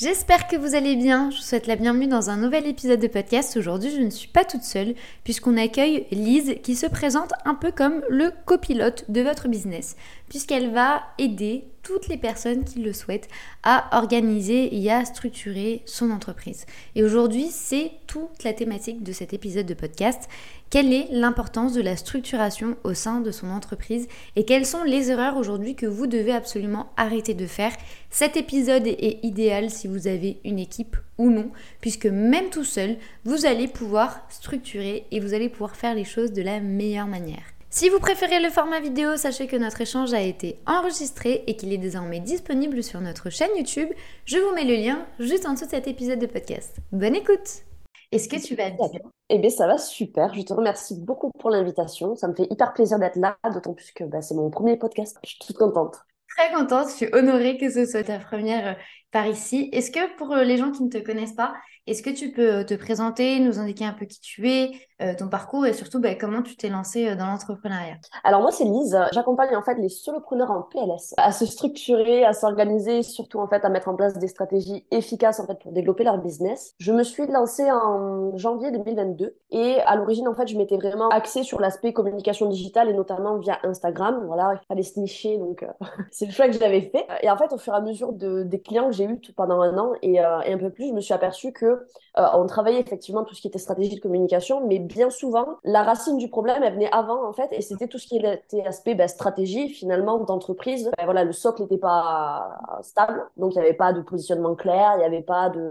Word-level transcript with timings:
J'espère 0.00 0.46
que 0.46 0.56
vous 0.56 0.74
allez 0.74 0.96
bien. 0.96 1.30
Je 1.30 1.36
vous 1.36 1.42
souhaite 1.42 1.66
la 1.66 1.76
bienvenue 1.76 2.06
dans 2.06 2.30
un 2.30 2.38
nouvel 2.38 2.66
épisode 2.66 3.00
de 3.00 3.06
podcast. 3.06 3.58
Aujourd'hui, 3.58 3.90
je 3.90 4.00
ne 4.00 4.08
suis 4.08 4.28
pas 4.28 4.46
toute 4.46 4.62
seule 4.62 4.94
puisqu'on 5.24 5.58
accueille 5.58 6.06
Lise 6.10 6.54
qui 6.62 6.74
se 6.74 6.86
présente 6.86 7.32
un 7.44 7.54
peu 7.54 7.70
comme 7.70 8.02
le 8.08 8.32
copilote 8.46 9.04
de 9.10 9.20
votre 9.20 9.48
business 9.48 9.96
puisqu'elle 10.30 10.72
va 10.72 11.02
aider 11.18 11.64
toutes 11.82 12.08
les 12.08 12.16
personnes 12.16 12.64
qui 12.64 12.78
le 12.78 12.94
souhaitent 12.94 13.28
à 13.62 13.94
organiser 13.98 14.74
et 14.74 14.90
à 14.90 15.04
structurer 15.04 15.82
son 15.84 16.10
entreprise. 16.10 16.64
Et 16.94 17.04
aujourd'hui, 17.04 17.48
c'est 17.50 17.92
toute 18.06 18.42
la 18.42 18.54
thématique 18.54 19.02
de 19.02 19.12
cet 19.12 19.34
épisode 19.34 19.66
de 19.66 19.74
podcast. 19.74 20.30
Quelle 20.70 20.92
est 20.92 21.08
l'importance 21.10 21.72
de 21.72 21.82
la 21.82 21.96
structuration 21.96 22.76
au 22.84 22.94
sein 22.94 23.20
de 23.20 23.32
son 23.32 23.50
entreprise 23.50 24.06
et 24.36 24.44
quelles 24.44 24.64
sont 24.64 24.84
les 24.84 25.10
erreurs 25.10 25.36
aujourd'hui 25.36 25.74
que 25.74 25.86
vous 25.86 26.06
devez 26.06 26.30
absolument 26.30 26.92
arrêter 26.96 27.34
de 27.34 27.48
faire? 27.48 27.72
Cet 28.08 28.36
épisode 28.36 28.86
est 28.86 29.18
idéal 29.24 29.70
si 29.70 29.88
vous 29.88 30.06
avez 30.06 30.38
une 30.44 30.60
équipe 30.60 30.96
ou 31.18 31.28
non, 31.28 31.50
puisque 31.80 32.06
même 32.06 32.50
tout 32.50 32.62
seul, 32.62 32.98
vous 33.24 33.46
allez 33.46 33.66
pouvoir 33.66 34.24
structurer 34.28 35.06
et 35.10 35.18
vous 35.18 35.34
allez 35.34 35.48
pouvoir 35.48 35.74
faire 35.74 35.96
les 35.96 36.04
choses 36.04 36.32
de 36.32 36.42
la 36.42 36.60
meilleure 36.60 37.08
manière. 37.08 37.42
Si 37.68 37.88
vous 37.88 37.98
préférez 37.98 38.40
le 38.40 38.50
format 38.50 38.78
vidéo, 38.78 39.16
sachez 39.16 39.48
que 39.48 39.56
notre 39.56 39.80
échange 39.80 40.14
a 40.14 40.22
été 40.22 40.60
enregistré 40.66 41.42
et 41.48 41.56
qu'il 41.56 41.72
est 41.72 41.78
désormais 41.78 42.20
disponible 42.20 42.84
sur 42.84 43.00
notre 43.00 43.28
chaîne 43.28 43.56
YouTube. 43.56 43.88
Je 44.24 44.38
vous 44.38 44.54
mets 44.54 44.64
le 44.64 44.76
lien 44.76 45.04
juste 45.18 45.46
en 45.46 45.54
dessous 45.54 45.64
de 45.64 45.70
cet 45.70 45.88
épisode 45.88 46.20
de 46.20 46.26
podcast. 46.26 46.76
Bonne 46.92 47.16
écoute 47.16 47.64
Est-ce 48.12 48.28
que 48.28 48.44
tu 48.44 48.56
vas 48.56 48.70
bien 48.70 48.88
Eh 49.28 49.38
bien, 49.38 49.50
ça 49.50 49.66
va 49.66 49.78
super. 49.78 50.34
Je 50.34 50.42
te 50.42 50.52
remercie 50.52 50.98
beaucoup 50.98 51.30
pour 51.38 51.50
l'invitation. 51.50 52.16
Ça 52.16 52.26
me 52.28 52.34
fait 52.34 52.46
hyper 52.50 52.72
plaisir 52.72 52.98
d'être 52.98 53.16
là, 53.16 53.36
d'autant 53.52 53.74
plus 53.74 53.92
que 53.92 54.04
bah, 54.04 54.20
c'est 54.20 54.34
mon 54.34 54.50
premier 54.50 54.76
podcast. 54.76 55.16
Je 55.22 55.30
suis 55.30 55.38
toute 55.38 55.56
contente. 55.56 55.96
Très 56.36 56.52
contente, 56.52 56.88
je 56.88 56.94
suis 56.94 57.08
honorée 57.12 57.56
que 57.58 57.70
ce 57.70 57.84
soit 57.86 58.04
ta 58.04 58.18
première 58.18 58.68
euh, 58.68 58.80
par 59.10 59.26
ici. 59.26 59.68
Est-ce 59.72 59.90
que 59.90 60.16
pour 60.16 60.32
euh, 60.32 60.44
les 60.44 60.56
gens 60.56 60.70
qui 60.70 60.82
ne 60.84 60.88
te 60.88 60.98
connaissent 60.98 61.34
pas, 61.34 61.54
est-ce 61.86 62.02
que 62.02 62.10
tu 62.10 62.32
peux 62.32 62.58
euh, 62.58 62.64
te 62.64 62.74
présenter, 62.74 63.40
nous 63.40 63.58
indiquer 63.58 63.84
un 63.84 63.92
peu 63.92 64.06
qui 64.06 64.20
tu 64.20 64.48
es, 64.48 64.70
euh, 65.00 65.14
ton 65.16 65.28
parcours 65.28 65.66
et 65.66 65.72
surtout 65.72 66.00
bah, 66.00 66.14
comment 66.14 66.42
tu 66.42 66.56
t'es 66.56 66.68
lancée 66.68 67.08
euh, 67.08 67.16
dans 67.16 67.26
l'entrepreneuriat? 67.26 67.96
Alors 68.24 68.40
moi 68.40 68.50
c'est 68.52 68.64
Lise, 68.64 68.98
j'accompagne 69.12 69.56
en 69.56 69.62
fait 69.62 69.74
les 69.74 69.88
solopreneurs 69.88 70.50
en 70.50 70.62
PLS 70.62 71.14
à 71.16 71.32
se 71.32 71.46
structurer, 71.46 72.24
à 72.24 72.32
s'organiser, 72.32 73.02
surtout 73.02 73.38
en 73.38 73.48
fait 73.48 73.64
à 73.64 73.68
mettre 73.68 73.88
en 73.88 73.94
place 73.94 74.18
des 74.18 74.28
stratégies 74.28 74.86
efficaces 74.90 75.40
en 75.40 75.46
fait 75.46 75.58
pour 75.58 75.72
développer 75.72 76.04
leur 76.04 76.18
business. 76.18 76.74
Je 76.78 76.92
me 76.92 77.02
suis 77.02 77.26
lancée 77.26 77.70
en 77.70 78.36
janvier 78.36 78.70
2022 78.72 79.36
et 79.50 79.80
à 79.86 79.96
l'origine 79.96 80.28
en 80.28 80.34
fait 80.34 80.48
je 80.48 80.56
m'étais 80.56 80.76
vraiment 80.76 81.08
axée 81.08 81.42
sur 81.42 81.60
l'aspect 81.60 81.92
communication 81.92 82.46
digitale 82.46 82.88
et 82.88 82.94
notamment 82.94 83.38
via 83.38 83.58
Instagram. 83.64 84.24
Voilà, 84.26 84.54
il 84.62 84.66
fallait 84.66 84.82
se 84.82 84.98
nicher 84.98 85.38
donc 85.38 85.64
c'est 86.10 86.26
le 86.26 86.32
choix 86.32 86.46
que 86.46 86.58
j'avais 86.58 86.82
fait. 86.82 87.06
Et 87.22 87.30
en 87.30 87.36
fait 87.36 87.52
au 87.52 87.58
fur 87.58 87.72
et 87.74 87.76
à 87.76 87.80
mesure 87.80 88.12
de, 88.12 88.42
des 88.42 88.60
clients 88.60 88.88
que 88.88 88.94
j'ai 88.94 89.04
eu 89.04 89.20
pendant 89.36 89.60
un 89.60 89.76
an 89.78 89.92
et, 90.02 90.14
et, 90.14 90.20
un 90.20 90.58
peu 90.58 90.70
plus, 90.70 90.88
je 90.88 90.92
me 90.92 91.00
suis 91.00 91.14
aperçue 91.14 91.52
que 91.52 91.86
euh, 92.18 92.26
on 92.34 92.46
travaillait 92.46 92.80
effectivement 92.80 93.24
tout 93.24 93.34
ce 93.34 93.40
qui 93.40 93.48
était 93.48 93.58
stratégie 93.58 93.94
de 93.94 94.00
communication, 94.00 94.66
mais 94.66 94.78
bien 94.92 95.10
souvent, 95.10 95.58
la 95.64 95.82
racine 95.82 96.18
du 96.18 96.28
problème, 96.28 96.62
elle 96.62 96.74
venait 96.74 96.92
avant, 96.92 97.26
en 97.26 97.32
fait, 97.32 97.48
et 97.52 97.62
c'était 97.62 97.88
tout 97.88 97.98
ce 97.98 98.06
qui 98.06 98.18
était 98.18 98.66
aspect 98.66 98.94
ben, 98.94 99.08
stratégie, 99.08 99.68
finalement, 99.68 100.18
d'entreprise. 100.18 100.90
Ben, 100.98 101.04
voilà, 101.04 101.24
le 101.24 101.32
socle 101.32 101.62
n'était 101.62 101.78
pas 101.78 102.58
stable, 102.82 103.22
donc 103.36 103.54
il 103.54 103.58
n'y 103.58 103.64
avait 103.64 103.76
pas 103.76 103.92
de 103.92 104.00
positionnement 104.02 104.54
clair, 104.54 104.92
il 104.96 104.98
n'y 104.98 105.04
avait 105.04 105.22
pas 105.22 105.50
de, 105.50 105.70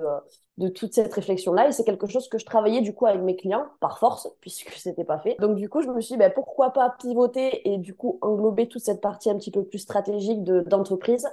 de 0.58 0.68
toute 0.68 0.94
cette 0.94 1.14
réflexion-là, 1.14 1.68
et 1.68 1.72
c'est 1.72 1.84
quelque 1.84 2.08
chose 2.08 2.28
que 2.28 2.38
je 2.38 2.46
travaillais 2.46 2.82
du 2.82 2.94
coup 2.94 3.06
avec 3.06 3.22
mes 3.22 3.36
clients, 3.36 3.66
par 3.80 4.00
force, 4.00 4.28
puisque 4.42 4.72
c'était 4.74 5.04
pas 5.04 5.20
fait. 5.20 5.36
Donc 5.40 5.56
du 5.56 5.70
coup, 5.70 5.82
je 5.82 5.90
me 5.90 6.02
suis 6.02 6.14
dit, 6.14 6.20
ben, 6.20 6.32
pourquoi 6.34 6.72
pas 6.72 6.96
pivoter 7.00 7.72
et 7.72 7.78
du 7.78 7.94
coup 7.96 8.20
englober 8.22 8.68
toute 8.68 8.82
cette 8.82 9.02
partie 9.02 9.30
un 9.30 9.38
petit 9.38 9.52
peu 9.52 9.64
plus 9.64 9.80
stratégique 9.80 10.44
d'entreprise 10.44 11.28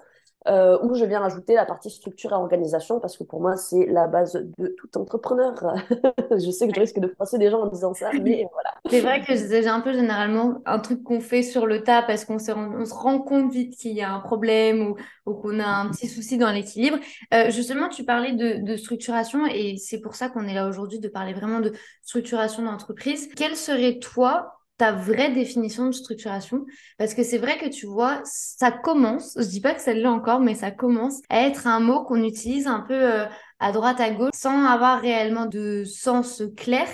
euh, 0.48 0.78
où 0.82 0.94
je 0.94 1.04
viens 1.04 1.20
rajouter 1.20 1.54
la 1.54 1.64
partie 1.64 1.90
structure 1.90 2.32
et 2.32 2.34
organisation 2.34 3.00
parce 3.00 3.16
que 3.16 3.24
pour 3.24 3.40
moi, 3.40 3.56
c'est 3.56 3.86
la 3.86 4.06
base 4.06 4.44
de 4.58 4.68
tout 4.78 4.98
entrepreneur. 4.98 5.54
je 6.30 6.50
sais 6.50 6.68
que 6.68 6.74
je 6.74 6.80
risque 6.80 6.98
de 6.98 7.08
froisser 7.08 7.38
des 7.38 7.50
gens 7.50 7.62
en 7.62 7.66
disant 7.66 7.94
ça, 7.94 8.10
mais 8.12 8.46
voilà. 8.52 8.74
C'est 8.88 9.00
vrai 9.00 9.22
que 9.22 9.36
c'est 9.36 9.66
un 9.66 9.80
peu 9.80 9.92
généralement 9.92 10.62
un 10.64 10.78
truc 10.78 11.02
qu'on 11.02 11.20
fait 11.20 11.42
sur 11.42 11.66
le 11.66 11.82
tas 11.82 12.02
parce 12.02 12.24
qu'on 12.24 12.38
se, 12.38 12.52
on 12.52 12.84
se 12.84 12.94
rend 12.94 13.18
compte 13.18 13.52
vite 13.52 13.76
qu'il 13.76 13.92
y 13.92 14.02
a 14.02 14.12
un 14.12 14.20
problème 14.20 14.82
ou, 14.88 14.96
ou 15.26 15.34
qu'on 15.34 15.58
a 15.58 15.66
un 15.66 15.90
petit 15.90 16.08
souci 16.08 16.38
dans 16.38 16.52
l'équilibre. 16.52 16.98
Euh, 17.34 17.50
justement, 17.50 17.88
tu 17.88 18.04
parlais 18.04 18.32
de, 18.32 18.64
de 18.64 18.76
structuration 18.76 19.46
et 19.46 19.76
c'est 19.78 20.00
pour 20.00 20.14
ça 20.14 20.28
qu'on 20.28 20.46
est 20.46 20.54
là 20.54 20.68
aujourd'hui 20.68 21.00
de 21.00 21.08
parler 21.08 21.34
vraiment 21.34 21.60
de 21.60 21.72
structuration 22.02 22.62
d'entreprise. 22.62 23.28
Quelle 23.34 23.56
serait 23.56 23.98
toi 23.98 24.55
ta 24.76 24.92
vraie 24.92 25.32
définition 25.32 25.87
de 25.87 25.92
structuration. 25.92 26.66
Parce 26.98 27.14
que 27.14 27.22
c'est 27.22 27.38
vrai 27.38 27.59
que 27.59 27.69
tu 27.69 27.87
vois 27.87 28.20
ça 28.25 28.70
commence 28.70 29.37
je 29.37 29.48
dis 29.48 29.60
pas 29.60 29.75
que 29.75 29.81
ça 29.81 29.92
l'est 29.92 30.06
encore 30.06 30.41
mais 30.41 30.54
ça 30.54 30.70
commence 30.70 31.20
à 31.28 31.41
être 31.47 31.66
un 31.66 31.81
mot 31.81 32.04
qu'on 32.04 32.22
utilise 32.22 32.66
un 32.66 32.81
peu 32.81 32.94
euh, 32.94 33.26
à 33.59 33.72
droite 33.72 34.00
à 34.00 34.10
gauche 34.10 34.31
sans 34.34 34.65
avoir 34.65 35.00
réellement 35.00 35.47
de 35.47 35.84
sens 35.84 36.42
clair. 36.56 36.86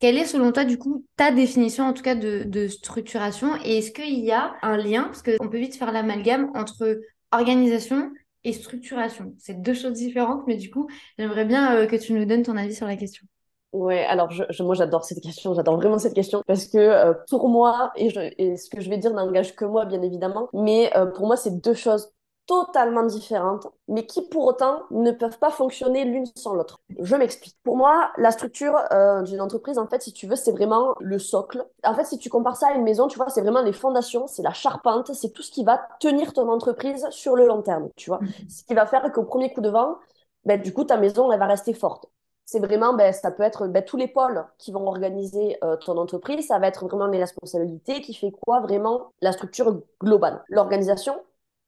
Quelle 0.00 0.16
est 0.16 0.24
selon 0.24 0.52
toi 0.52 0.64
du 0.64 0.78
coup 0.78 1.04
ta 1.16 1.30
définition 1.30 1.84
en 1.84 1.92
tout 1.92 2.02
cas 2.02 2.14
de, 2.14 2.44
de 2.44 2.68
structuration? 2.68 3.56
Et 3.64 3.78
est-ce 3.78 3.90
qu'il 3.90 4.20
y 4.20 4.32
a 4.32 4.54
un 4.62 4.76
lien? 4.76 5.04
Parce 5.04 5.22
qu'on 5.22 5.48
peut 5.48 5.58
vite 5.58 5.76
faire 5.76 5.92
l'amalgame 5.92 6.50
entre 6.54 7.00
organisation 7.32 8.10
et 8.44 8.52
structuration. 8.52 9.34
C'est 9.38 9.60
deux 9.60 9.74
choses 9.74 9.92
différentes 9.94 10.46
mais 10.46 10.56
du 10.56 10.70
coup 10.70 10.88
j'aimerais 11.18 11.44
bien 11.44 11.76
euh, 11.76 11.86
que 11.86 11.96
tu 11.96 12.12
nous 12.12 12.24
donnes 12.24 12.42
ton 12.42 12.56
avis 12.56 12.74
sur 12.74 12.86
la 12.86 12.96
question 12.96 13.26
Ouais, 13.72 14.04
alors 14.04 14.30
je, 14.30 14.62
moi 14.64 14.74
j'adore 14.74 15.04
cette 15.04 15.20
question, 15.20 15.54
j'adore 15.54 15.76
vraiment 15.76 15.98
cette 15.98 16.14
question 16.14 16.42
parce 16.46 16.66
que 16.66 16.78
euh, 16.78 17.14
pour 17.28 17.48
moi, 17.48 17.92
et, 17.94 18.10
je, 18.10 18.20
et, 18.36 18.56
ce 18.56 18.68
que 18.68 18.80
je 18.80 18.90
vais 18.90 18.98
dire 18.98 19.12
n'engage 19.12 19.54
que 19.54 19.64
moi 19.64 19.84
bien 19.84 20.02
évidemment, 20.02 20.48
mais 20.52 20.90
euh, 20.96 21.06
pour 21.06 21.26
moi 21.26 21.36
c'est 21.36 21.60
deux 21.60 21.74
choses 21.74 22.10
totalement 22.50 23.04
différentes, 23.04 23.68
mais 23.86 24.06
qui 24.06 24.22
pour 24.22 24.44
autant 24.44 24.82
ne 24.90 25.12
peuvent 25.12 25.38
pas 25.38 25.50
fonctionner 25.50 26.04
l'une 26.04 26.26
sans 26.34 26.54
l'autre. 26.54 26.80
Je 26.98 27.14
m'explique. 27.14 27.56
Pour 27.62 27.76
moi, 27.76 28.10
la 28.16 28.32
structure 28.32 28.76
euh, 28.90 29.22
d'une 29.22 29.40
entreprise, 29.40 29.78
en 29.78 29.86
fait, 29.86 30.02
si 30.02 30.12
tu 30.12 30.26
veux, 30.26 30.34
c'est 30.34 30.50
vraiment 30.50 30.96
le 30.98 31.20
socle. 31.20 31.64
En 31.84 31.94
fait, 31.94 32.04
si 32.06 32.18
tu 32.18 32.28
compares 32.28 32.56
ça 32.56 32.70
à 32.70 32.72
une 32.72 32.82
maison, 32.82 33.06
tu 33.06 33.18
vois, 33.18 33.28
c'est 33.28 33.40
vraiment 33.42 33.62
les 33.62 33.72
fondations, 33.72 34.26
c'est 34.26 34.42
la 34.42 34.52
charpente, 34.52 35.14
c'est 35.14 35.30
tout 35.30 35.42
ce 35.42 35.52
qui 35.52 35.62
va 35.62 35.80
tenir 36.00 36.32
ton 36.32 36.50
entreprise 36.50 37.06
sur 37.10 37.36
le 37.36 37.46
long 37.46 37.62
terme, 37.62 37.88
tu 37.94 38.10
vois. 38.10 38.18
Mhm. 38.20 38.28
Ce 38.48 38.64
qui 38.64 38.74
va 38.74 38.84
faire 38.86 39.12
qu'au 39.12 39.22
premier 39.22 39.52
coup 39.52 39.60
de 39.60 39.70
vent, 39.70 39.98
ben, 40.44 40.60
du 40.60 40.72
coup, 40.72 40.82
ta 40.82 40.96
maison, 40.96 41.30
elle 41.30 41.38
va 41.38 41.46
rester 41.46 41.72
forte 41.72 42.06
c'est 42.50 42.58
vraiment, 42.58 42.94
ben, 42.94 43.12
ça 43.12 43.30
peut 43.30 43.44
être 43.44 43.68
ben, 43.68 43.80
tous 43.84 43.96
les 43.96 44.08
pôles 44.08 44.44
qui 44.58 44.72
vont 44.72 44.84
organiser 44.88 45.56
euh, 45.62 45.76
ton 45.76 45.96
entreprise, 45.96 46.48
ça 46.48 46.58
va 46.58 46.66
être 46.66 46.84
vraiment 46.84 47.06
les 47.06 47.20
responsabilités 47.20 48.00
qui 48.00 48.12
fait 48.12 48.32
quoi 48.32 48.58
vraiment 48.58 49.12
la 49.20 49.30
structure 49.30 49.80
globale. 50.00 50.42
L'organisation, 50.48 51.14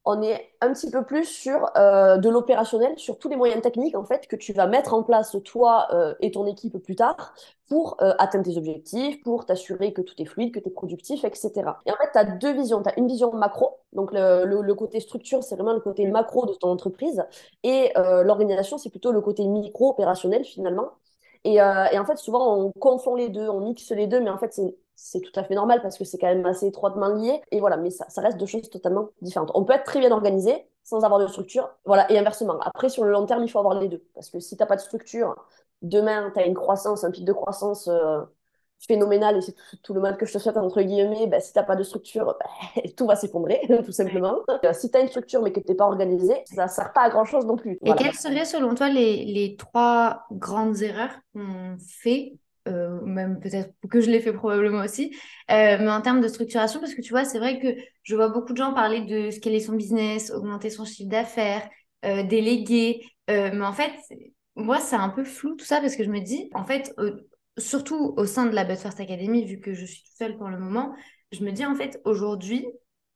on 0.05 0.21
est 0.21 0.51
un 0.61 0.73
petit 0.73 0.91
peu 0.91 1.05
plus 1.05 1.25
sur 1.25 1.71
euh, 1.77 2.17
de 2.17 2.29
l'opérationnel, 2.29 2.99
sur 2.99 3.19
tous 3.19 3.29
les 3.29 3.37
moyens 3.37 3.63
techniques 3.63 3.97
en 3.97 4.05
fait 4.05 4.27
que 4.27 4.35
tu 4.35 4.53
vas 4.53 4.67
mettre 4.67 4.95
en 4.95 5.03
place 5.03 5.37
toi 5.45 5.87
euh, 5.93 6.15
et 6.21 6.33
ton 6.33 6.47
équipe 6.47 6.77
plus 6.79 6.97
tard 6.97 7.35
pour 7.69 7.97
euh, 8.03 8.13
atteindre 8.19 8.45
tes 8.45 8.57
objectifs, 8.57 9.23
pour 9.23 9.47
t'assurer 9.47 9.93
que 9.93 10.03
tout 10.03 10.15
est 10.19 10.25
fluide, 10.25 10.53
que 10.53 10.59
tu 10.59 10.69
es 10.69 10.73
productif, 10.73 11.25
etc. 11.25 11.53
Et 11.87 11.93
en 11.93 11.97
fait, 11.97 12.11
tu 12.13 12.19
as 12.19 12.25
deux 12.25 12.53
visions. 12.53 12.83
Tu 12.83 12.89
as 12.89 12.99
une 12.99 13.07
vision 13.07 13.33
macro, 13.33 13.79
donc 13.93 14.11
le, 14.13 14.75
côté 14.75 15.01
structure, 15.01 15.43
c'est 15.43 15.55
vraiment 15.55 15.73
le 15.73 15.81
côté 15.81 16.07
macro 16.07 16.47
de 16.47 16.53
ton 16.55 16.69
entreprise, 16.69 17.25
et 17.63 17.93
l'organisation, 17.97 18.77
c'est 18.77 18.91
plutôt 18.91 19.13
le 19.13 19.21
côté 19.21 19.47
micro-opérationnel 19.47 20.45
finalement. 20.45 20.91
Et, 21.45 21.55
et, 21.55 21.99
en 21.99 22.05
fait, 22.05 22.19
souvent, 22.19 22.57
on 22.59 22.73
confond 22.73 23.15
les 23.15 23.31
deux, 23.31 23.49
on 23.49 23.61
mixe 23.61 23.91
les 23.91 24.07
deux, 24.07 24.21
mais 24.21 24.31
en 24.31 24.39
fait, 24.39 24.53
c'est 24.53 24.77
c'est 24.95 25.21
tout 25.21 25.33
à 25.39 25.45
fait 25.45 25.55
normal 25.55 25.81
parce 25.83 25.99
que 25.99 26.05
c'est 26.05 26.19
quand 26.19 26.29
même 26.29 26.47
assez 26.47 26.67
étroitement 26.67 27.09
lié. 27.09 27.41
Et 27.51 27.61
voilà, 27.61 27.77
mais 27.77 27.91
ça, 27.91 28.09
ça 28.09 28.21
reste 28.21 28.39
deux 28.39 28.47
choses 28.47 28.71
totalement 28.71 29.09
différentes. 29.21 29.51
On 29.55 29.65
peut 29.65 29.73
être 29.73 29.85
très 29.85 30.01
bien 30.01 30.13
organisé 30.13 30.67
sans 30.85 31.05
avoir 31.05 31.21
de 31.21 31.27
structure. 31.27 31.71
Voilà, 31.85 32.11
et 32.11 32.19
inversement. 32.19 32.59
Après, 32.61 32.89
sur 32.89 33.05
le 33.05 33.13
long 33.13 33.27
terme, 33.27 33.45
il 33.45 33.49
faut 33.49 33.59
avoir 33.59 33.79
les 33.79 33.89
deux. 33.89 34.03
Parce 34.15 34.31
que 34.31 34.41
si 34.41 34.57
tu 34.57 34.63
n'as 34.63 34.67
pas 34.67 34.77
de 34.77 34.81
structure, 34.81 35.37
demain, 35.81 36.31
tu 36.35 36.41
as 36.41 36.47
une 36.47 36.55
croissance, 36.55 37.05
un 37.05 37.11
pic 37.11 37.25
de 37.25 37.33
croissance 37.33 37.89
euh, 37.89 38.21
phénoménal, 38.87 39.37
et 39.37 39.41
c'est 39.41 39.55
tout, 39.83 39.95
le 39.95 40.01
mal 40.01 40.17
que 40.17 40.27
je 40.27 40.33
te 40.33 40.39
souhaite, 40.39 40.57
entre 40.57 40.83
guillemets, 40.83 41.27
ben, 41.29 41.41
si 41.41 41.53
tu 41.53 41.59
n'as 41.59 41.65
pas 41.65 41.77
de 41.77 41.85
structure, 41.85 42.37
ben, 42.75 42.83
tout 42.97 43.07
va 43.07 43.17
s'effondrer, 43.17 43.61
tout 43.85 43.93
simplement. 43.93 44.41
Euh, 44.65 44.73
si 44.73 44.91
tu 44.91 44.97
as 44.97 45.01
une 45.01 45.09
structure 45.09 45.41
mais 45.43 45.53
que 45.53 45.61
tu 45.61 45.69
n'es 45.69 45.77
pas 45.77 45.87
organisé, 45.87 46.43
ça 46.47 46.65
ne 46.65 46.71
sert 46.71 46.93
pas 46.93 47.03
à 47.03 47.11
grand-chose 47.11 47.47
non 47.47 47.57
plus. 47.57 47.79
Et 47.85 47.93
quelles 47.95 48.15
seraient, 48.15 48.45
selon 48.45 48.75
toi, 48.75 48.89
les, 48.89 49.25
les 49.25 49.57
trois 49.57 50.27
grandes 50.33 50.83
erreurs 50.83 51.13
qu'on 51.33 51.77
fait 51.79 52.35
euh, 52.69 53.01
même 53.03 53.41
peut-être 53.41 53.73
que 53.91 54.01
je 54.01 54.11
l'ai 54.11 54.21
fait 54.21 54.33
probablement 54.33 54.83
aussi, 54.85 55.17
euh, 55.51 55.79
mais 55.79 55.91
en 55.91 56.01
termes 56.01 56.21
de 56.21 56.29
structuration, 56.29 56.81
parce 56.81 56.95
que 56.95 57.03
tu 57.03 57.11
vois, 57.11 57.25
c'est 57.25 57.39
vrai 57.39 57.59
que 57.59 57.69
je 58.03 58.15
vois 58.15 58.29
beaucoup 58.29 58.53
de 58.53 58.59
gens 58.59 58.73
parler 58.73 59.01
de 59.03 59.31
scaler 59.31 59.61
son 59.61 59.75
business, 59.75 60.31
augmenter 60.31 60.71
son 60.71 60.85
chiffre 60.85 61.11
d'affaires, 61.11 61.69
euh, 62.05 62.23
déléguer, 62.23 63.05
mais 63.29 63.65
en 63.65 63.73
fait, 63.73 63.93
moi, 64.57 64.79
c'est 64.79 64.97
un 64.97 65.09
peu 65.09 65.25
flou 65.25 65.57
tout 65.57 65.65
ça 65.65 65.81
parce 65.81 65.97
que 65.97 66.05
je 66.05 66.11
me 66.11 66.21
dis, 66.21 66.51
en 66.53 66.65
fait, 66.65 66.95
surtout 67.57 68.15
au 68.19 68.27
sein 68.27 68.45
de 68.45 68.55
la 68.55 68.65
But 68.65 68.77
First 68.77 69.01
Academy, 69.01 69.45
vu 69.47 69.59
que 69.59 69.73
je 69.73 69.87
suis 69.87 70.03
toute 70.03 70.19
seule 70.19 70.37
pour 70.37 70.49
le 70.49 70.59
moment, 70.59 70.95
je 71.33 71.43
me 71.43 71.51
dis 71.51 71.65
en 71.65 71.75
fait, 71.75 71.99
aujourd'hui, 72.05 72.67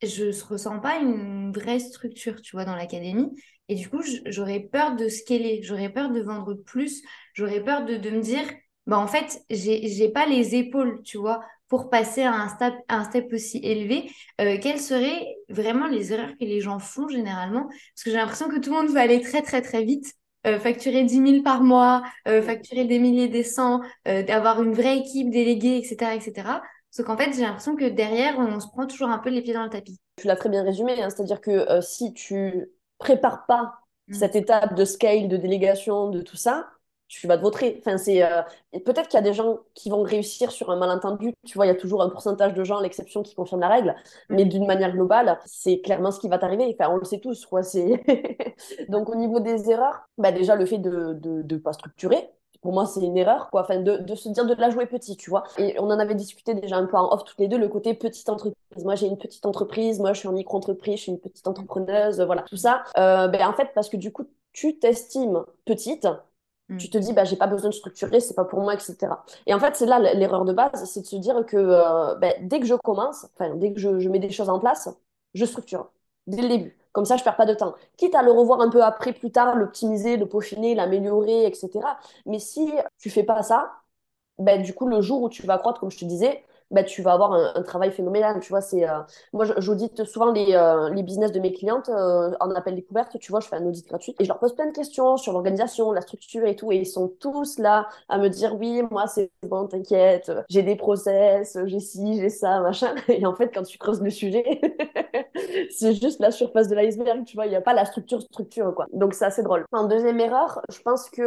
je 0.03 0.25
ne 0.25 0.49
ressens 0.49 0.81
pas 0.81 0.99
une 0.99 1.53
vraie 1.53 1.79
structure, 1.79 2.41
tu 2.43 2.57
vois, 2.57 2.65
dans 2.65 2.77
l'académie. 2.77 3.31
Et 3.69 3.75
du 3.75 3.89
coup, 3.89 4.03
j'aurais 4.27 4.61
peur 4.61 4.97
de 4.97 5.09
scaler, 5.09 5.61
j'aurais 5.63 5.93
peur 5.93 6.11
de 6.11 6.21
vendre 6.21 6.55
plus, 6.55 7.03
j'aurais 7.35 7.63
peur 7.63 7.85
de, 7.85 7.97
de, 7.97 8.11
me 8.11 8.21
dire, 8.21 8.45
bah, 8.87 8.99
en 8.99 9.07
fait, 9.07 9.43
j'ai 9.51 10.09
pas 10.09 10.27
les 10.27 10.55
épaules, 10.55 11.03
tu 11.03 11.19
vois, 11.19 11.41
pour 11.69 11.91
passer 11.91 12.23
à 12.23 12.33
un 12.33 12.49
step, 12.49 12.75
un 12.89 13.05
step 13.05 13.33
aussi 13.33 13.59
élevé. 13.59 14.11
Euh, 14.41 14.59
quelles 14.63 14.81
seraient 14.81 15.37
vraiment 15.49 15.89
les 15.89 16.13
erreurs 16.13 16.33
que 16.39 16.45
les 16.45 16.61
gens 16.61 16.79
font 16.79 17.09
généralement? 17.09 17.67
Parce 17.67 18.05
que 18.05 18.11
j'ai 18.11 18.17
l'impression 18.17 18.49
que 18.49 18.59
tout 18.59 18.71
le 18.71 18.77
monde 18.77 18.89
veut 18.89 19.01
aller 19.01 19.21
très, 19.21 19.43
très, 19.43 19.63
très 19.63 19.83
vite. 19.83 20.15
Euh, 20.47 20.61
facturer 20.61 21.03
10 21.03 21.27
000 21.33 21.43
par 21.43 21.65
mois, 21.65 22.05
euh, 22.29 22.41
facturer 22.41 22.85
des 22.85 23.01
milliers, 23.01 23.27
des 23.27 23.43
cents, 23.43 23.81
d'avoir 24.05 24.63
une 24.63 24.75
vraie 24.75 24.99
équipe 24.99 25.29
déléguée, 25.31 25.77
etc., 25.79 26.15
etc. 26.15 26.61
Sauf 26.93 27.05
qu'en 27.05 27.17
fait, 27.17 27.33
j'ai 27.35 27.43
l'impression 27.43 27.75
que 27.75 27.85
derrière, 27.85 28.39
on 28.39 28.61
se 28.61 28.69
prend 28.69 28.87
toujours 28.87 29.09
un 29.09 29.19
peu 29.19 29.31
les 29.31 29.43
pieds 29.43 29.55
dans 29.55 29.65
le 29.65 29.71
tapis. 29.71 29.99
Tu 30.17 30.29
l'as 30.29 30.37
très 30.37 30.49
bien 30.49 30.63
résumé, 30.63 31.03
hein. 31.03 31.11
c'est-à-dire 31.11 31.41
que 31.41 31.67
si 31.81 32.15
tu 32.15 32.71
prépares 32.99 33.45
pas 33.47 33.75
mm. 34.07 34.15
cette 34.15 34.37
étape 34.37 34.75
de 34.77 34.85
scale, 34.85 35.27
de 35.27 35.37
délégation, 35.37 36.11
de 36.11 36.23
tout 36.23 36.37
ça, 36.37 36.69
tu 37.09 37.27
vas 37.27 37.37
te 37.37 37.43
vautrer. 37.43 37.77
Enfin, 37.79 37.99
c'est 37.99 38.23
euh, 38.23 38.43
peut-être 38.85 39.09
qu'il 39.09 39.19
y 39.19 39.23
a 39.23 39.23
des 39.23 39.33
gens 39.33 39.59
qui 39.75 39.91
vont 39.91 40.03
réussir 40.03 40.51
sur 40.51 40.71
un 40.71 40.77
malentendu. 40.77 41.33
Tu 41.47 41.55
vois, 41.55 41.67
il 41.67 41.69
y 41.69 41.73
a 41.73 41.77
toujours 41.77 42.03
un 42.03 42.09
pourcentage 42.09 42.55
de 42.55 42.65
gens, 42.65 42.81
l'exception, 42.81 43.23
qui 43.23 43.35
confirme 43.35 43.61
la 43.61 43.69
règle. 43.69 43.95
Mm. 44.29 44.35
Mais 44.35 44.45
d'une 44.45 44.67
manière 44.67 44.93
globale, 44.93 45.39
c'est 45.45 45.81
clairement 45.81 46.11
ce 46.11 46.21
qui 46.21 46.29
va 46.29 46.39
t'arriver. 46.39 46.75
Enfin, 46.79 46.91
on 46.93 46.97
le 46.97 47.05
sait 47.05 47.21
tous. 47.21 47.47
Quoi. 47.47 47.61
Donc, 48.89 49.09
au 49.09 49.15
niveau 49.15 49.41
des 49.41 49.71
erreurs, 49.71 50.09
bah, 50.19 50.33
déjà 50.33 50.57
le 50.57 50.67
fait 50.67 50.79
de 50.79 51.19
ne 51.23 51.57
pas 51.59 51.73
structurer 51.73 52.31
pour 52.67 52.73
moi, 52.73 52.85
c'est 52.87 53.01
une 53.01 53.17
erreur, 53.17 53.49
quoi. 53.51 53.63
Enfin, 53.63 53.81
de, 53.81 53.99
de, 53.99 54.15
se 54.17 54.29
dire 54.29 54.45
de 54.45 54.55
la 54.55 54.71
jouer 54.71 54.87
petit, 54.87 55.17
tu 55.17 55.31
vois. 55.31 55.45
Et 55.57 55.79
on 55.79 55.85
en 55.85 56.01
avait 56.01 56.17
discuté 56.17 56.53
déjà 56.53 56.77
un 56.77 56.87
peu 56.87 56.97
en 56.97 57.13
off 57.13 57.23
toutes 57.23 57.39
les 57.39 57.47
deux, 57.47 57.59
le 57.59 57.69
côté 57.69 57.95
petite 57.95 58.29
entreprise. 58.29 58.85
Moi, 58.85 58.97
j'ai 58.97 59.07
une 59.07 59.19
petite 59.19 59.47
entreprise, 59.47 60.01
moi, 60.01 60.13
je 60.13 60.19
suis 60.19 60.29
en 60.29 60.33
micro-entreprise, 60.33 60.97
je 60.97 61.03
suis 61.03 61.13
une 61.13 61.21
petite 61.21 61.47
entrepreneuse, 61.47 62.21
voilà. 62.23 62.43
Tout 62.43 62.57
ça, 62.57 62.83
euh, 62.99 63.29
ben, 63.29 63.47
en 63.47 63.53
fait, 63.53 63.71
parce 63.73 63.89
que 63.89 63.97
du 63.97 64.13
coup, 64.13 64.25
tu 64.53 64.81
t'estimes 64.81 65.45
petite, 65.65 66.09
mm. 66.69 66.77
tu 66.79 66.91
te 66.91 66.99
dis, 66.99 67.13
bah, 67.13 67.25
j'ai 67.25 67.37
pas 67.37 67.47
besoin 67.47 67.71
de 67.71 67.75
structurer, 67.75 68.21
c'est 68.21 68.35
pas 68.35 68.45
pour 68.45 68.61
moi, 68.61 68.75
etc. 68.75 68.97
Et 69.47 69.55
en 69.55 69.61
fait, 69.61 69.77
c'est 69.77 69.87
là 69.87 69.99
l'erreur 70.15 70.45
de 70.45 70.53
base, 70.53 70.85
c'est 70.85 71.01
de 71.01 71.07
se 71.07 71.17
dire 71.17 71.45
que 71.47 71.57
euh, 71.57 72.15
ben, 72.17 72.35
dès 72.43 72.61
que 72.61 72.67
je 72.67 72.75
commence, 72.75 73.27
dès 73.57 73.73
que 73.73 73.81
je, 73.81 74.09
mets 74.09 74.19
des 74.19 74.31
choses 74.31 74.49
en 74.49 74.59
place, 74.59 74.89
je 75.35 75.45
structure 75.45 75.91
dès 76.27 76.43
le 76.43 76.49
début. 76.49 76.77
Comme 76.93 77.05
ça, 77.05 77.17
je 77.17 77.25
perds 77.25 77.37
pas 77.37 77.47
de 77.47 77.55
temps. 77.55 77.75
Quitte 77.97 78.15
à 78.15 78.23
le 78.23 78.33
revoir 78.33 78.61
un 78.61 78.71
peu 78.71 78.83
après, 78.83 79.13
plus 79.13 79.31
tard, 79.31 79.55
l'optimiser, 79.57 80.17
le 80.17 80.27
peaufiner, 80.27 80.75
l'améliorer, 80.75 81.47
etc. 81.47 81.71
Mais 82.25 82.39
si 82.39 82.73
tu 82.99 83.11
fais 83.11 83.23
pas 83.23 83.43
ça, 83.43 83.73
ben, 84.39 84.63
du 84.63 84.75
coup, 84.75 84.89
le 84.89 85.01
jour 85.01 85.23
où 85.23 85.29
tu 85.29 85.47
vas 85.47 85.59
croître, 85.59 85.81
comme 85.81 85.91
je 85.91 85.99
te 85.99 86.05
disais, 86.05 86.45
bah, 86.71 86.83
tu 86.83 87.03
vas 87.03 87.13
avoir 87.13 87.33
un, 87.33 87.63
travail 87.63 87.93
phénoménal. 87.93 88.41
Tu 88.41 88.49
vois, 88.51 88.61
c'est, 88.61 88.89
euh, 88.89 89.01
moi, 89.33 89.45
j'audite 89.59 90.05
souvent 90.05 90.33
les, 90.33 90.55
euh, 90.55 90.91
les 90.91 91.03
business 91.03 91.33
de 91.33 91.39
mes 91.41 91.53
clientes 91.53 91.89
euh, 91.89 92.33
en 92.41 92.51
appel 92.51 92.75
découverte. 92.75 93.17
Tu 93.19 93.31
vois, 93.31 93.41
je 93.41 93.49
fais 93.49 93.57
un 93.57 93.65
audit 93.67 93.87
gratuit 93.87 94.15
et 94.19 94.25
je 94.25 94.29
leur 94.29 94.39
pose 94.39 94.55
plein 94.55 94.67
de 94.67 94.73
questions 94.73 95.17
sur 95.17 95.33
l'organisation, 95.33 95.93
la 95.93 96.01
structure 96.01 96.45
et 96.45 96.57
tout. 96.57 96.73
Et 96.73 96.77
ils 96.77 96.87
sont 96.87 97.09
tous 97.21 97.59
là 97.59 97.89
à 98.09 98.19
me 98.19 98.29
dire 98.29 98.57
oui, 98.57 98.83
moi, 98.91 99.07
c'est 99.07 99.31
bon, 99.43 99.67
t'inquiète, 99.67 100.33
j'ai 100.49 100.63
des 100.63 100.77
process, 100.77 101.57
j'ai 101.67 101.81
ci, 101.81 102.21
j'ai 102.21 102.31
ça, 102.31 102.61
machin. 102.61 102.95
Et 103.09 103.25
en 103.27 103.35
fait, 103.35 103.51
quand 103.55 103.63
tu 103.63 103.79
creuses 103.79 104.03
le 104.03 104.11
sujet, 104.11 104.61
c'est 105.71 105.95
juste 105.95 106.21
la 106.21 106.31
surface 106.31 106.69
de 106.69 106.75
l'iceberg. 106.75 107.25
Tu 107.25 107.37
vois, 107.37 107.47
il 107.47 107.51
n'y 107.51 107.57
a 107.57 107.61
pas 107.61 107.75
la 107.75 107.85
structure, 107.85 108.21
structure, 108.23 108.75
quoi. 108.75 108.87
Donc, 108.93 109.15
c'est 109.15 109.25
assez 109.25 109.43
drôle. 109.43 109.65
En 109.73 109.85
deuxième 109.87 110.19
erreur, 110.21 110.61
je 110.71 110.81
pense 110.81 111.09
que, 111.11 111.23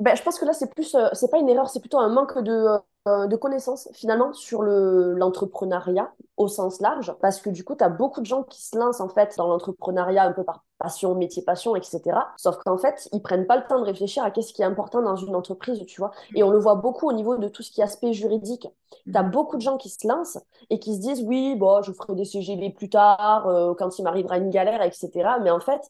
ben, 0.00 0.14
je 0.14 0.22
pense 0.22 0.38
que 0.38 0.44
là, 0.44 0.52
c'est 0.52 0.72
plus, 0.72 0.96
c'est 1.12 1.30
pas 1.30 1.38
une 1.38 1.48
erreur, 1.48 1.68
c'est 1.68 1.80
plutôt 1.80 1.98
un 1.98 2.08
manque 2.08 2.38
de 2.42 2.78
de 3.06 3.36
connaissances 3.36 3.88
finalement 3.92 4.32
sur 4.34 4.62
l'entrepreneuriat 4.62 6.12
au 6.36 6.46
sens 6.46 6.80
large, 6.80 7.14
parce 7.20 7.40
que 7.40 7.50
du 7.50 7.64
coup, 7.64 7.74
tu 7.74 7.82
as 7.82 7.88
beaucoup 7.88 8.20
de 8.20 8.26
gens 8.26 8.42
qui 8.42 8.62
se 8.62 8.76
lancent 8.76 9.00
en 9.00 9.08
fait 9.08 9.34
dans 9.36 9.48
l'entrepreneuriat 9.48 10.24
un 10.24 10.32
peu 10.32 10.44
par 10.44 10.64
passion, 10.78 11.14
métier 11.14 11.42
passion, 11.42 11.74
etc. 11.76 12.00
Sauf 12.36 12.56
qu'en 12.58 12.78
fait, 12.78 13.08
ils 13.12 13.20
prennent 13.20 13.46
pas 13.46 13.56
le 13.56 13.66
temps 13.66 13.80
de 13.80 13.84
réfléchir 13.84 14.22
à 14.22 14.30
qu'est-ce 14.30 14.52
qui 14.52 14.62
est 14.62 14.64
important 14.64 15.02
dans 15.02 15.16
une 15.16 15.34
entreprise, 15.34 15.84
tu 15.86 16.00
vois. 16.00 16.12
Et 16.34 16.42
on 16.42 16.50
le 16.50 16.58
voit 16.58 16.76
beaucoup 16.76 17.08
au 17.08 17.12
niveau 17.12 17.36
de 17.36 17.48
tout 17.48 17.62
ce 17.62 17.70
qui 17.70 17.80
est 17.80 17.84
aspect 17.84 18.12
juridique. 18.12 18.68
Tu 19.04 19.16
as 19.16 19.22
beaucoup 19.22 19.56
de 19.56 19.62
gens 19.62 19.76
qui 19.76 19.90
se 19.90 20.06
lancent 20.06 20.38
et 20.70 20.78
qui 20.78 20.94
se 20.94 21.00
disent 21.00 21.22
oui, 21.22 21.56
bon, 21.56 21.82
je 21.82 21.92
ferai 21.92 22.14
des 22.14 22.24
CGV 22.24 22.70
plus 22.70 22.88
tard, 22.90 23.48
euh, 23.48 23.74
quand 23.74 23.98
il 23.98 24.02
m'arrivera 24.02 24.38
une 24.38 24.50
galère, 24.50 24.82
etc. 24.82 25.10
Mais 25.42 25.50
en 25.50 25.60
fait, 25.60 25.80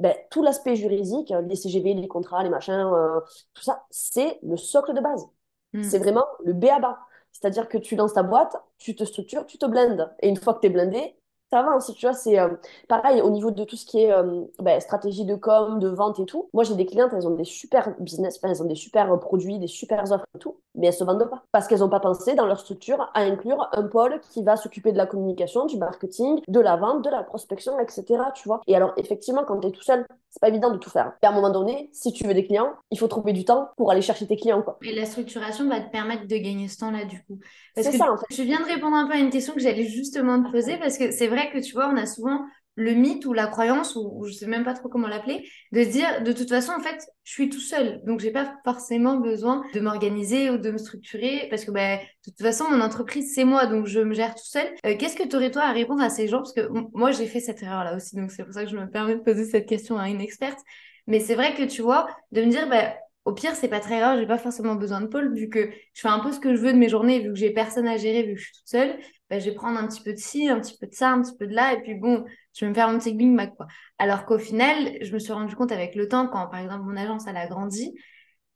ben, 0.00 0.14
tout 0.30 0.42
l'aspect 0.42 0.74
juridique, 0.76 1.32
les 1.46 1.56
CGV, 1.56 1.94
les 1.94 2.08
contrats, 2.08 2.42
les 2.42 2.50
machins, 2.50 2.72
euh, 2.74 3.20
tout 3.54 3.62
ça, 3.62 3.84
c'est 3.90 4.38
le 4.42 4.56
socle 4.56 4.94
de 4.94 5.00
base. 5.00 5.26
Hmm. 5.72 5.82
C'est 5.82 5.98
vraiment 5.98 6.26
le 6.44 6.52
B 6.52 6.66
à 6.66 6.78
bas. 6.78 6.98
C'est-à-dire 7.32 7.68
que 7.68 7.78
tu 7.78 7.96
lances 7.96 8.14
ta 8.14 8.22
boîte, 8.22 8.56
tu 8.78 8.94
te 8.94 9.04
structures, 9.04 9.46
tu 9.46 9.58
te 9.58 9.66
blendes. 9.66 10.10
Et 10.20 10.28
une 10.28 10.36
fois 10.36 10.54
que 10.54 10.60
tu 10.60 10.66
es 10.66 10.70
blindé, 10.70 11.16
ça 11.52 11.62
va 11.62 11.76
aussi, 11.76 11.92
tu 11.92 12.06
vois, 12.06 12.14
c'est 12.14 12.38
euh, 12.38 12.48
pareil 12.88 13.20
au 13.20 13.28
niveau 13.28 13.50
de 13.50 13.64
tout 13.64 13.76
ce 13.76 13.84
qui 13.84 14.02
est 14.02 14.10
euh, 14.10 14.40
ben, 14.58 14.80
stratégie 14.80 15.26
de 15.26 15.34
com, 15.34 15.78
de 15.78 15.88
vente 15.88 16.18
et 16.18 16.24
tout. 16.24 16.48
Moi, 16.54 16.64
j'ai 16.64 16.74
des 16.74 16.86
clientes, 16.86 17.10
elles 17.12 17.28
ont 17.28 17.34
des 17.34 17.44
super 17.44 17.94
business, 18.00 18.40
elles 18.42 18.62
ont 18.62 18.66
des 18.66 18.74
super 18.74 19.20
produits, 19.20 19.58
des 19.58 19.66
super 19.66 20.02
offres 20.10 20.24
et 20.34 20.38
tout, 20.38 20.56
mais 20.74 20.86
elles 20.86 20.94
se 20.94 21.04
vendent 21.04 21.28
pas 21.28 21.42
parce 21.52 21.68
qu'elles 21.68 21.80
n'ont 21.80 21.90
pas 21.90 22.00
pensé 22.00 22.34
dans 22.34 22.46
leur 22.46 22.58
structure 22.58 23.10
à 23.12 23.20
inclure 23.20 23.68
un 23.72 23.82
pôle 23.82 24.18
qui 24.30 24.42
va 24.42 24.56
s'occuper 24.56 24.92
de 24.92 24.96
la 24.96 25.04
communication, 25.04 25.66
du 25.66 25.76
marketing, 25.76 26.40
de 26.48 26.60
la 26.60 26.76
vente, 26.76 27.04
de 27.04 27.10
la 27.10 27.22
prospection, 27.22 27.78
etc. 27.78 28.04
Tu 28.34 28.48
vois. 28.48 28.62
Et 28.66 28.74
alors, 28.74 28.94
effectivement, 28.96 29.44
quand 29.44 29.60
tu 29.60 29.68
es 29.68 29.72
tout 29.72 29.82
seul, 29.82 30.06
c'est 30.30 30.40
pas 30.40 30.48
évident 30.48 30.70
de 30.70 30.78
tout 30.78 30.88
faire. 30.88 31.12
Et 31.22 31.26
à 31.26 31.30
un 31.30 31.34
moment 31.34 31.50
donné, 31.50 31.90
si 31.92 32.14
tu 32.14 32.26
veux 32.26 32.32
des 32.32 32.46
clients, 32.46 32.72
il 32.90 32.98
faut 32.98 33.08
trouver 33.08 33.34
du 33.34 33.44
temps 33.44 33.68
pour 33.76 33.90
aller 33.90 34.00
chercher 34.00 34.26
tes 34.26 34.36
clients, 34.36 34.62
quoi. 34.62 34.78
Et 34.82 34.94
la 34.94 35.04
structuration 35.04 35.68
va 35.68 35.80
te 35.80 35.90
permettre 35.90 36.26
de 36.26 36.36
gagner 36.36 36.68
ce 36.68 36.78
temps-là, 36.78 37.04
du 37.04 37.22
coup. 37.24 37.38
C'est 37.76 37.92
ça, 37.92 38.10
en 38.10 38.16
fait. 38.16 38.24
Je 38.30 38.42
viens 38.42 38.60
de 38.60 38.64
répondre 38.64 38.96
un 38.96 39.06
peu 39.06 39.12
à 39.12 39.18
une 39.18 39.28
question 39.28 39.52
que 39.52 39.60
j'allais 39.60 39.84
justement 39.84 40.42
te 40.42 40.50
poser 40.50 40.78
parce 40.78 40.96
que 40.96 41.10
c'est 41.10 41.26
vrai 41.26 41.41
que 41.46 41.58
tu 41.58 41.72
vois, 41.72 41.88
on 41.88 41.96
a 41.96 42.06
souvent 42.06 42.40
le 42.74 42.92
mythe 42.92 43.26
ou 43.26 43.32
la 43.32 43.46
croyance, 43.46 43.96
ou, 43.96 44.24
je 44.26 44.32
sais 44.32 44.46
même 44.46 44.64
pas 44.64 44.72
trop 44.72 44.88
comment 44.88 45.08
l'appeler, 45.08 45.46
de 45.72 45.84
dire 45.84 46.22
de 46.22 46.32
toute 46.32 46.48
façon, 46.48 46.72
en 46.72 46.80
fait, 46.80 46.98
je 47.24 47.32
suis 47.32 47.50
tout 47.50 47.60
seul. 47.60 48.00
Donc, 48.04 48.20
j'ai 48.20 48.30
pas 48.30 48.54
forcément 48.64 49.16
besoin 49.16 49.62
de 49.74 49.80
m'organiser 49.80 50.48
ou 50.50 50.56
de 50.56 50.70
me 50.70 50.78
structurer 50.78 51.48
parce 51.50 51.64
que 51.64 51.70
bah, 51.70 51.96
de 51.96 52.02
toute 52.24 52.40
façon, 52.40 52.70
mon 52.70 52.80
entreprise, 52.80 53.32
c'est 53.34 53.44
moi, 53.44 53.66
donc 53.66 53.86
je 53.86 54.00
me 54.00 54.14
gère 54.14 54.34
tout 54.34 54.46
seul. 54.46 54.66
Euh, 54.86 54.96
qu'est-ce 54.98 55.16
que 55.16 55.28
tu 55.28 55.36
aurais 55.36 55.50
toi 55.50 55.62
à 55.62 55.72
répondre 55.72 56.02
à 56.02 56.08
ces 56.08 56.28
gens? 56.28 56.38
Parce 56.38 56.54
que 56.54 56.68
moi, 56.94 57.10
j'ai 57.10 57.26
fait 57.26 57.40
cette 57.40 57.62
erreur-là 57.62 57.96
aussi, 57.96 58.16
donc 58.16 58.30
c'est 58.30 58.44
pour 58.44 58.54
ça 58.54 58.64
que 58.64 58.70
je 58.70 58.76
me 58.76 58.88
permets 58.88 59.16
de 59.16 59.20
poser 59.20 59.44
cette 59.44 59.68
question 59.68 59.98
à 59.98 60.08
une 60.08 60.20
experte. 60.20 60.58
Mais 61.06 61.20
c'est 61.20 61.34
vrai 61.34 61.54
que 61.54 61.64
tu 61.64 61.82
vois, 61.82 62.06
de 62.30 62.42
me 62.42 62.50
dire, 62.50 62.68
bah, 62.68 62.94
au 63.24 63.32
pire, 63.32 63.54
c'est 63.54 63.68
pas 63.68 63.80
très 63.80 63.98
grave, 63.98 64.18
j'ai 64.18 64.26
pas 64.26 64.38
forcément 64.38 64.74
besoin 64.74 65.00
de 65.00 65.06
pôle 65.06 65.34
vu 65.34 65.48
que 65.48 65.70
je 65.94 66.00
fais 66.00 66.08
un 66.08 66.18
peu 66.18 66.32
ce 66.32 66.40
que 66.40 66.54
je 66.54 66.60
veux 66.60 66.72
de 66.72 66.78
mes 66.78 66.88
journées, 66.88 67.20
vu 67.20 67.28
que 67.28 67.38
j'ai 67.38 67.50
personne 67.50 67.86
à 67.86 67.96
gérer, 67.96 68.24
vu 68.24 68.34
que 68.34 68.40
je 68.40 68.44
suis 68.46 68.54
toute 68.54 68.68
seule. 68.68 68.98
Bah, 69.30 69.38
je 69.38 69.48
vais 69.48 69.54
prendre 69.54 69.78
un 69.78 69.86
petit 69.86 70.02
peu 70.02 70.12
de 70.12 70.18
ci, 70.18 70.48
un 70.48 70.60
petit 70.60 70.76
peu 70.76 70.86
de 70.86 70.94
ça, 70.94 71.10
un 71.10 71.22
petit 71.22 71.36
peu 71.36 71.46
de 71.46 71.54
là, 71.54 71.72
et 71.72 71.82
puis 71.82 71.94
bon, 71.94 72.24
je 72.54 72.64
vais 72.64 72.68
me 72.68 72.74
faire 72.74 72.90
mon 72.90 72.98
petit 72.98 73.14
Big 73.14 73.30
Mac, 73.30 73.54
quoi. 73.56 73.66
Alors 73.98 74.26
qu'au 74.26 74.38
final, 74.38 74.98
je 75.00 75.12
me 75.12 75.18
suis 75.18 75.32
rendu 75.32 75.54
compte 75.54 75.72
avec 75.72 75.94
le 75.94 76.08
temps, 76.08 76.26
quand 76.28 76.48
par 76.48 76.60
exemple 76.60 76.84
mon 76.84 76.96
agence, 76.96 77.26
a 77.26 77.46
grandi, 77.46 77.94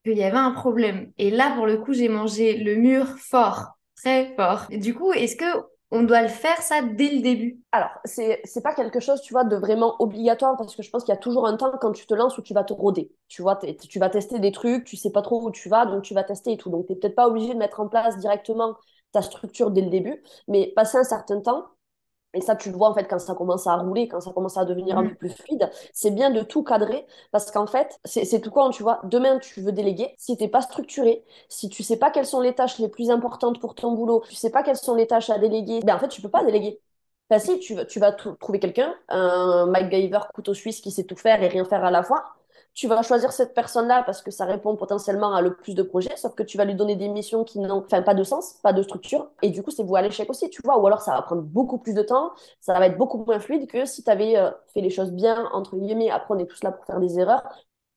qu'il 0.05 0.19
y 0.19 0.25
avait 0.25 0.37
un 0.37 0.53
problème. 0.53 1.13
Et 1.19 1.31
là, 1.31 1.53
pour 1.55 1.67
le 1.67 1.79
coup, 1.79 1.93
j'ai 1.93 2.09
mangé 2.09 2.59
le 2.59 2.77
mur 2.77 3.07
fort, 3.19 3.79
très 3.97 4.35
fort. 4.37 4.67
Et 4.71 4.79
du 4.79 4.95
coup, 4.95 5.13
est-ce 5.13 5.37
que 5.37 5.45
on 5.93 6.03
doit 6.03 6.23
le 6.23 6.29
faire 6.29 6.61
ça 6.63 6.83
dès 6.83 7.11
le 7.11 7.23
début 7.23 7.63
Alors, 7.73 7.91
c'est 8.05 8.41
c'est 8.45 8.61
pas 8.63 8.75
quelque 8.75 8.99
chose, 9.01 9.21
tu 9.23 9.33
vois, 9.33 9.45
de 9.45 9.57
vraiment 9.57 9.95
obligatoire 10.01 10.57
parce 10.57 10.75
que 10.75 10.83
je 10.83 10.91
pense 10.91 11.05
qu'il 11.05 11.13
y 11.15 11.17
a 11.17 11.21
toujours 11.21 11.47
un 11.47 11.57
temps 11.57 11.73
quand 11.81 11.93
tu 11.93 12.07
te 12.07 12.15
lances 12.15 12.37
où 12.39 12.43
tu 12.43 12.55
vas 12.55 12.65
te 12.65 12.73
roder. 12.73 13.13
Tu 13.29 13.43
vois, 13.43 13.57
tu 13.57 13.99
vas 13.99 14.11
tester 14.11 14.39
des 14.41 14.53
trucs, 14.53 14.85
tu 14.85 14.97
sais 14.97 15.11
pas 15.11 15.23
trop 15.23 15.43
où 15.47 15.51
tu 15.53 15.69
vas, 15.69 15.87
donc 15.87 16.03
tu 16.03 16.15
vas 16.15 16.25
tester 16.25 16.53
et 16.53 16.57
tout. 16.57 16.71
Donc, 16.71 16.87
tu 16.87 16.93
n'es 16.93 16.99
peut-être 16.99 17.15
pas 17.15 17.29
obligé 17.29 17.55
de 17.55 17.59
mettre 17.59 17.81
en 17.81 17.89
place 17.89 18.19
directement 18.19 18.77
ta 19.13 19.23
structure 19.23 19.71
dès 19.71 19.83
le 19.83 19.91
début, 19.91 20.23
mais 20.49 20.73
passer 20.75 20.99
un 20.99 21.05
certain 21.05 21.41
temps, 21.41 21.67
et 22.37 22.41
ça, 22.43 22.55
tu 22.55 22.71
le 22.71 22.77
vois 22.77 22.91
en 22.91 22.95
fait 22.95 23.05
quand 23.05 23.19
ça 23.19 23.35
commence 23.35 23.67
à 23.67 23.77
rouler, 23.77 24.09
quand 24.09 24.21
ça 24.21 24.31
commence 24.33 24.57
à 24.57 24.65
devenir 24.65 24.99
un 24.99 25.03
mm. 25.03 25.09
peu 25.11 25.15
plus 25.17 25.31
fluide. 25.31 25.71
C'est 25.93 26.11
bien 26.11 26.31
de 26.31 26.43
tout 26.43 26.63
cadrer 26.63 27.07
parce 27.33 27.51
qu'en 27.51 27.67
fait, 27.67 27.99
c'est 28.05 28.41
tout 28.41 28.51
quand 28.51 28.71
tu 28.71 28.83
vois. 28.83 29.01
Demain, 29.05 29.39
tu 29.39 29.61
veux 29.63 29.73
déléguer. 29.73 30.15
Si 30.19 30.37
tu 30.37 30.45
n'es 30.45 30.49
pas 30.49 30.61
structuré, 30.61 31.25
si 31.49 31.69
tu 31.69 31.83
sais 31.83 31.97
pas 31.97 32.11
quelles 32.11 32.27
sont 32.27 32.41
les 32.41 32.55
tâches 32.55 32.79
les 32.79 32.89
plus 32.89 33.11
importantes 33.11 33.61
pour 33.61 33.75
ton 33.75 33.93
boulot, 33.93 34.23
tu 34.29 34.35
sais 34.35 34.51
pas 34.51 34.63
quelles 34.63 34.77
sont 34.77 34.95
les 34.95 35.07
tâches 35.07 35.31
à 35.31 35.39
déléguer, 35.39 35.81
ben 35.81 35.97
en 35.97 35.99
fait, 35.99 36.09
tu 36.09 36.21
peux 36.23 36.31
pas 36.31 36.45
déléguer. 36.45 36.81
Enfin, 37.31 37.41
si, 37.45 37.59
tu, 37.59 37.75
tu 37.87 37.99
vas 37.99 38.13
trouver 38.13 38.61
quelqu'un, 38.61 38.95
un 39.09 39.67
MacGyver 39.67 40.21
couteau 40.35 40.55
suisse 40.55 40.81
qui 40.81 40.91
sait 40.93 41.05
tout 41.05 41.17
faire 41.17 41.43
et 41.43 41.49
rien 41.49 41.65
faire 41.65 41.85
à 41.85 41.91
la 41.91 42.03
fois 42.03 42.37
tu 42.77 42.89
vas 42.89 43.03
choisir 43.03 43.33
cette 43.33 43.55
personne-là 43.55 44.03
parce 44.05 44.23
que 44.23 44.31
ça 44.31 44.45
répond 44.45 44.77
potentiellement 44.77 45.35
à 45.35 45.41
le 45.41 45.57
plus 45.57 45.75
de 45.75 45.83
projets, 45.83 46.15
sauf 46.19 46.35
que 46.35 46.43
tu 46.43 46.59
vas 46.59 46.67
lui 46.67 46.75
donner 46.75 46.95
des 46.95 47.09
missions 47.09 47.43
qui 47.43 47.59
n'ont 47.59 47.85
enfin, 47.87 48.03
pas 48.03 48.15
de 48.15 48.23
sens, 48.23 48.59
pas 48.63 48.75
de 48.75 48.83
structure, 48.83 49.31
et 49.41 49.49
du 49.49 49.63
coup, 49.63 49.71
c'est 49.71 49.83
vous 49.83 49.97
à 49.97 50.03
l'échec 50.03 50.29
aussi, 50.29 50.51
tu 50.51 50.61
vois, 50.63 50.79
ou 50.79 50.87
alors 50.87 51.01
ça 51.01 51.13
va 51.15 51.23
prendre 51.23 51.41
beaucoup 51.43 51.79
plus 51.79 51.95
de 51.95 52.03
temps, 52.03 52.33
ça 52.61 52.79
va 52.79 52.87
être 52.87 52.99
beaucoup 52.99 53.25
moins 53.25 53.41
fluide 53.41 53.67
que 53.67 53.87
si 53.87 54.05
tu 54.05 54.11
avais 54.11 54.37
euh, 54.37 54.51
fait 54.75 54.83
les 54.83 54.91
choses 54.91 55.11
bien, 55.13 55.49
entre 55.55 55.77
guillemets, 55.79 56.11
après 56.11 56.35
on 56.35 56.39
est 56.39 56.47
tous 56.47 56.63
là 56.63 56.71
pour 56.71 56.85
faire 56.85 57.01
des 57.01 57.19
erreurs. 57.19 57.43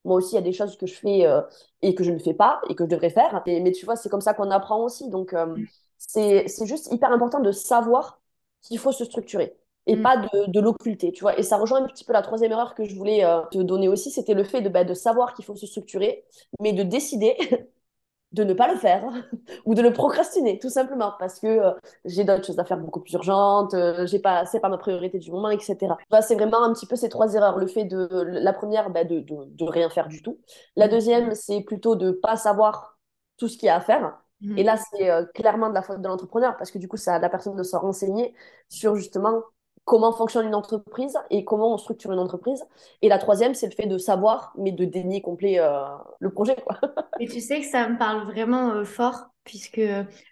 Moi 0.05 0.15
aussi, 0.15 0.31
il 0.31 0.36
y 0.36 0.38
a 0.38 0.41
des 0.41 0.53
choses 0.53 0.77
que 0.77 0.88
je 0.88 0.95
fais 0.95 1.25
euh, 1.27 1.41
et 1.81 1.93
que 1.93 2.05
je 2.05 2.12
ne 2.12 2.19
fais 2.19 2.33
pas 2.33 2.62
et 2.69 2.75
que 2.75 2.86
je 2.86 2.89
devrais 2.89 3.09
faire, 3.09 3.43
mais 3.45 3.71
tu 3.74 3.86
vois, 3.86 3.98
c'est 3.98 4.09
comme 4.09 4.21
ça 4.21 4.33
qu'on 4.33 4.50
apprend 4.50 4.81
aussi, 4.83 5.09
donc 5.09 5.33
euh, 5.33 5.57
c'est 5.98 6.48
juste 6.65 6.89
hyper 6.93 7.12
important 7.12 7.41
de 7.41 7.51
savoir 7.51 8.21
qu'il 8.62 8.79
faut 8.79 8.93
se 8.93 9.03
structurer 9.03 9.58
et 9.89 9.96
mm. 9.96 10.03
pas 10.03 10.17
de, 10.17 10.51
de 10.51 10.60
l'occulter, 10.60 11.12
tu 11.12 11.22
vois. 11.22 11.38
Et 11.39 11.43
ça 11.43 11.58
rejoint 11.58 11.84
un 11.84 11.88
petit 11.88 12.05
peu 12.05 12.13
la 12.13 12.22
troisième 12.22 12.51
erreur 12.51 12.75
que 12.75 12.86
je 12.86 12.96
voulais 12.96 13.25
euh, 13.25 13.41
te 13.51 13.58
donner 13.58 13.89
aussi, 13.89 14.12
c'était 14.12 14.36
le 14.36 14.43
fait 14.43 14.62
de, 14.62 14.69
bah, 14.69 14.84
de 14.84 14.93
savoir 14.93 15.34
qu'il 15.34 15.46
faut 15.46 15.55
se 15.55 15.65
structurer, 15.65 16.25
mais 16.60 16.74
de 16.74 16.84
décider 16.84 17.36
de 18.31 18.43
ne 18.43 18.53
pas 18.53 18.72
le 18.72 18.77
faire 18.77 19.03
ou 19.65 19.74
de 19.74 19.81
le 19.81 19.91
procrastiner 19.91 20.60
tout 20.60 20.69
simplement 20.69 21.13
parce 21.17 21.39
que 21.39 21.48
euh, 21.48 21.72
j'ai 22.05 22.24
d'autres 22.24 22.46
choses 22.46 22.60
à 22.60 22.65
faire 22.65 22.77
beaucoup 22.77 23.00
plus 23.00 23.13
urgentes, 23.13 23.74
euh, 23.74 24.05
j'ai 24.05 24.19
pas 24.19 24.46
c'est 24.46 24.60
pas 24.60 24.69
ma 24.69 24.77
priorité 24.77 25.17
du 25.17 25.31
moment 25.31 25.50
etc. 25.50 25.96
Bah, 26.12 26.22
c'est 26.22 26.36
vraiment 26.36 26.63
un 26.63 26.72
petit 26.74 26.86
peu 26.86 26.96
ces 26.96 27.10
trois 27.10 27.34
erreurs. 27.34 27.58
Le 27.58 27.65
fait 27.65 27.86
de 27.86 28.08
la 28.12 28.53
première 28.53 28.91
bah, 28.91 29.03
de, 29.03 29.22
de, 29.22 29.36
de, 29.46 29.65
rien 29.65 29.89
faire 29.89 30.08
du 30.08 30.22
tout. 30.22 30.38
La 30.75 30.86
mmh. 30.88 30.91
deuxième 30.91 31.36
c'est 31.36 31.62
plutôt 31.62 31.96
de 31.96 32.12
pas 32.12 32.36
savoir 32.36 33.00
tout 33.38 33.48
ce 33.48 33.58
qu'il 33.58 33.65
y 33.65 33.69
a 33.69 33.77
à 33.77 33.81
faire. 33.81 34.19
Mmh. 34.41 34.58
Et 34.58 34.63
là, 34.63 34.77
c'est 34.77 35.10
euh, 35.10 35.25
clairement 35.34 35.69
de 35.69 35.74
la 35.74 35.81
faute 35.81 36.01
de 36.01 36.08
l'entrepreneur 36.08 36.55
parce 36.58 36.72
que 36.72 36.77
du 36.77 36.88
coup, 36.88 36.98
ça 36.98 37.19
la 37.19 37.29
personne 37.29 37.55
de 37.55 37.63
se 37.63 37.75
renseigner 37.75 38.34
sur 38.69 38.96
justement 38.96 39.41
comment 39.89 40.13
fonctionne 40.13 40.46
une 40.46 40.53
entreprise 40.53 41.17
et 41.31 41.43
comment 41.43 41.74
on 41.74 41.77
structure 41.79 42.12
une 42.12 42.19
entreprise. 42.19 42.63
Et 43.01 43.10
la 43.10 43.17
troisième, 43.17 43.55
c'est 43.55 43.65
le 43.65 43.72
fait 43.72 43.88
de 43.88 43.98
savoir, 43.98 44.53
mais 44.55 44.72
de 44.72 44.86
dénier 44.86 45.19
complet 45.19 45.60
euh, 45.60 45.81
le 46.19 46.29
projet. 46.29 46.55
Quoi. 46.63 46.79
et 47.19 47.27
tu 47.27 47.41
sais 47.41 47.60
que 47.60 47.65
ça 47.65 47.89
me 47.89 47.98
parle 47.98 48.24
vraiment 48.31 48.69
euh, 48.69 48.84
fort, 48.84 49.31
puisque, 49.46 49.81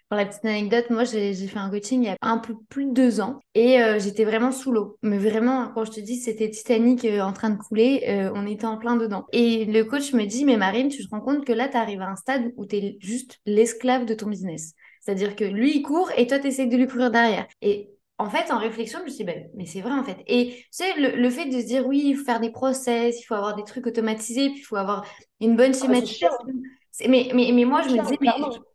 pour 0.08 0.16
la 0.16 0.26
petite 0.26 0.44
anecdote, 0.44 0.90
moi, 0.90 1.02
j'ai 1.02 1.34
fait 1.34 1.58
un 1.58 1.70
coaching 1.70 2.04
il 2.04 2.06
y 2.06 2.08
a 2.08 2.16
un 2.22 2.38
peu 2.38 2.54
plus 2.68 2.84
de 2.84 2.92
deux 2.92 3.20
ans 3.20 3.40
et 3.56 3.82
euh, 3.82 3.98
j'étais 3.98 4.24
vraiment 4.24 4.52
sous 4.52 4.70
l'eau. 4.70 4.96
Mais 5.02 5.18
vraiment, 5.18 5.72
quand 5.74 5.84
je 5.84 5.90
te 5.90 6.00
dis 6.00 6.20
c'était 6.20 6.50
Titanic 6.50 7.04
en 7.20 7.32
train 7.32 7.50
de 7.50 7.58
couler, 7.58 8.30
on 8.36 8.46
était 8.46 8.64
en 8.64 8.78
plein 8.78 8.94
dedans. 8.94 9.26
Et 9.32 9.64
le 9.64 9.82
coach 9.82 10.12
me 10.12 10.24
dit, 10.24 10.44
mais 10.44 10.56
Marine, 10.56 10.88
tu 10.88 11.04
te 11.04 11.10
rends 11.10 11.20
compte 11.20 11.44
que 11.44 11.52
là, 11.52 11.66
tu 11.66 11.76
arrives 11.76 12.00
à 12.00 12.08
un 12.08 12.16
stade 12.16 12.52
où 12.56 12.64
tu 12.64 12.76
es 12.76 12.96
juste 13.00 13.40
l'esclave 13.44 14.04
de 14.04 14.14
ton 14.14 14.28
business. 14.28 14.74
C'est-à-dire 15.00 15.34
que 15.34 15.44
lui, 15.44 15.78
il 15.78 15.82
court 15.82 16.12
et 16.16 16.28
toi, 16.28 16.38
tu 16.38 16.46
essaies 16.46 16.66
de 16.66 16.76
lui 16.76 16.86
courir 16.86 17.10
derrière. 17.10 17.48
Et 17.60 17.90
en 18.18 18.28
fait, 18.28 18.50
en 18.50 18.58
réflexion, 18.58 18.98
je 19.00 19.04
me 19.04 19.08
suis 19.08 19.18
dit, 19.18 19.24
ben, 19.24 19.48
mais 19.54 19.64
c'est 19.64 19.80
vrai, 19.80 19.92
en 19.92 20.02
fait. 20.02 20.18
Et 20.26 20.50
tu 20.50 20.66
sais, 20.72 20.92
le, 20.98 21.30
fait 21.30 21.46
de 21.46 21.60
se 21.60 21.66
dire, 21.66 21.86
oui, 21.86 22.02
il 22.04 22.16
faut 22.16 22.24
faire 22.24 22.40
des 22.40 22.50
process, 22.50 23.20
il 23.20 23.24
faut 23.24 23.34
avoir 23.34 23.54
des 23.54 23.62
trucs 23.62 23.86
automatisés, 23.86 24.50
puis 24.50 24.58
il 24.58 24.64
faut 24.64 24.76
avoir 24.76 25.06
une 25.40 25.54
bonne 25.54 25.70
ah, 25.72 25.78
schématisation. 25.78 26.28
mais, 27.08 27.30
mais, 27.32 27.52
mais 27.52 27.64
moi, 27.64 27.82
je 27.82 27.90
me 27.90 28.02
disais, 28.02 28.16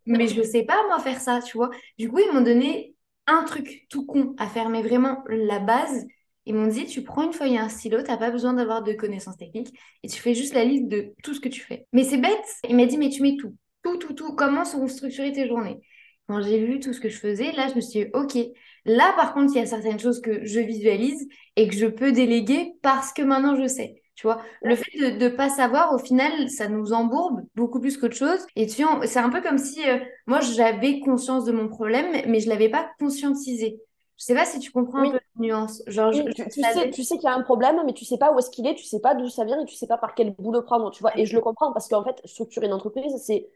mais, 0.06 0.28
je 0.30 0.40
ne 0.40 0.44
sais 0.44 0.64
pas, 0.64 0.82
moi, 0.88 0.98
faire 1.00 1.20
ça, 1.20 1.42
tu 1.42 1.58
vois. 1.58 1.72
Du 2.00 2.10
coup, 2.10 2.20
ils 2.20 2.34
m'ont 2.34 2.42
donné 2.42 2.96
un 3.28 3.44
truc 3.44 3.86
tout 3.90 4.06
con 4.06 4.34
à 4.38 4.48
faire, 4.48 4.70
mais 4.70 4.82
vraiment 4.82 5.24
la 5.28 5.60
base. 5.60 6.06
Ils 6.46 6.56
m'ont 6.56 6.68
dit, 6.68 6.86
tu 6.86 7.04
prends 7.04 7.24
une 7.24 7.34
feuille 7.34 7.56
et 7.56 7.60
un 7.60 7.70
stylo, 7.70 8.02
tu 8.02 8.10
n'as 8.10 8.18
pas 8.18 8.32
besoin 8.32 8.54
d'avoir 8.54 8.82
de 8.82 8.94
connaissances 8.94 9.38
techniques, 9.38 9.78
et 10.04 10.08
tu 10.08 10.22
fais 10.22 10.34
juste 10.34 10.54
la 10.54 10.64
liste 10.64 10.88
de 10.88 11.14
tout 11.22 11.34
ce 11.34 11.42
que 11.42 11.50
tu 11.50 11.62
fais. 11.62 11.86
Mais 11.92 12.04
c'est 12.04 12.18
bête. 12.18 12.46
Il 12.70 12.78
m'a 12.78 12.86
dit, 12.86 12.98
mais 12.98 13.10
tu 13.10 13.22
mets 13.22 13.36
tout. 13.38 13.56
Tout, 13.84 13.98
tout, 13.98 14.14
tout. 14.14 14.36
Comment 14.36 14.64
sont 14.64 14.88
structurées 14.88 15.34
tes 15.34 15.50
journées? 15.50 15.82
Quand 16.28 16.42
j'ai 16.42 16.66
vu 16.66 16.80
tout 16.80 16.94
ce 16.94 17.02
que 17.02 17.10
je 17.10 17.18
faisais, 17.18 17.52
là, 17.52 17.68
je 17.68 17.76
me 17.76 17.82
suis 17.82 18.06
dit, 18.06 18.10
OK, 18.14 18.38
Là, 18.86 19.13
par 19.16 19.34
contre, 19.34 19.54
il 19.54 19.60
y 19.60 19.62
a 19.62 19.66
certaines 19.66 20.00
choses 20.00 20.22
que 20.22 20.46
je 20.46 20.60
visualise 20.60 21.28
et 21.56 21.68
que 21.68 21.75
je 21.75 21.88
peux 21.88 22.12
déléguer 22.12 22.74
parce 22.82 23.13
que 23.13 23.22
maintenant 23.22 23.56
je 23.56 23.68
sais. 23.68 24.04
Tu 24.16 24.28
vois, 24.28 24.42
le 24.62 24.75
fait 24.75 24.98
de 24.98 25.24
ne 25.24 25.30
pas 25.30 25.50
savoir, 25.50 25.92
au 25.94 25.98
final, 25.98 26.48
ça 26.50 26.68
nous 26.68 26.94
embourbe 26.94 27.42
beaucoup 27.56 27.80
plus 27.80 27.98
qu'autre 27.98 28.16
chose. 28.16 28.46
Et 28.56 28.68
tu 28.68 28.84
c'est 29.06 29.20
un 29.20 29.30
peu 29.30 29.42
comme 29.42 29.58
si 29.58 29.90
euh, 29.90 29.98
moi, 30.28 30.40
j'avais 30.40 31.00
conscience 31.00 31.46
de 31.46 31.52
mon 31.52 31.68
problème, 31.68 32.12
mais 32.28 32.40
je 32.40 32.46
ne 32.46 32.52
l'avais 32.52 32.70
pas 32.70 32.92
conscientisé. 33.00 33.82
Je 34.18 34.25
sais 34.25 34.36
pas 34.36 34.46
si 34.46 34.60
tu 34.60 34.72
comprends 34.72 35.00
un 35.00 35.12
peu 35.12 35.18
la 35.18 35.42
nuance. 35.42 35.82
Genre, 35.88 36.12
tu, 36.12 36.62
sais, 36.62 36.92
tu 36.92 37.04
sais 37.04 37.16
qu'il 37.16 37.24
y 37.24 37.28
a 37.28 37.34
un 37.34 37.42
problème, 37.42 37.82
mais 37.86 37.94
tu 37.94 38.06
sais 38.06 38.20
pas 38.20 38.32
où 38.32 38.38
est-ce 38.38 38.52
qu'il 38.52 38.68
est, 38.68 38.75
tu 38.75 38.86
sais 38.86 39.00
pas 39.00 39.16
d'où 39.16 39.28
ça 39.30 39.46
vient 39.46 39.60
et 39.60 39.66
tu 39.66 39.75
sais 39.75 39.88
pas 39.88 39.98
par 39.98 40.13
quel 40.13 40.32
bout 40.32 40.52
le 40.52 40.63
prendre, 40.63 40.92
tu 40.92 41.02
vois. 41.02 41.18
Et 41.18 41.25
je 41.25 41.36
le 41.36 41.42
comprends 41.42 41.74
parce 41.74 41.88
qu'en 41.88 42.04
fait, 42.04 42.22
structurer 42.25 42.68
une 42.68 42.74
entreprise, 42.74 43.13
c'est 43.18 43.50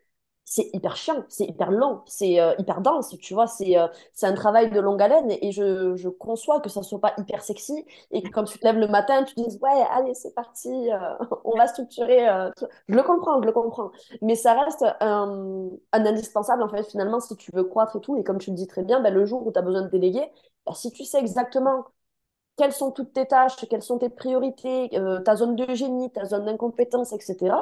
c'est 0.49 0.69
hyper 0.73 0.95
chiant, 0.95 1.25
c'est 1.27 1.43
hyper 1.43 1.71
long, 1.71 2.01
c'est 2.05 2.39
euh, 2.39 2.55
hyper 2.57 2.79
dense, 2.79 3.13
tu 3.19 3.33
vois, 3.33 3.47
c'est 3.47 3.77
euh, 3.77 3.87
c'est 4.13 4.27
un 4.27 4.33
travail 4.33 4.71
de 4.71 4.79
longue 4.79 5.01
haleine 5.01 5.29
et 5.29 5.51
je, 5.51 6.07
conçois 6.07 6.61
que 6.61 6.69
ça 6.69 6.83
soit 6.83 7.01
pas 7.01 7.13
hyper 7.17 7.43
sexy 7.43 7.85
et 8.11 8.21
que 8.23 8.29
quand 8.29 8.45
tu 8.45 8.57
te 8.57 8.65
lèves 8.65 8.77
le 8.77 8.87
matin, 8.87 9.25
tu 9.25 9.35
dises 9.35 9.59
ouais, 9.61 9.83
allez, 9.91 10.13
c'est 10.13 10.33
parti, 10.33 10.69
euh, 10.89 10.97
on 11.43 11.57
va 11.57 11.67
structurer. 11.67 12.25
Je 12.87 12.95
le 12.95 13.03
comprends, 13.03 13.41
je 13.41 13.45
le 13.45 13.51
comprends, 13.51 13.91
mais 14.21 14.35
ça 14.35 14.53
reste 14.53 14.85
un, 15.01 15.69
un, 15.91 16.05
indispensable 16.05 16.63
en 16.63 16.69
fait 16.69 16.83
finalement 16.83 17.19
si 17.19 17.35
tu 17.35 17.51
veux 17.53 17.65
croître 17.65 17.97
et 17.97 17.99
tout 17.99 18.15
et 18.15 18.23
comme 18.23 18.37
tu 18.37 18.51
le 18.51 18.55
dis 18.55 18.67
très 18.67 18.83
bien, 18.83 19.01
ben, 19.01 19.13
le 19.13 19.25
jour 19.25 19.45
où 19.45 19.51
tu 19.51 19.59
as 19.59 19.61
besoin 19.61 19.81
de 19.81 19.89
déléguer, 19.89 20.31
ben, 20.65 20.73
si 20.73 20.91
tu 20.93 21.03
sais 21.03 21.19
exactement 21.19 21.83
quelles 22.57 22.73
sont 22.73 22.91
toutes 22.91 23.13
tes 23.13 23.25
tâches, 23.27 23.57
quelles 23.69 23.83
sont 23.83 23.99
tes 23.99 24.09
priorités, 24.09 24.89
ta 25.25 25.35
zone 25.35 25.55
de 25.55 25.73
génie, 25.75 26.09
ta 26.11 26.25
zone 26.25 26.45
d'incompétence, 26.45 27.11
etc., 27.13 27.55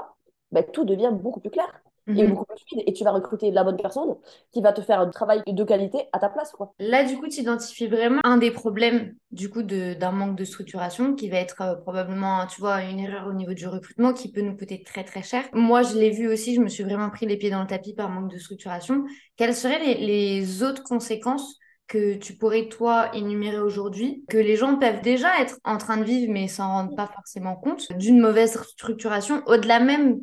ben, 0.52 0.64
tout 0.72 0.86
devient 0.86 1.12
beaucoup 1.12 1.40
plus 1.40 1.50
clair 1.52 1.85
et 2.08 2.24
mhm. 2.24 2.30
beaucoup 2.30 2.46
plus 2.46 2.64
fluide 2.68 2.84
et 2.86 2.94
tu 2.94 3.04
vas 3.04 3.12
recruter 3.12 3.52
la 3.52 3.64
bonne 3.64 3.78
personne 3.78 4.16
qui 4.52 4.62
va 4.62 4.74
te 4.74 4.82
faire 4.82 5.00
un 5.00 5.10
travail 5.10 5.42
de 5.48 5.64
qualité 5.64 6.08
à 6.14 6.20
ta 6.20 6.30
place 6.30 6.52
quoi. 6.52 6.74
Là 6.80 7.04
du 7.04 7.18
coup 7.18 7.28
tu 7.28 7.42
identifies 7.42 7.88
vraiment 7.88 8.22
un 8.24 8.38
des 8.38 8.52
problèmes 8.52 9.16
du 9.32 9.50
coup 9.50 9.64
d'un 9.64 10.12
manque 10.12 10.38
de 10.38 10.44
structuration 10.44 11.16
qui 11.16 11.30
va 11.30 11.38
être 11.38 11.62
euh, 11.62 11.76
probablement 11.76 12.46
tu 12.48 12.62
vois 12.62 12.84
une 12.84 13.00
erreur 13.00 13.28
au 13.28 13.34
niveau 13.34 13.54
du 13.54 13.68
recrutement 13.68 14.14
qui 14.14 14.32
peut 14.32 14.42
nous 14.42 14.56
coûter 14.56 14.84
très 14.84 15.04
très 15.04 15.24
cher. 15.24 15.44
Moi 15.54 15.82
je 15.82 15.96
l'ai 15.96 16.12
vu 16.12 16.28
aussi, 16.28 16.56
je 16.56 16.62
me 16.62 16.70
suis 16.70 16.84
vraiment 16.84 17.10
pris 17.10 17.26
les 17.26 17.38
pieds 17.38 17.50
dans 17.50 17.62
le 17.62 17.68
tapis 17.68 17.94
par 17.94 18.10
manque 18.10 18.32
de 18.32 18.38
structuration. 18.38 19.06
Quelles 19.36 19.56
seraient 19.56 19.80
les, 19.80 19.96
les 19.96 20.64
autres 20.64 20.84
conséquences 20.84 21.58
que 21.88 22.16
tu 22.16 22.36
pourrais 22.36 22.68
toi 22.68 23.16
énumérer 23.16 23.60
aujourd'hui, 23.60 24.24
que 24.28 24.38
les 24.38 24.56
gens 24.56 24.78
peuvent 24.78 25.02
déjà 25.02 25.40
être 25.40 25.58
en 25.64 25.78
train 25.78 25.98
de 25.98 26.04
vivre 26.04 26.32
mais 26.32 26.48
s'en 26.48 26.68
rendent 26.68 26.96
pas 26.96 27.08
forcément 27.08 27.56
compte, 27.56 27.92
d'une 27.94 28.20
mauvaise 28.20 28.60
structuration, 28.60 29.44
au-delà 29.46 29.80
même 29.80 30.20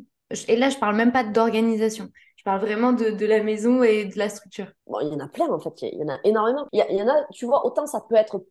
et 0.47 0.55
là, 0.55 0.69
je 0.69 0.77
parle 0.77 0.95
même 0.95 1.11
pas 1.11 1.23
d'organisation. 1.23 2.09
Je 2.37 2.43
parle 2.43 2.61
vraiment 2.61 2.91
de, 2.91 3.09
de, 3.11 3.25
la 3.25 3.41
maison 3.41 3.83
et 3.83 4.05
de 4.05 4.17
la 4.17 4.29
structure. 4.29 4.67
Bon, 4.87 4.99
il 5.01 5.07
y 5.07 5.15
en 5.15 5.19
a 5.19 5.27
plein 5.27 5.47
en 5.49 5.59
fait. 5.59 5.81
Il 5.83 5.99
y 5.99 6.03
en 6.03 6.09
a 6.09 6.19
énormément. 6.23 6.67
Il 6.73 6.79
y, 6.89 7.01
en 7.01 7.07
a, 7.07 7.25
tu 7.31 7.45
vois, 7.45 7.65
autant 7.65 7.85
ça 7.85 8.03
peut 8.07 8.15
être 8.15 8.43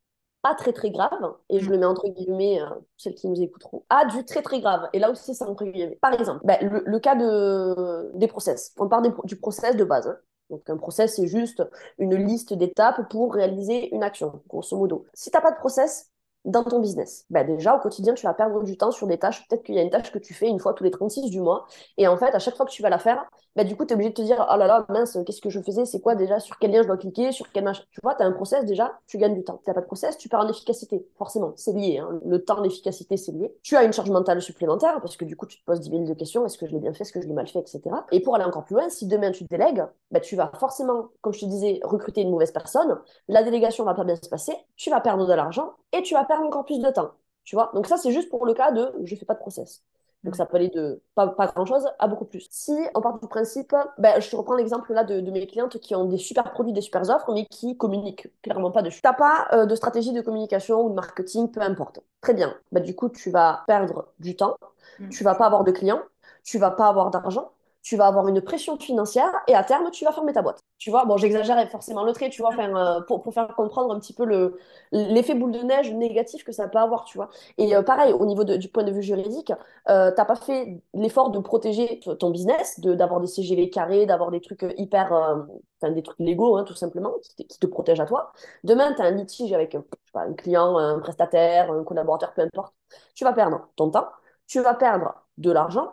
pas 0.42 0.54
très 0.54 0.72
très 0.72 0.90
grave, 0.90 1.34
et 1.48 1.60
je 1.60 1.68
mm. 1.68 1.72
le 1.72 1.78
mets 1.78 1.86
entre 1.86 2.08
guillemets, 2.08 2.60
euh, 2.60 2.66
celles 2.96 3.14
qui 3.14 3.28
nous 3.28 3.40
écouteront, 3.40 3.84
à 3.88 4.06
du 4.06 4.24
très 4.24 4.42
très 4.42 4.60
grave. 4.60 4.88
Et 4.92 4.98
là 4.98 5.10
aussi, 5.10 5.34
c'est 5.34 5.44
entre 5.44 5.64
guillemets. 5.64 5.98
Par 6.00 6.12
exemple, 6.12 6.40
ben, 6.44 6.58
le, 6.62 6.98
cas 6.98 7.14
de, 7.14 8.10
des 8.14 8.28
process. 8.28 8.72
On 8.78 8.88
parle 8.88 9.14
du 9.24 9.36
process 9.36 9.76
de 9.76 9.84
base. 9.84 10.08
Hein. 10.08 10.16
Donc 10.50 10.68
un 10.68 10.76
process, 10.76 11.16
c'est 11.16 11.28
juste 11.28 11.62
une 11.98 12.14
liste 12.14 12.52
d'étapes 12.52 13.08
pour 13.08 13.34
réaliser 13.34 13.94
une 13.94 14.02
action, 14.02 14.42
grosso 14.48 14.76
modo. 14.76 15.06
Si 15.14 15.30
tu 15.30 15.36
n'as 15.36 15.40
pas 15.40 15.52
de 15.52 15.56
process, 15.56 16.11
dans 16.44 16.64
ton 16.64 16.80
business 16.80 17.24
bah 17.30 17.44
Déjà, 17.44 17.76
au 17.76 17.80
quotidien, 17.80 18.14
tu 18.14 18.26
vas 18.26 18.34
perdre 18.34 18.62
du 18.62 18.76
temps 18.76 18.90
sur 18.90 19.06
des 19.06 19.18
tâches. 19.18 19.46
Peut-être 19.48 19.62
qu'il 19.62 19.74
y 19.74 19.78
a 19.78 19.82
une 19.82 19.90
tâche 19.90 20.10
que 20.10 20.18
tu 20.18 20.34
fais 20.34 20.48
une 20.48 20.58
fois 20.58 20.74
tous 20.74 20.84
les 20.84 20.90
36 20.90 21.30
du 21.30 21.40
mois. 21.40 21.66
Et 21.98 22.08
en 22.08 22.16
fait, 22.16 22.34
à 22.34 22.38
chaque 22.38 22.56
fois 22.56 22.66
que 22.66 22.70
tu 22.70 22.82
vas 22.82 22.90
la 22.90 22.98
faire, 22.98 23.24
bah, 23.54 23.64
du 23.64 23.76
coup, 23.76 23.84
tu 23.84 23.92
es 23.92 23.94
obligé 23.94 24.10
de 24.10 24.14
te 24.14 24.22
dire 24.22 24.46
Oh 24.50 24.56
là 24.56 24.66
là, 24.66 24.84
mince, 24.88 25.18
qu'est-ce 25.26 25.40
que 25.40 25.50
je 25.50 25.60
faisais? 25.60 25.84
C'est 25.84 26.00
quoi 26.00 26.14
déjà? 26.14 26.40
Sur 26.40 26.58
quel 26.58 26.72
lien 26.72 26.82
je 26.82 26.86
dois 26.86 26.96
cliquer? 26.96 27.32
Sur 27.32 27.52
quel 27.52 27.64
machin? 27.64 27.82
Tu 27.90 28.00
vois, 28.02 28.14
tu 28.14 28.22
as 28.22 28.26
un 28.26 28.32
process 28.32 28.64
déjà, 28.64 28.98
tu 29.06 29.18
gagnes 29.18 29.34
du 29.34 29.44
temps. 29.44 29.60
Tu 29.64 29.70
n'as 29.70 29.74
pas 29.74 29.80
de 29.80 29.86
process, 29.86 30.16
tu 30.16 30.28
perds 30.28 30.40
en 30.40 30.48
efficacité. 30.48 31.06
Forcément, 31.16 31.52
c'est 31.56 31.72
lié. 31.72 31.98
Hein. 31.98 32.20
Le 32.24 32.44
temps, 32.44 32.60
l'efficacité, 32.60 33.16
c'est 33.16 33.32
lié. 33.32 33.54
Tu 33.62 33.76
as 33.76 33.84
une 33.84 33.92
charge 33.92 34.10
mentale 34.10 34.40
supplémentaire 34.42 35.00
parce 35.00 35.16
que 35.16 35.24
du 35.24 35.36
coup, 35.36 35.46
tu 35.46 35.58
te 35.58 35.64
poses 35.64 35.80
10 35.80 35.90
000 35.90 36.04
de 36.04 36.14
questions 36.14 36.44
Est-ce 36.46 36.58
que 36.58 36.66
je 36.66 36.72
l'ai 36.72 36.80
bien 36.80 36.92
fait? 36.92 37.02
Est-ce 37.02 37.12
que 37.12 37.20
je 37.20 37.26
l'ai 37.26 37.34
mal 37.34 37.46
fait? 37.46 37.60
Etc. 37.60 37.80
Et 38.10 38.20
pour 38.20 38.34
aller 38.34 38.44
encore 38.44 38.64
plus 38.64 38.74
loin, 38.74 38.88
si 38.88 39.06
demain 39.06 39.30
tu 39.30 39.44
te 39.44 39.48
délègues, 39.48 39.84
bah, 40.10 40.20
tu 40.20 40.36
vas 40.36 40.50
forcément, 40.58 41.08
comme 41.20 41.32
je 41.32 41.40
te 41.40 41.46
disais, 41.46 41.80
recruter 41.84 42.22
une 42.22 42.30
mauvaise 42.30 42.52
personne. 42.52 42.98
La 43.28 43.42
délégation 43.42 43.84
va 43.84 43.94
pas 43.94 44.04
bien 44.04 44.16
se 44.16 44.28
passer. 44.28 44.54
Tu 44.76 44.90
vas 44.90 45.00
perdre 45.00 45.26
de 45.26 45.32
l'argent 45.32 45.74
et 45.92 46.02
tu 46.02 46.14
vas 46.14 46.24
perdre 46.24 46.44
encore 46.44 46.64
plus 46.64 46.80
de 46.80 46.90
temps. 46.90 47.12
Tu 47.44 47.56
vois? 47.56 47.70
Donc 47.74 47.86
ça, 47.86 47.96
c'est 47.96 48.12
juste 48.12 48.28
pour 48.28 48.46
le 48.46 48.54
cas 48.54 48.70
de 48.70 48.92
je 49.04 49.16
fais 49.16 49.24
pas 49.24 49.34
de 49.34 49.40
process. 49.40 49.82
Donc 50.24 50.36
ça 50.36 50.46
peut 50.46 50.56
aller 50.56 50.68
de 50.68 51.02
pas, 51.16 51.26
pas 51.26 51.48
grand-chose 51.48 51.88
à 51.98 52.06
beaucoup 52.06 52.24
plus. 52.24 52.46
Si 52.50 52.72
on 52.94 53.00
part 53.00 53.18
du 53.18 53.26
principe, 53.26 53.74
ben, 53.98 54.20
je 54.20 54.30
te 54.30 54.36
reprends 54.36 54.54
l'exemple 54.54 54.92
là 54.92 55.02
de, 55.02 55.20
mes 55.30 55.46
clientes 55.48 55.78
qui 55.80 55.96
ont 55.96 56.04
des 56.04 56.18
super 56.18 56.52
produits, 56.52 56.72
des 56.72 56.80
super 56.80 57.02
offres, 57.10 57.32
mais 57.32 57.44
qui 57.46 57.76
communiquent 57.76 58.28
clairement 58.42 58.70
pas 58.70 58.82
dessus. 58.82 59.00
T'as 59.02 59.14
pas 59.14 59.48
euh, 59.52 59.66
de 59.66 59.74
stratégie 59.74 60.12
de 60.12 60.20
communication 60.20 60.84
ou 60.84 60.90
de 60.90 60.94
marketing, 60.94 61.50
peu 61.50 61.60
importe. 61.60 62.00
Très 62.20 62.34
bien. 62.34 62.54
Ben, 62.70 62.82
du 62.82 62.94
coup, 62.94 63.08
tu 63.08 63.30
vas 63.30 63.64
perdre 63.66 64.12
du 64.20 64.36
temps, 64.36 64.56
mm. 65.00 65.08
tu 65.08 65.24
vas 65.24 65.34
pas 65.34 65.46
avoir 65.46 65.64
de 65.64 65.72
clients, 65.72 66.02
tu 66.44 66.58
vas 66.58 66.70
pas 66.70 66.86
avoir 66.86 67.10
d'argent, 67.10 67.50
tu 67.82 67.96
vas 67.96 68.06
avoir 68.06 68.28
une 68.28 68.40
pression 68.40 68.78
financière 68.78 69.32
et 69.48 69.54
à 69.54 69.64
terme, 69.64 69.90
tu 69.90 70.04
vas 70.04 70.12
fermer 70.12 70.32
ta 70.32 70.40
boîte. 70.40 70.62
Tu 70.78 70.90
vois, 70.90 71.04
bon, 71.04 71.16
j'exagère 71.16 71.68
forcément 71.68 72.04
le 72.04 72.12
trait, 72.12 72.30
tu 72.30 72.40
vois, 72.40 72.54
euh, 72.56 73.00
pour, 73.02 73.22
pour, 73.22 73.34
faire 73.34 73.48
comprendre 73.56 73.92
un 73.92 73.98
petit 73.98 74.12
peu 74.14 74.24
le, 74.24 74.56
l'effet 74.92 75.34
boule 75.34 75.50
de 75.50 75.58
neige 75.58 75.92
négatif 75.92 76.44
que 76.44 76.52
ça 76.52 76.68
peut 76.68 76.78
avoir, 76.78 77.04
tu 77.04 77.18
vois. 77.18 77.28
Et 77.58 77.74
euh, 77.74 77.82
pareil, 77.82 78.12
au 78.12 78.24
niveau 78.24 78.44
du 78.44 78.68
point 78.68 78.84
de 78.84 78.92
vue 78.92 79.02
juridique, 79.02 79.52
euh, 79.88 80.12
t'as 80.14 80.24
pas 80.24 80.36
fait 80.36 80.80
l'effort 80.94 81.30
de 81.30 81.40
protéger 81.40 82.00
ton 82.20 82.30
business, 82.30 82.78
de, 82.78 82.94
d'avoir 82.94 83.20
des 83.20 83.26
CGV 83.26 83.68
carrés, 83.68 84.06
d'avoir 84.06 84.30
des 84.30 84.40
trucs 84.40 84.64
hyper, 84.76 85.12
enfin, 85.12 85.92
des 85.92 86.02
trucs 86.02 86.20
légaux, 86.20 86.56
hein, 86.56 86.64
tout 86.64 86.74
simplement, 86.74 87.12
qui 87.36 87.46
te, 87.46 87.66
protègent 87.66 88.00
à 88.00 88.06
toi. 88.06 88.32
Demain, 88.62 88.94
tu 88.94 89.02
as 89.02 89.06
un 89.06 89.10
litige 89.10 89.52
avec 89.52 89.76
pas, 90.12 90.22
un 90.22 90.34
client, 90.34 90.78
un 90.78 91.00
prestataire, 91.00 91.72
un 91.72 91.82
collaborateur, 91.82 92.32
peu 92.32 92.42
importe. 92.42 92.74
Tu 93.14 93.24
vas 93.24 93.32
perdre 93.32 93.68
ton 93.74 93.90
temps, 93.90 94.08
tu 94.46 94.60
vas 94.60 94.74
perdre 94.74 95.14
de 95.38 95.50
l'argent, 95.50 95.92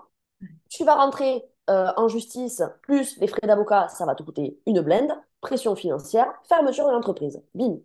tu 0.69 0.83
vas 0.83 0.95
rentrer 0.95 1.48
euh, 1.69 1.91
en 1.97 2.07
justice, 2.07 2.63
plus 2.81 3.17
les 3.19 3.27
frais 3.27 3.45
d'avocat, 3.45 3.87
ça 3.89 4.05
va 4.05 4.15
te 4.15 4.23
coûter 4.23 4.59
une 4.65 4.81
blende, 4.81 5.11
pression 5.41 5.75
financière, 5.75 6.27
fermeture 6.43 6.87
de 6.87 6.91
l'entreprise. 6.91 7.41
Bim. 7.53 7.77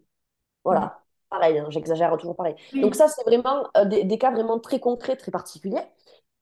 Voilà. 0.64 1.00
Pareil, 1.28 1.58
hein, 1.58 1.66
j'exagère 1.68 2.16
toujours 2.16 2.36
pareil. 2.36 2.54
Donc 2.74 2.94
ça, 2.94 3.08
c'est 3.08 3.24
vraiment 3.24 3.68
euh, 3.76 3.84
des, 3.84 4.18
cas 4.18 4.30
vraiment 4.30 4.58
très 4.58 4.80
concrets, 4.80 5.16
très 5.16 5.30
particuliers. 5.30 5.82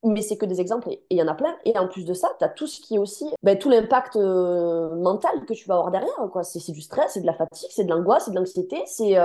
Mais 0.05 0.21
c'est 0.21 0.37
que 0.37 0.47
des 0.47 0.61
exemples, 0.61 0.91
et 0.91 1.05
il 1.11 1.17
y 1.17 1.23
en 1.23 1.29
a 1.29 1.35
plein. 1.35 1.57
Et 1.65 1.79
en 1.79 1.87
plus 1.87 2.05
de 2.05 2.13
ça, 2.13 2.29
tu 2.39 2.45
as 2.45 2.49
tout 2.49 2.67
ce 2.67 2.81
qui 2.81 2.97
est 2.97 2.99
aussi, 2.99 3.33
ben, 3.43 3.57
tout 3.57 3.71
l'impact 3.71 4.17
euh, 4.17 4.95
mental 4.97 5.45
que 5.47 5.55
tu 5.55 5.67
vas 5.69 5.75
avoir 5.75 5.93
derrière. 5.93 6.29
Quoi. 6.33 6.43
C'est, 6.43 6.73
du 6.73 6.81
stress, 6.81 7.13
c'est 7.13 7.21
de 7.21 7.27
la 7.27 7.35
fatigue, 7.35 7.71
c'est 7.71 7.85
de 7.85 7.91
l'angoisse, 7.91 8.25
c'est 8.25 8.33
de 8.33 8.37
l'anxiété. 8.37 8.83
C'est, 8.87 9.17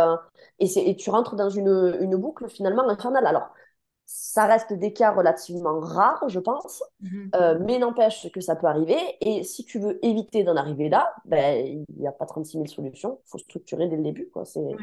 et, 0.59 0.89
et 0.89 0.95
tu 0.95 1.09
rentres 1.09 1.35
dans 1.35 1.49
une, 1.49 1.97
une 1.99 2.15
boucle 2.15 2.47
finalement 2.47 2.87
infernale. 2.87 3.25
Alors, 3.25 3.49
ça 4.09 4.45
reste 4.45 4.73
des 4.73 4.93
cas 4.93 5.11
relativement 5.11 5.79
rares, 5.81 6.29
je 6.29 6.39
pense, 6.39 6.81
Mhm. 7.01 7.29
euh, 7.35 7.59
mais 7.65 7.77
n'empêche 7.77 8.31
que 8.31 8.39
ça 8.39 8.55
peut 8.55 8.67
arriver. 8.67 8.97
Et 9.21 9.43
si 9.43 9.65
tu 9.65 9.79
veux 9.79 10.03
éviter 10.03 10.43
d'en 10.43 10.55
arriver 10.55 10.87
là, 10.89 11.13
ben, 11.25 11.83
il 11.89 11.99
n'y 11.99 12.07
a 12.07 12.13
pas 12.13 12.25
36 12.25 12.53
000 12.53 12.67
solutions. 12.67 13.19
Il 13.25 13.29
faut 13.29 13.37
structurer 13.37 13.87
dès 13.89 13.97
le 13.97 14.03
début. 14.03 14.29
Quoi. 14.31 14.43
Ouais. 14.55 14.75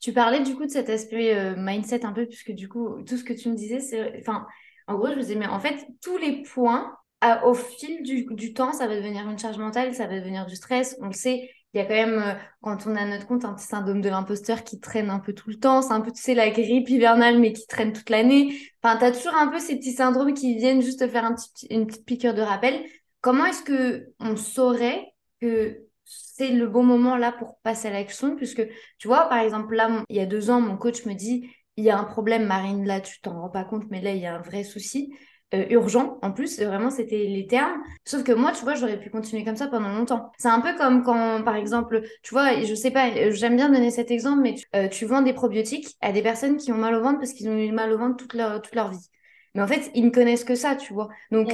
Tu 0.00 0.12
parlais 0.12 0.40
du 0.42 0.56
coup 0.56 0.64
de 0.66 0.70
cet 0.70 0.90
aspect 0.90 1.34
euh, 1.36 1.54
mindset 1.56 2.04
un 2.04 2.12
peu, 2.12 2.26
puisque 2.26 2.52
du 2.52 2.68
coup, 2.68 3.02
tout 3.06 3.16
ce 3.16 3.24
que 3.24 3.32
tu 3.32 3.48
me 3.48 3.54
disais, 3.54 3.80
c'est. 3.80 4.18
Enfin, 4.20 4.46
en 4.88 4.96
gros, 4.96 5.08
je 5.08 5.14
me 5.14 5.20
disais, 5.20 5.36
mais 5.36 5.46
en 5.46 5.60
fait, 5.60 5.86
tous 6.02 6.16
les 6.18 6.42
points, 6.42 6.96
au 7.44 7.54
fil 7.54 8.02
du, 8.02 8.24
du 8.30 8.52
temps, 8.54 8.72
ça 8.72 8.86
va 8.86 8.96
devenir 8.96 9.28
une 9.28 9.38
charge 9.38 9.58
mentale, 9.58 9.94
ça 9.94 10.06
va 10.06 10.18
devenir 10.18 10.46
du 10.46 10.54
stress. 10.54 10.96
On 11.00 11.06
le 11.06 11.12
sait, 11.12 11.50
il 11.76 11.80
y 11.80 11.82
a 11.82 11.84
quand 11.84 11.94
même, 11.94 12.18
euh, 12.18 12.32
quand 12.62 12.86
on 12.86 12.96
a 12.96 13.04
notre 13.04 13.26
compte, 13.26 13.44
un 13.44 13.52
petit 13.52 13.66
syndrome 13.66 14.00
de 14.00 14.08
l'imposteur 14.08 14.64
qui 14.64 14.80
traîne 14.80 15.10
un 15.10 15.18
peu 15.18 15.34
tout 15.34 15.50
le 15.50 15.56
temps. 15.56 15.82
C'est 15.82 15.92
un 15.92 16.00
peu, 16.00 16.10
tu 16.10 16.22
sais, 16.22 16.34
la 16.34 16.48
grippe 16.48 16.88
hivernale, 16.88 17.38
mais 17.38 17.52
qui 17.52 17.66
traîne 17.66 17.92
toute 17.92 18.08
l'année. 18.08 18.58
Enfin, 18.82 18.96
tu 18.96 19.04
as 19.04 19.12
toujours 19.12 19.34
un 19.34 19.48
peu 19.48 19.58
ces 19.58 19.76
petits 19.76 19.92
syndromes 19.92 20.32
qui 20.32 20.56
viennent 20.56 20.80
juste 20.80 21.00
te 21.00 21.08
faire 21.08 21.30
une 21.70 21.86
petite 21.86 22.06
piqûre 22.06 22.32
de 22.32 22.40
rappel. 22.40 22.82
Comment 23.20 23.44
est-ce 23.44 23.62
que 23.62 24.08
on 24.20 24.36
saurait 24.36 25.12
que 25.42 25.82
c'est 26.06 26.50
le 26.50 26.66
bon 26.66 26.82
moment 26.82 27.16
là 27.16 27.30
pour 27.30 27.58
passer 27.60 27.88
à 27.88 27.90
l'action? 27.90 28.36
Puisque, 28.36 28.66
tu 28.98 29.06
vois, 29.06 29.28
par 29.28 29.38
exemple, 29.40 29.74
là, 29.74 30.02
il 30.08 30.16
y 30.16 30.20
a 30.20 30.26
deux 30.26 30.48
ans, 30.48 30.62
mon 30.62 30.78
coach 30.78 31.04
me 31.04 31.12
dit, 31.12 31.50
il 31.76 31.84
y 31.84 31.90
a 31.90 31.98
un 31.98 32.04
problème, 32.04 32.46
Marine, 32.46 32.86
là, 32.86 33.02
tu 33.02 33.20
t'en 33.20 33.38
rends 33.38 33.50
pas 33.50 33.64
compte, 33.64 33.84
mais 33.90 34.00
là, 34.00 34.12
il 34.12 34.22
y 34.22 34.26
a 34.26 34.34
un 34.34 34.40
vrai 34.40 34.64
souci. 34.64 35.12
Euh, 35.54 35.64
urgent 35.70 36.18
en 36.22 36.32
plus, 36.32 36.60
vraiment 36.60 36.90
c'était 36.90 37.24
les 37.24 37.46
termes. 37.46 37.80
Sauf 38.04 38.24
que 38.24 38.32
moi, 38.32 38.52
tu 38.52 38.64
vois, 38.64 38.74
j'aurais 38.74 38.98
pu 38.98 39.10
continuer 39.10 39.44
comme 39.44 39.56
ça 39.56 39.68
pendant 39.68 39.92
longtemps. 39.92 40.32
C'est 40.38 40.48
un 40.48 40.60
peu 40.60 40.74
comme 40.76 41.04
quand, 41.04 41.42
par 41.44 41.54
exemple, 41.54 42.02
tu 42.22 42.34
vois, 42.34 42.62
je 42.64 42.74
sais 42.74 42.90
pas, 42.90 43.10
euh, 43.10 43.30
j'aime 43.30 43.56
bien 43.56 43.68
donner 43.68 43.90
cet 43.90 44.10
exemple, 44.10 44.42
mais 44.42 44.54
tu, 44.54 44.66
euh, 44.74 44.88
tu 44.88 45.06
vends 45.06 45.22
des 45.22 45.32
probiotiques 45.32 45.96
à 46.00 46.10
des 46.12 46.22
personnes 46.22 46.56
qui 46.56 46.72
ont 46.72 46.76
mal 46.76 46.94
au 46.96 47.02
ventre 47.02 47.18
parce 47.20 47.32
qu'ils 47.32 47.48
ont 47.48 47.56
eu 47.56 47.70
mal 47.70 47.92
au 47.92 47.98
ventre 47.98 48.16
toute 48.16 48.34
leur, 48.34 48.60
toute 48.60 48.74
leur 48.74 48.90
vie. 48.90 49.08
Mais 49.54 49.62
en 49.62 49.68
fait, 49.68 49.90
ils 49.94 50.04
ne 50.04 50.10
connaissent 50.10 50.44
que 50.44 50.56
ça, 50.56 50.74
tu 50.76 50.92
vois. 50.92 51.08
Donc, 51.30 51.48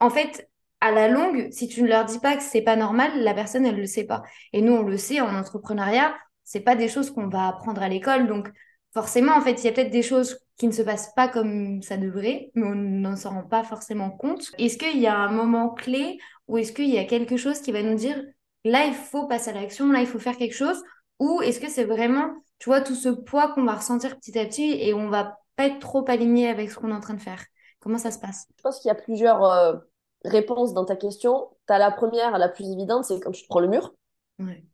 en 0.00 0.10
fait, 0.10 0.48
à 0.80 0.90
la 0.90 1.08
longue, 1.08 1.48
si 1.50 1.68
tu 1.68 1.82
ne 1.82 1.88
leur 1.88 2.04
dis 2.04 2.18
pas 2.18 2.36
que 2.36 2.42
c'est 2.42 2.62
pas 2.62 2.76
normal, 2.76 3.10
la 3.22 3.34
personne, 3.34 3.66
elle 3.66 3.76
le 3.76 3.86
sait 3.86 4.04
pas. 4.04 4.22
Et 4.52 4.62
nous, 4.62 4.72
on 4.72 4.82
le 4.82 4.96
sait, 4.96 5.20
en 5.20 5.34
entrepreneuriat, 5.34 6.14
c'est 6.44 6.60
pas 6.60 6.76
des 6.76 6.88
choses 6.88 7.10
qu'on 7.10 7.28
va 7.28 7.48
apprendre 7.48 7.82
à 7.82 7.88
l'école. 7.88 8.26
Donc, 8.26 8.48
forcément, 8.92 9.32
en 9.32 9.40
fait, 9.40 9.52
il 9.62 9.64
y 9.64 9.68
a 9.68 9.72
peut-être 9.72 9.90
des 9.90 10.02
choses 10.02 10.38
qui 10.56 10.66
ne 10.66 10.72
se 10.72 10.82
passent 10.82 11.12
pas 11.14 11.28
comme 11.28 11.82
ça 11.82 11.96
devrait, 11.96 12.50
mais 12.54 12.66
on 12.66 12.74
n'en 12.74 13.16
s'en 13.16 13.30
rend 13.30 13.42
pas 13.44 13.62
forcément 13.62 14.10
compte. 14.10 14.50
Est-ce 14.58 14.76
qu'il 14.76 14.98
y 14.98 15.06
a 15.06 15.16
un 15.16 15.30
moment 15.30 15.70
clé 15.70 16.18
ou 16.48 16.58
est-ce 16.58 16.72
qu'il 16.72 16.90
y 16.90 16.98
a 16.98 17.04
quelque 17.04 17.36
chose 17.36 17.60
qui 17.60 17.72
va 17.72 17.82
nous 17.82 17.94
dire, 17.94 18.20
là, 18.64 18.86
il 18.86 18.94
faut 18.94 19.26
passer 19.26 19.50
à 19.50 19.52
l'action, 19.54 19.90
là, 19.90 20.00
il 20.00 20.06
faut 20.06 20.18
faire 20.18 20.36
quelque 20.36 20.54
chose, 20.54 20.82
ou 21.20 21.42
est-ce 21.42 21.60
que 21.60 21.68
c'est 21.68 21.84
vraiment, 21.84 22.32
tu 22.58 22.68
vois, 22.70 22.80
tout 22.80 22.94
ce 22.94 23.08
poids 23.08 23.52
qu'on 23.52 23.64
va 23.64 23.74
ressentir 23.74 24.16
petit 24.16 24.38
à 24.38 24.44
petit 24.46 24.72
et 24.80 24.94
on 24.94 25.08
va 25.08 25.38
pas 25.56 25.66
être 25.66 25.78
trop 25.78 26.04
aligné 26.08 26.48
avec 26.48 26.70
ce 26.70 26.76
qu'on 26.78 26.90
est 26.90 26.94
en 26.94 27.00
train 27.00 27.14
de 27.14 27.20
faire? 27.20 27.44
Comment 27.80 27.98
ça 27.98 28.10
se 28.10 28.18
passe? 28.18 28.46
Je 28.56 28.62
pense 28.62 28.80
qu'il 28.80 28.88
y 28.88 28.92
a 28.92 28.96
plusieurs 28.96 29.44
euh, 29.44 29.76
réponses 30.24 30.74
dans 30.74 30.84
ta 30.84 30.96
question. 30.96 31.48
Tu 31.66 31.72
as 31.72 31.78
la 31.78 31.92
première, 31.92 32.36
la 32.38 32.48
plus 32.48 32.68
évidente, 32.68 33.04
c'est 33.04 33.20
quand 33.20 33.30
tu 33.30 33.42
te 33.42 33.48
prends 33.48 33.60
le 33.60 33.68
mur. 33.68 33.94
Ouais. 34.38 34.64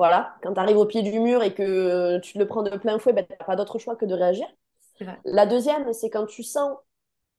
Voilà, 0.00 0.34
quand 0.42 0.54
tu 0.54 0.60
arrives 0.60 0.78
au 0.78 0.86
pied 0.86 1.02
du 1.02 1.20
mur 1.20 1.42
et 1.42 1.52
que 1.54 2.18
tu 2.20 2.32
te 2.32 2.38
le 2.38 2.46
prends 2.46 2.62
de 2.62 2.70
plein 2.78 2.98
fouet, 2.98 3.12
ben, 3.12 3.26
tu 3.26 3.32
n'as 3.38 3.44
pas 3.44 3.54
d'autre 3.56 3.78
choix 3.78 3.96
que 3.96 4.06
de 4.06 4.14
réagir. 4.14 4.46
La 5.24 5.46
deuxième, 5.46 5.92
c'est 5.92 6.10
quand 6.10 6.26
tu 6.26 6.42
sens 6.42 6.78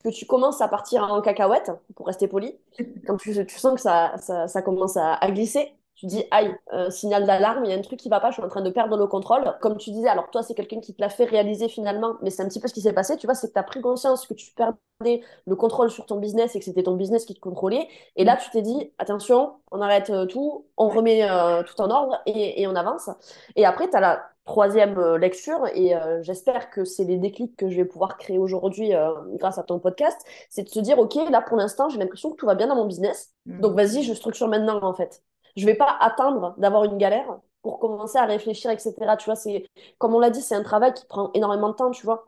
que 0.04 0.10
tu 0.10 0.26
commences 0.28 0.62
à 0.62 0.68
partir 0.70 1.04
en 1.04 1.22
cacahuète, 1.22 1.72
pour 1.96 2.08
rester 2.08 2.28
poli, 2.28 2.58
quand 3.08 3.18
tu, 3.18 3.34
tu 3.48 3.60
sens 3.60 3.76
que 3.76 3.82
ça, 3.82 4.16
ça, 4.20 4.48
ça 4.48 4.62
commence 4.62 4.98
à, 4.98 5.14
à 5.16 5.32
glisser, 5.32 5.74
tu 6.02 6.08
dis, 6.08 6.26
aïe, 6.32 6.52
euh, 6.74 6.90
signal 6.90 7.28
d'alarme, 7.28 7.64
il 7.64 7.70
y 7.70 7.74
a 7.76 7.78
un 7.78 7.82
truc 7.82 8.00
qui 8.00 8.10
va 8.10 8.20
pas, 8.20 8.32
je 8.32 8.34
suis 8.34 8.44
en 8.44 8.48
train 8.48 8.64
de 8.64 8.72
perdre 8.72 8.98
le 8.98 9.06
contrôle. 9.06 9.56
Comme 9.62 9.78
tu 9.78 9.92
disais, 9.92 10.08
alors 10.08 10.32
toi, 10.32 10.42
c'est 10.42 10.56
quelqu'un 10.56 10.80
qui 10.80 10.96
te 10.96 11.02
l'a 11.02 11.10
fait 11.10 11.26
réaliser 11.26 11.70
finalement, 11.70 12.16
mais 12.24 12.32
c'est 12.32 12.42
un 12.42 12.48
petit 12.48 12.60
peu 12.60 12.68
ce 12.68 12.74
qui 12.74 12.82
s'est 12.82 12.92
passé, 12.92 13.18
tu 13.18 13.28
vois, 13.28 13.36
c'est 13.36 13.50
que 13.50 13.54
tu 13.54 13.60
as 13.60 13.64
pris 13.64 13.82
conscience 13.82 14.26
que 14.26 14.34
tu 14.34 14.52
perdais 14.54 15.22
le 15.46 15.56
contrôle 15.56 15.92
sur 15.92 16.08
ton 16.08 16.16
business 16.18 16.56
et 16.56 16.60
que 16.60 16.66
c'était 16.66 16.82
ton 16.82 16.96
business 16.96 17.26
qui 17.26 17.36
te 17.36 17.40
contrôlait. 17.40 17.88
Et 18.16 18.24
là, 18.24 18.36
tu 18.36 18.50
t'es 18.50 18.64
dit, 18.64 18.92
attention, 18.98 19.54
on 19.72 19.80
arrête 19.80 20.10
euh, 20.10 20.26
tout, 20.26 20.66
on 20.76 20.90
remet 20.90 21.30
euh, 21.30 21.62
tout 21.62 21.80
en 21.82 21.92
ordre 21.92 22.20
et, 22.26 22.64
et 22.64 22.68
on 22.68 22.76
avance. 22.76 23.12
Et 23.56 23.66
après, 23.66 23.88
tu 23.88 23.96
as 23.96 24.00
la 24.00 24.24
troisième 24.46 25.00
lecture, 25.18 25.68
et 25.74 25.96
euh, 25.96 26.22
j'espère 26.24 26.70
que 26.70 26.84
c'est 26.84 27.04
les 27.04 27.18
déclics 27.18 27.56
que 27.56 27.70
je 27.70 27.78
vais 27.78 27.86
pouvoir 27.86 28.18
créer 28.18 28.38
aujourd'hui 28.38 28.94
euh, 28.96 29.14
grâce 29.36 29.58
à 29.58 29.64
ton 29.64 29.80
podcast, 29.80 30.20
c'est 30.50 30.64
de 30.64 30.70
se 30.70 30.80
dire, 30.80 31.00
OK, 31.00 31.16
là, 31.30 31.42
pour 31.42 31.58
l'instant, 31.58 31.90
j'ai 31.90 32.00
l'impression 32.00 32.32
que 32.32 32.36
tout 32.36 32.46
va 32.46 32.56
bien 32.56 32.68
dans 32.68 32.76
mon 32.76 32.86
business. 32.86 33.32
Mm. 33.46 33.62
Donc, 33.62 33.76
vas-y, 33.76 34.04
je 34.04 34.14
structure 34.14 34.48
maintenant, 34.48 34.80
en 34.82 34.94
fait. 34.94 35.24
Je 35.56 35.66
vais 35.66 35.76
pas 35.76 35.98
attendre 36.00 36.56
d'avoir 36.58 36.84
une 36.86 36.98
galère 36.98 37.40
pour 37.62 37.80
commencer 37.80 38.18
à 38.18 38.26
réfléchir, 38.26 38.72
etc. 38.72 39.18
Tu 39.18 39.26
vois, 39.26 39.36
c'est, 39.36 39.66
comme 39.98 40.16
on 40.16 40.20
l'a 40.20 40.30
dit, 40.30 40.42
c'est 40.42 40.56
un 40.56 40.64
travail 40.64 40.94
qui 40.94 41.06
prend 41.06 41.32
énormément 41.34 41.70
de 41.70 41.76
temps, 41.76 41.92
tu 41.92 42.06
vois. 42.06 42.28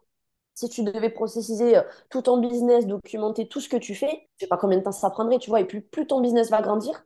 Si 0.56 0.70
tu 0.70 0.84
devais 0.84 1.10
processiser 1.10 1.78
euh, 1.78 1.82
tout 2.10 2.22
ton 2.24 2.38
business, 2.38 2.86
documenter 2.86 3.48
tout 3.48 3.60
ce 3.60 3.70
que 3.70 3.78
tu 3.78 3.96
fais, 3.96 4.30
je 4.38 4.46
sais 4.46 4.48
pas 4.48 4.58
combien 4.58 4.78
de 4.78 4.84
temps 4.84 4.92
ça 4.92 5.10
prendrait, 5.10 5.40
tu 5.40 5.50
vois. 5.50 5.62
Et 5.62 5.66
plus, 5.66 6.08
ton 6.08 6.22
business 6.22 6.50
va 6.52 6.62
grandir, 6.62 7.06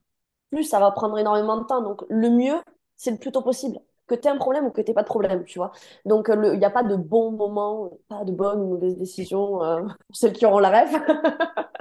plus 0.51 0.63
ça 0.65 0.80
va 0.80 0.91
prendre 0.91 1.17
énormément 1.17 1.58
de 1.58 1.63
temps. 1.65 1.82
Donc, 1.82 2.03
le 2.10 2.30
mieux, 2.30 2.58
c'est 2.97 3.12
le 3.12 3.17
plus 3.17 3.32
tôt 3.32 3.41
possible. 3.41 3.80
Que 4.08 4.15
tu 4.15 4.27
aies 4.27 4.32
un 4.32 4.38
problème 4.38 4.65
ou 4.65 4.71
que 4.71 4.82
tu 4.82 4.93
pas 4.93 5.03
de 5.03 5.08
problème, 5.08 5.43
tu 5.45 5.60
vois. 5.60 5.71
Donc, 6.06 6.30
il 6.34 6.60
n'y 6.60 6.65
a 6.65 6.69
pas 6.69 6.84
de 6.84 6.95
bon 6.95 7.32
moment, 7.32 7.91
pas 8.10 8.23
de 8.25 8.32
bonne 8.32 8.62
ou 8.62 8.67
mauvaise 8.69 8.97
décision 8.97 9.63
euh, 9.63 9.82
pour 10.08 10.15
celles 10.15 10.34
qui 10.34 10.45
auront 10.45 10.60
la 10.60 10.69
rêve. 10.69 10.89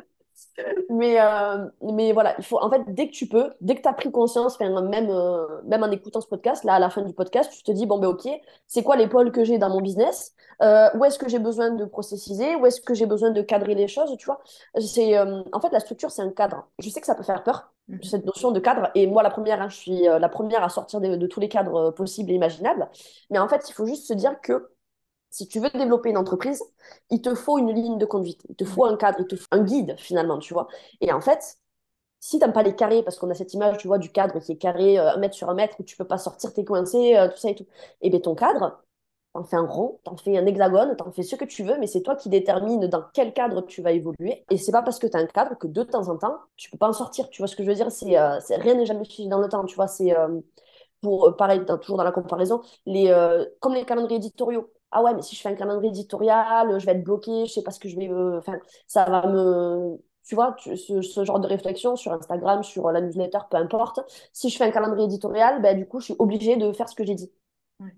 Mais, 0.91 1.21
euh, 1.21 1.67
mais 1.83 2.13
voilà, 2.13 2.35
il 2.39 2.45
faut, 2.45 2.59
en 2.63 2.71
fait, 2.71 2.83
dès 2.89 3.09
que 3.09 3.13
tu 3.13 3.27
peux, 3.29 3.53
dès 3.61 3.75
que 3.75 3.83
tu 3.83 3.89
as 3.89 3.93
pris 3.93 4.11
conscience, 4.11 4.59
même, 4.61 4.77
euh, 5.11 5.47
même 5.65 5.83
en 5.83 5.91
écoutant 5.91 6.21
ce 6.21 6.29
podcast, 6.29 6.65
là, 6.65 6.75
à 6.75 6.79
la 6.79 6.91
fin 6.91 7.03
du 7.03 7.13
podcast, 7.13 7.53
tu 7.53 7.63
te 7.63 7.73
dis, 7.73 7.87
bon, 7.87 7.99
ben 7.99 8.09
ok, 8.09 8.29
c'est 8.67 8.83
quoi 8.83 8.97
les 8.97 9.09
pôles 9.09 9.33
que 9.33 9.45
j'ai 9.45 9.59
dans 9.59 9.69
mon 9.71 9.81
business? 9.81 10.35
Euh, 10.63 10.89
Où 10.95 11.05
est-ce 11.05 11.19
que 11.19 11.29
j'ai 11.29 11.39
besoin 11.39 11.71
de 11.71 11.85
processiser? 11.85 12.57
Où 12.57 12.67
est-ce 12.67 12.81
que 12.81 12.95
j'ai 12.95 13.07
besoin 13.07 13.31
de 13.31 13.43
cadrer 13.43 13.75
les 13.75 13.89
choses, 13.89 14.17
tu 14.19 14.27
vois? 14.27 14.41
C'est, 14.81 15.17
euh, 15.19 15.43
En 15.53 15.61
fait, 15.61 15.71
la 15.73 15.81
structure, 15.81 16.11
c'est 16.11 16.23
un 16.23 16.31
cadre. 16.31 16.67
Je 16.79 16.89
sais 16.91 17.01
que 17.01 17.07
ça 17.07 17.15
peut 17.15 17.23
faire 17.25 17.43
peur, 17.43 17.73
Mhm. 17.89 18.03
cette 18.03 18.25
notion 18.25 18.51
de 18.53 18.59
cadre. 18.61 18.91
Et 18.95 19.07
moi, 19.07 19.23
la 19.23 19.31
première, 19.31 19.61
hein, 19.63 19.69
je 19.69 19.77
suis 19.77 20.03
la 20.03 20.29
première 20.29 20.63
à 20.65 20.69
sortir 20.69 21.01
de, 21.01 21.17
de 21.17 21.27
tous 21.27 21.41
les 21.41 21.49
cadres 21.49 21.91
possibles 21.93 22.31
et 22.31 22.35
imaginables. 22.35 22.89
Mais 23.31 23.39
en 23.39 23.49
fait, 23.49 23.69
il 23.69 23.73
faut 23.73 23.87
juste 23.87 24.07
se 24.07 24.13
dire 24.15 24.41
que 24.41 24.71
si 25.31 25.49
tu 25.49 25.61
veux 25.61 25.71
développer 25.71 26.11
une 26.11 26.19
entreprise, 26.19 26.63
il 27.11 27.21
te 27.23 27.35
faut 27.35 27.59
une 27.59 27.73
ligne 27.75 27.99
de 27.99 28.07
conduite, 28.07 28.41
il 28.49 28.57
te 28.57 28.65
faut 28.65 28.85
un 28.85 28.97
cadre, 28.97 29.19
il 29.21 29.27
te 29.27 29.37
faut 29.37 29.47
un 29.51 29.63
guide 29.65 29.97
finalement, 29.99 30.39
tu 30.39 30.55
vois. 30.55 30.69
Et 31.01 31.13
en 31.13 31.21
fait, 31.21 31.59
si 32.21 32.39
t'aimes 32.39 32.53
pas 32.53 32.63
les 32.63 32.75
carrés, 32.75 33.03
parce 33.03 33.19
qu'on 33.19 33.31
a 33.31 33.35
cette 33.35 33.55
image, 33.55 33.79
tu 33.79 33.87
vois, 33.89 33.99
du 33.99 34.11
cadre 34.11 34.41
qui 34.41 34.53
est 34.53 34.57
carré, 34.57 34.99
euh, 34.99 35.13
un 35.15 35.19
mètre 35.19 35.35
sur 35.35 35.49
un 35.51 35.55
mètre, 35.55 35.77
où 35.81 35.85
tu 35.85 35.97
peux 35.97 36.07
pas 36.07 36.19
sortir, 36.19 36.53
t'es 36.55 36.65
coincé, 36.65 37.17
euh, 37.17 37.29
tout 37.29 37.37
ça 37.39 37.51
et 37.51 37.55
tout, 37.55 37.67
et 38.01 38.11
bien 38.11 38.21
ton 38.21 38.35
cadre, 38.35 38.83
t'en 39.35 39.45
fais 39.45 39.57
un 39.57 39.67
rond, 39.67 40.01
t'en 40.05 40.17
fais 40.17 40.37
un 40.39 40.47
hexagone, 40.47 40.97
t'en 40.97 41.13
fais 41.13 41.23
ce 41.23 41.37
que 41.37 41.45
tu 41.45 41.63
veux, 41.65 41.79
mais 41.79 41.87
c'est 41.87 42.03
toi 42.03 42.17
qui 42.17 42.29
détermine 42.31 42.87
dans 42.89 43.05
quel 43.15 43.33
cadre 43.35 43.63
tu 43.63 43.83
vas 43.83 43.93
évoluer. 43.93 44.45
Et 44.51 44.59
c'est 44.59 44.73
pas 44.73 44.83
parce 44.83 44.99
que 44.99 45.07
t'as 45.07 45.21
un 45.21 45.27
cadre 45.27 45.57
que 45.59 45.67
de 45.69 45.83
temps 45.85 46.09
en 46.09 46.17
temps, 46.19 46.39
tu 46.57 46.71
peux 46.71 46.79
pas 46.79 46.89
en 46.89 46.93
sortir, 46.95 47.29
tu 47.31 47.43
vois 47.43 47.49
ce 47.49 47.57
que 47.57 47.63
je 47.65 47.69
veux 47.69 47.75
dire? 47.77 47.91
C'est, 47.93 48.19
euh, 48.19 48.39
rien 48.51 48.75
n'est 48.75 48.87
jamais 48.87 49.05
figé 49.05 49.29
dans 49.29 49.39
le 49.41 49.49
temps, 49.49 49.65
tu 49.65 49.77
vois, 49.77 49.89
c'est... 49.89 50.15
pour, 51.03 51.37
pareil, 51.37 51.65
toujours 51.83 51.97
dans 51.99 52.05
la 52.05 52.13
comparaison, 52.13 52.63
comme 53.61 53.75
les 53.75 53.85
calendriers 53.85 54.17
éditoriaux. 54.19 54.71
Ah 54.93 55.03
ouais, 55.03 55.15
mais 55.15 55.23
si 55.23 55.37
je 55.37 55.41
fais 55.43 55.49
un 55.49 55.55
calendrier 55.55 55.91
éditorial, 55.91 56.79
je 56.79 56.87
vais 56.87 56.93
être 56.93 57.05
bloqué, 57.05 57.47
je 57.47 57.53
sais 57.53 57.63
pas 57.63 57.71
ce 57.71 57.81
que 57.81 57.89
je 57.89 57.97
vais. 57.97 58.09
euh, 58.09 58.39
Enfin, 58.39 58.59
ça 58.87 59.05
va 59.05 59.27
me. 59.27 59.99
Tu 60.25 60.35
vois, 60.35 60.55
tu- 60.59 60.77
ce, 60.77 61.03
ce 61.03 61.25
genre 61.25 61.39
de 61.41 61.47
réflexion 61.49 61.97
sur 61.97 62.13
Instagram, 62.13 62.63
sur 62.63 62.91
la 62.91 63.01
newsletter, 63.01 63.39
peu 63.51 63.57
importe. 63.59 64.01
Si 64.33 64.49
je 64.51 64.57
fais 64.57 64.65
un 64.65 64.71
calendrier 64.71 65.05
éditorial, 65.07 65.61
ben, 65.63 65.77
du 65.77 65.87
coup, 65.87 66.01
je 66.01 66.07
suis 66.07 66.15
obligée 66.19 66.57
de 66.57 66.73
faire 66.73 66.89
ce 66.89 66.95
que 66.97 67.05
j'ai 67.05 67.15
dit. 67.15 67.31
Ouais. 67.81 67.95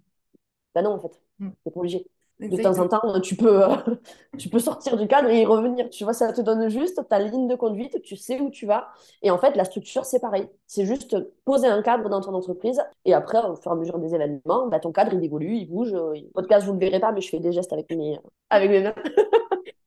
Ben 0.74 0.82
non, 0.82 0.92
en 0.94 1.00
fait, 1.00 1.20
Mm. 1.40 1.54
t'es 1.64 1.70
pas 1.70 1.80
obligé. 1.80 2.06
De 2.40 2.56
temps 2.56 2.78
en 2.78 2.88
temps, 2.88 3.20
tu 3.20 3.36
peux, 3.36 3.64
euh, 3.64 3.76
tu 4.38 4.48
peux 4.48 4.58
sortir 4.60 4.96
du 4.96 5.06
cadre 5.08 5.28
et 5.28 5.42
y 5.42 5.44
revenir. 5.46 5.90
Tu 5.90 6.04
vois, 6.04 6.12
ça 6.14 6.32
te 6.32 6.40
donne 6.40 6.68
juste 6.70 7.06
ta 7.08 7.18
ligne 7.18 7.48
de 7.48 7.56
conduite, 7.56 8.00
tu 8.02 8.16
sais 8.16 8.40
où 8.40 8.48
tu 8.50 8.64
vas. 8.64 8.88
Et 9.22 9.30
en 9.30 9.38
fait, 9.38 9.56
la 9.56 9.64
structure, 9.64 10.04
c'est 10.06 10.20
pareil. 10.20 10.48
C'est 10.66 10.86
juste 10.86 11.16
poser 11.44 11.66
un 11.66 11.82
cadre 11.82 12.08
dans 12.08 12.20
ton 12.20 12.32
entreprise. 12.34 12.80
Et 13.04 13.12
après, 13.12 13.38
au 13.44 13.56
fur 13.56 13.72
et 13.72 13.74
à 13.74 13.76
mesure 13.76 13.98
des 13.98 14.14
événements, 14.14 14.68
bah, 14.68 14.80
ton 14.80 14.92
cadre, 14.92 15.12
il 15.14 15.24
évolue, 15.24 15.56
il 15.56 15.66
bouge. 15.66 15.92
Le 15.92 16.30
podcast, 16.32 16.64
vous 16.66 16.74
ne 16.74 16.80
le 16.80 16.86
verrez 16.86 17.00
pas, 17.00 17.12
mais 17.12 17.20
je 17.20 17.28
fais 17.28 17.40
des 17.40 17.52
gestes 17.52 17.72
avec 17.72 17.90
mes, 17.90 18.18
avec 18.50 18.70
mes 18.70 18.82
mains. 18.82 18.94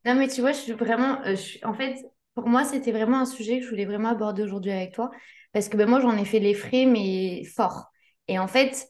Non, 0.06 0.16
mais 0.16 0.28
tu 0.28 0.42
vois, 0.42 0.52
je 0.52 0.58
suis 0.60 0.72
vraiment. 0.74 1.22
euh, 1.26 1.32
je 1.32 1.36
suis- 1.36 1.66
En 1.66 1.74
fait, 1.74 1.96
pour 2.36 2.48
moi, 2.48 2.64
c'était 2.64 2.92
vraiment 2.92 3.20
un 3.20 3.26
sujet 3.26 3.60
que 3.60 3.66
je 3.66 3.70
voulais 3.70 3.86
vraiment 3.86 4.10
aborder 4.10 4.44
aujourd'hui 4.44 4.72
avec 4.72 4.94
toi. 4.94 5.12
Parce 5.54 5.70
que 5.70 5.78
ben, 5.78 5.88
moi, 5.90 6.00
j'en 6.00 6.18
ai 6.18 6.26
fait 6.26 6.40
les 6.40 6.54
frais, 6.54 6.86
mais 6.86 7.44
fort. 7.46 7.92
Et 8.28 8.40
en 8.40 8.48
fait, 8.48 8.88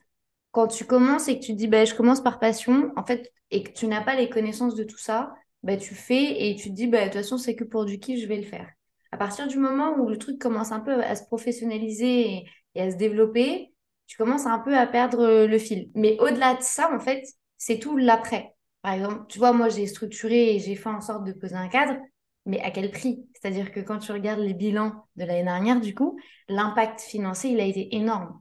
quand 0.52 0.68
tu 0.68 0.86
commences 0.86 1.28
et 1.28 1.40
que 1.40 1.46
tu 1.46 1.54
dis, 1.54 1.68
ben, 1.68 1.86
je 1.86 1.96
commence 1.96 2.22
par 2.22 2.40
passion, 2.40 2.92
en 2.96 3.06
fait, 3.06 3.32
et 3.52 3.64
que 3.64 3.72
tu 3.72 3.88
n'as 3.88 4.02
pas 4.02 4.16
les 4.16 4.30
connaissances 4.30 4.76
de 4.76 4.84
tout 4.84 4.98
ça, 4.98 5.34
ben, 5.64 5.78
tu 5.78 5.96
fais 5.96 6.50
et 6.50 6.56
tu 6.56 6.70
te 6.70 6.76
dis, 6.76 6.88
ben, 6.88 7.08
de 7.08 7.14
toute 7.14 7.22
façon, 7.22 7.38
c'est 7.38 7.56
que 7.56 7.64
pour 7.64 7.86
du 7.86 8.00
kiff, 8.00 8.20
je 8.22 8.28
vais 8.28 8.38
le 8.38 8.44
faire. 8.44 8.70
À 9.12 9.18
partir 9.18 9.48
du 9.48 9.58
moment 9.58 9.96
où 9.98 10.10
le 10.10 10.18
truc 10.18 10.40
commence 10.40 10.72
un 10.72 10.80
peu 10.80 11.04
à 11.04 11.16
se 11.16 11.24
professionnaliser 11.26 12.22
et, 12.22 12.46
et 12.76 12.82
à 12.82 12.92
se 12.92 12.96
développer, 12.96 13.74
tu 14.08 14.18
commences 14.18 14.46
un 14.46 14.60
peu 14.60 14.78
à 14.78 14.88
perdre 14.88 15.22
euh, 15.22 15.48
le 15.48 15.58
fil. 15.58 15.90
Mais 15.96 16.18
au-delà 16.20 16.56
de 16.56 16.62
ça, 16.62 16.94
en 16.94 17.00
fait, 17.00 17.24
c'est 17.58 17.80
tout 17.80 17.98
l'après. 17.98 18.54
Par 18.82 18.94
exemple, 18.94 19.26
tu 19.30 19.38
vois, 19.40 19.54
moi, 19.54 19.70
j'ai 19.70 19.86
structuré 19.88 20.56
et 20.56 20.60
j'ai 20.60 20.76
fait 20.76 20.90
en 20.90 21.02
sorte 21.02 21.24
de 21.24 21.34
poser 21.34 21.56
un 21.56 21.68
cadre, 21.68 21.98
mais 22.46 22.60
à 22.62 22.72
quel 22.72 22.92
prix? 22.92 23.26
C'est-à-dire 23.34 23.72
que 23.72 23.80
quand 23.80 24.00
tu 24.00 24.12
regardes 24.12 24.40
les 24.40 24.54
bilans 24.54 25.06
de 25.16 25.26
l'année 25.26 25.44
dernière, 25.44 25.80
du 25.80 25.94
coup, 25.94 26.20
l'impact 26.50 27.02
financier, 27.02 27.52
il 27.52 27.60
a 27.60 27.66
été 27.66 27.96
énorme. 27.96 28.40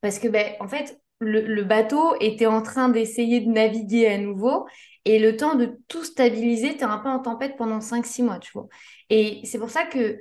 Parce 0.00 0.18
que, 0.18 0.28
ben, 0.28 0.54
en 0.60 0.68
fait, 0.68 0.99
le, 1.20 1.62
bateau 1.62 2.14
était 2.20 2.46
en 2.46 2.62
train 2.62 2.88
d'essayer 2.88 3.40
de 3.40 3.50
naviguer 3.50 4.06
à 4.08 4.18
nouveau. 4.18 4.66
Et 5.04 5.18
le 5.18 5.36
temps 5.36 5.54
de 5.54 5.78
tout 5.88 6.04
stabiliser, 6.04 6.76
tu 6.76 6.84
un 6.84 6.98
peu 6.98 7.08
en 7.08 7.20
tempête 7.20 7.56
pendant 7.56 7.80
5-6 7.80 8.22
mois, 8.22 8.38
tu 8.38 8.52
vois. 8.52 8.68
Et 9.08 9.40
c'est 9.44 9.58
pour 9.58 9.70
ça 9.70 9.84
que 9.84 10.18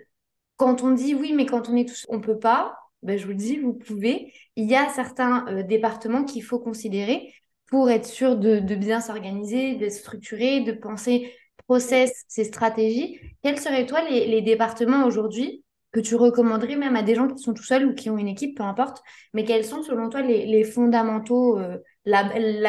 quand 0.57 0.83
on 0.83 0.91
dit 0.91 1.15
oui, 1.15 1.33
mais 1.33 1.45
quand 1.45 1.69
on 1.69 1.75
est 1.75 1.87
tous, 1.87 2.05
on 2.09 2.21
peut 2.21 2.39
pas, 2.39 2.77
ben, 3.03 3.17
je 3.17 3.23
vous 3.25 3.31
le 3.31 3.35
dis, 3.35 3.57
vous 3.57 3.73
pouvez. 3.73 4.33
Il 4.55 4.69
y 4.69 4.75
a 4.75 4.89
certains 4.89 5.45
euh, 5.47 5.63
départements 5.63 6.23
qu'il 6.25 6.43
faut 6.43 6.59
considérer 6.59 7.33
pour 7.67 7.89
être 7.89 8.05
sûr 8.05 8.35
de, 8.35 8.59
bien 8.75 8.99
s'organiser, 8.99 9.75
d'être 9.75 9.93
structuré, 9.93 10.61
de 10.61 10.71
penser 10.71 11.33
process, 11.67 12.25
ses 12.27 12.45
stratégies. 12.45 13.19
Quels 13.43 13.59
seraient, 13.59 13.85
toi, 13.85 14.01
les 14.09 14.41
départements 14.41 15.05
aujourd'hui 15.05 15.63
que 15.91 15.99
tu 15.99 16.15
recommanderais 16.15 16.75
même 16.75 16.95
à 16.95 17.03
des 17.03 17.15
gens 17.15 17.27
qui 17.27 17.41
sont 17.41 17.53
tout 17.53 17.63
seuls 17.63 17.85
ou 17.85 17.95
qui 17.95 18.09
ont 18.09 18.17
une 18.17 18.27
équipe, 18.27 18.57
peu 18.57 18.63
importe, 18.63 19.01
mais 19.33 19.43
quels 19.43 19.65
sont 19.65 19.81
selon 19.81 20.09
toi 20.09 20.21
les, 20.21 20.63
fondamentaux, 20.63 21.57
euh, 21.57 21.77
la, 22.05 22.23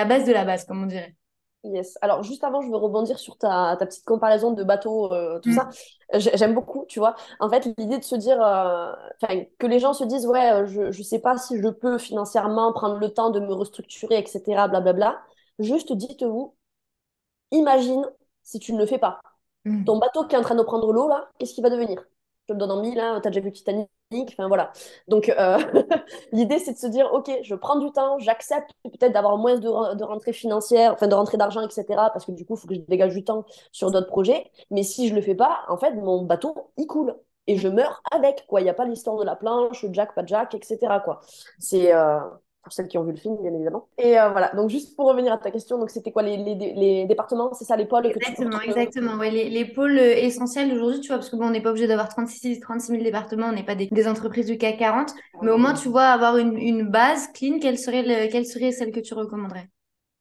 base 0.05 0.25
de 0.25 0.33
la 0.33 0.45
base, 0.45 0.65
comme 0.65 0.83
on 0.83 0.87
dirait? 0.87 1.15
Yes. 1.63 1.99
Alors, 2.01 2.23
juste 2.23 2.43
avant, 2.43 2.63
je 2.63 2.71
veux 2.71 2.77
rebondir 2.77 3.19
sur 3.19 3.37
ta, 3.37 3.77
petite 3.79 4.07
comparaison 4.07 4.53
de 4.53 4.65
bateau, 4.65 5.13
euh, 5.13 5.39
tout 5.41 5.53
ça. 5.53 5.69
Mm. 6.15 6.19
J'aime 6.19 6.55
beaucoup, 6.55 6.87
tu 6.89 6.99
vois. 6.99 7.15
En 7.39 7.51
fait, 7.51 7.67
l'idée 7.77 7.99
de 7.99 8.05
se 8.05 8.17
dire, 8.17 8.43
euh, 8.43 8.91
que 9.59 9.67
les 9.67 9.79
gens 9.79 9.93
se 9.93 10.05
disent, 10.05 10.27
ouais, 10.27 10.67
je 10.67 10.87
ne 10.87 10.93
sais 10.93 11.19
pas 11.19 11.37
si 11.37 11.61
je 11.61 11.69
peux 11.69 11.99
financièrement 11.99 12.73
prendre 12.73 12.97
le 12.97 13.11
temps 13.11 13.29
de 13.29 13.41
me 13.41 13.53
restructurer, 13.53 14.19
etc., 14.19 14.69
blablabla. 14.69 15.21
Juste 15.59 15.93
dites-vous, 15.93 16.57
imagine 17.51 18.07
si 18.43 18.59
tu 18.59 18.73
ne 18.73 18.79
le 18.79 18.87
fais 18.87 18.99
pas. 18.99 19.21
Mm. 19.67 19.85
Ton 19.85 19.99
bateau 19.99 20.25
qui 20.25 20.37
est 20.37 20.39
en 20.39 20.43
train 20.43 20.55
de 20.55 20.63
prendre 20.63 20.91
l'eau, 20.95 21.09
là, 21.09 21.29
qu'est-ce 21.39 21.53
qu'il 21.53 21.63
va 21.63 21.69
devenir? 21.69 22.03
Je 22.51 22.55
le 22.55 22.59
donne 22.59 22.71
en 22.73 22.83
mille, 22.83 22.99
hein, 22.99 23.21
t'as 23.23 23.31
déjà 23.31 23.41
vu 23.41 23.53
Titanic, 23.53 23.89
enfin 24.33 24.49
voilà. 24.49 24.73
Donc 25.09 25.29
euh, 25.29 25.59
l'idée 26.33 26.59
c'est 26.59 26.73
de 26.73 26.79
se 26.79 26.87
dire, 26.89 27.13
ok, 27.13 27.31
je 27.43 27.55
prends 27.55 27.79
du 27.79 27.91
temps, 27.93 28.19
j'accepte 28.19 28.71
peut-être 28.83 29.13
d'avoir 29.13 29.39
moins 29.39 29.55
de, 29.57 29.95
de 29.95 30.05
rentrée 30.05 30.33
financière, 30.33 30.93
enfin 30.93 31.07
de 31.07 31.15
rentrée 31.15 31.37
d'argent, 31.37 31.63
etc. 31.67 32.11
Parce 32.13 32.27
que 32.27 32.33
du 32.33 32.45
coup, 32.45 32.55
il 32.57 32.61
faut 32.61 32.69
que 32.69 32.75
je 32.75 32.81
dégage 32.81 33.15
du 33.15 33.25
temps 33.25 33.45
sur 33.73 33.91
d'autres 33.91 34.09
projets. 34.09 34.51
Mais 34.71 34.83
si 34.83 35.09
je 35.09 35.15
le 35.15 35.21
fais 35.23 35.35
pas, 35.35 35.61
en 35.69 35.77
fait, 35.79 35.93
mon 35.95 36.25
bateau, 36.25 36.73
il 36.77 36.87
coule. 36.87 37.15
Et 37.47 37.57
je 37.57 37.69
meurs 37.69 38.03
avec, 38.13 38.47
quoi. 38.47 38.61
Il 38.61 38.65
n'y 38.65 38.71
a 38.71 38.75
pas 38.75 38.85
l'histoire 38.85 39.17
de 39.17 39.25
la 39.25 39.35
planche, 39.37 39.85
Jack, 39.93 40.15
pas 40.15 40.25
Jack, 40.27 40.55
etc. 40.55 41.01
Quoi. 41.05 41.21
C'est, 41.59 41.93
euh, 41.95 42.21
pour 42.63 42.73
celles 42.73 42.89
qui 42.89 42.99
ont 42.99 43.05
vu 43.05 43.13
le 43.13 43.17
film, 43.17 43.37
bien 43.41 43.53
évidemment. 43.53 43.89
Et 43.99 44.19
euh, 44.19 44.31
voilà, 44.31 44.51
donc 44.55 44.69
juste 44.69 44.95
pour 44.95 45.07
revenir 45.07 45.33
à 45.33 45.39
ta 45.39 45.51
question, 45.51 45.79
donc 45.79 45.91
c'était 45.91 46.13
quoi 46.13 46.23
les, 46.23 46.37
les, 46.37 46.55
les 46.55 47.05
départements, 47.07 47.53
c'est 47.55 47.65
ça 47.65 47.77
les 47.77 47.87
pôles 47.87 48.07
Exactement, 48.07 48.61
exactement. 48.61 49.15
Ouais, 49.17 49.31
les, 49.31 49.49
les, 49.49 49.65
pôles 49.65 49.99
euh, 49.99 50.17
essentiels 50.17 50.73
aujourd'hui, 50.73 51.01
tu 51.01 51.09
vois, 51.09 51.17
parce 51.17 51.31
que 51.31 51.37
bon, 51.37 51.47
on 51.47 51.51
n'est 51.51 51.63
pas 51.63 51.71
obligé 51.71 51.87
d'avoir 51.87 52.09
36, 52.09 52.61
36 52.61 52.93
000 52.93 53.03
départements, 53.03 53.47
on 53.47 53.53
n'est 53.53 53.65
pas 53.65 53.75
des, 53.75 53.87
des, 53.87 54.09
entreprises 54.09 54.47
du 54.47 54.59
CAC 54.59 54.79
40, 54.79 55.15
mais 55.43 55.51
au 55.51 55.59
moins 55.59 55.75
tu 55.75 55.89
vois 55.89 56.05
avoir 56.05 56.37
une, 56.37 56.57
une 56.59 56.89
base 56.89 57.29
clean, 57.33 57.59
quelle 57.61 57.79
serait, 57.79 58.03
le, 58.03 58.31
quelle 58.31 58.47
serait 58.47 58.73
celle 58.73 58.93
que 58.93 59.01
tu 59.01 59.15
recommanderais? 59.15 59.71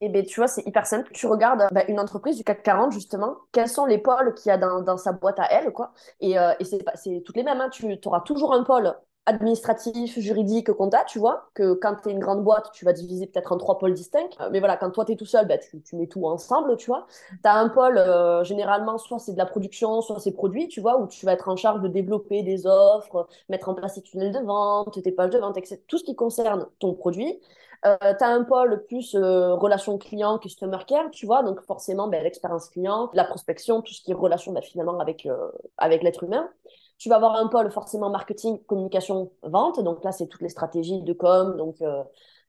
Eh 0.01 0.07
bien, 0.07 0.23
tu 0.23 0.39
vois, 0.39 0.47
c'est 0.47 0.65
hyper 0.65 0.85
simple. 0.85 1.11
Tu 1.11 1.27
regardes 1.27 1.67
bah, 1.73 1.83
une 1.89 1.99
entreprise 1.99 2.37
du 2.37 2.45
CAC 2.45 2.63
40, 2.63 2.93
justement, 2.93 3.35
quels 3.51 3.67
sont 3.67 3.85
les 3.85 3.97
pôles 3.97 4.33
qu'il 4.33 4.49
y 4.49 4.51
a 4.53 4.57
dans, 4.57 4.81
dans, 4.81 4.95
sa 4.95 5.11
boîte 5.11 5.39
à 5.39 5.51
elle, 5.51 5.73
quoi. 5.73 5.91
Et, 6.21 6.39
euh, 6.39 6.53
et 6.59 6.63
c'est 6.63 7.21
toutes 7.25 7.35
les 7.35 7.43
mêmes. 7.43 7.59
Hein. 7.59 7.69
Tu 7.69 7.99
auras 8.05 8.21
toujours 8.21 8.53
un 8.53 8.63
pôle 8.63 8.95
administratif, 9.29 10.17
juridique, 10.19 10.71
compta, 10.73 11.03
tu 11.05 11.19
vois, 11.19 11.49
que 11.53 11.73
quand 11.73 11.95
tu 12.01 12.09
es 12.09 12.11
une 12.11 12.19
grande 12.19 12.43
boîte, 12.43 12.71
tu 12.73 12.83
vas 12.83 12.93
diviser 12.93 13.27
peut-être 13.27 13.51
en 13.51 13.57
trois 13.57 13.77
pôles 13.77 13.93
distincts. 13.93 14.29
Euh, 14.41 14.49
mais 14.51 14.59
voilà, 14.59 14.75
quand 14.75 14.89
toi, 14.89 15.05
tu 15.05 15.11
es 15.11 15.15
tout 15.15 15.25
seul, 15.25 15.47
bah, 15.47 15.57
tu, 15.57 15.95
mets 15.95 16.07
tout 16.07 16.25
ensemble, 16.25 16.75
tu 16.77 16.87
vois. 16.87 17.05
Tu 17.29 17.37
as 17.43 17.53
un 17.55 17.69
pôle, 17.69 17.97
euh, 17.97 18.43
généralement, 18.43 18.97
soit 18.97 19.19
c'est 19.19 19.33
de 19.33 19.37
la 19.37 19.45
production, 19.45 20.01
soit 20.01 20.19
c'est 20.19 20.31
produit, 20.31 20.67
tu 20.67 20.81
vois, 20.81 20.99
où 20.99 21.07
tu 21.07 21.25
vas 21.25 21.33
être 21.33 21.47
en 21.47 21.55
charge 21.55 21.81
de 21.81 21.87
développer 21.87 22.41
des 22.41 22.65
offres, 22.65 23.27
mettre 23.49 23.69
en 23.69 23.75
place 23.75 23.93
tes 23.95 24.01
tunnels 24.01 24.31
de 24.31 24.39
vente, 24.39 25.01
tes 25.01 25.11
pages 25.11 25.29
de 25.29 25.37
vente, 25.37 25.57
etc. 25.57 25.79
Tout 25.87 25.99
ce 25.99 26.03
qui 26.03 26.15
concerne 26.15 26.65
ton 26.79 26.93
produit. 26.93 27.39
Euh, 27.85 27.95
tu 28.17 28.23
as 28.23 28.29
un 28.29 28.43
pôle 28.43 28.83
plus 28.87 29.15
relation 29.15 29.97
client, 29.97 30.37
customer 30.39 30.79
care, 30.87 31.11
tu 31.11 31.25
vois, 31.25 31.43
donc 31.43 31.61
forcément, 31.61 32.07
ben, 32.07 32.23
l'expérience 32.23 32.69
client, 32.69 33.09
la 33.13 33.23
prospection, 33.23 33.81
tout 33.81 33.93
ce 33.93 34.01
qui 34.01 34.11
est 34.11 34.15
relation 34.15 34.51
ben, 34.51 34.61
finalement 34.61 34.99
avec 34.99 36.03
l'être 36.03 36.23
humain. 36.23 36.49
Tu 36.99 37.09
vas 37.09 37.15
avoir 37.15 37.35
un 37.37 37.47
pôle 37.47 37.71
forcément 37.71 38.09
marketing, 38.09 38.61
communication, 38.65 39.31
vente. 39.41 39.81
Donc 39.81 40.03
là, 40.03 40.11
c'est 40.11 40.27
toutes 40.27 40.41
les 40.41 40.49
stratégies 40.49 41.01
de 41.01 41.13
com. 41.13 41.57
Donc, 41.57 41.81
euh, 41.81 42.03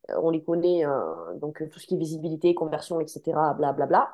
on 0.09 0.31
les 0.31 0.43
connaît. 0.43 0.85
Euh, 0.85 1.35
donc, 1.37 1.63
tout 1.71 1.79
ce 1.79 1.87
qui 1.87 1.95
est 1.95 1.99
visibilité, 1.99 2.53
conversion, 2.55 3.01
etc. 3.01 3.21
Blablabla. 3.27 3.87
Bla, 3.87 4.11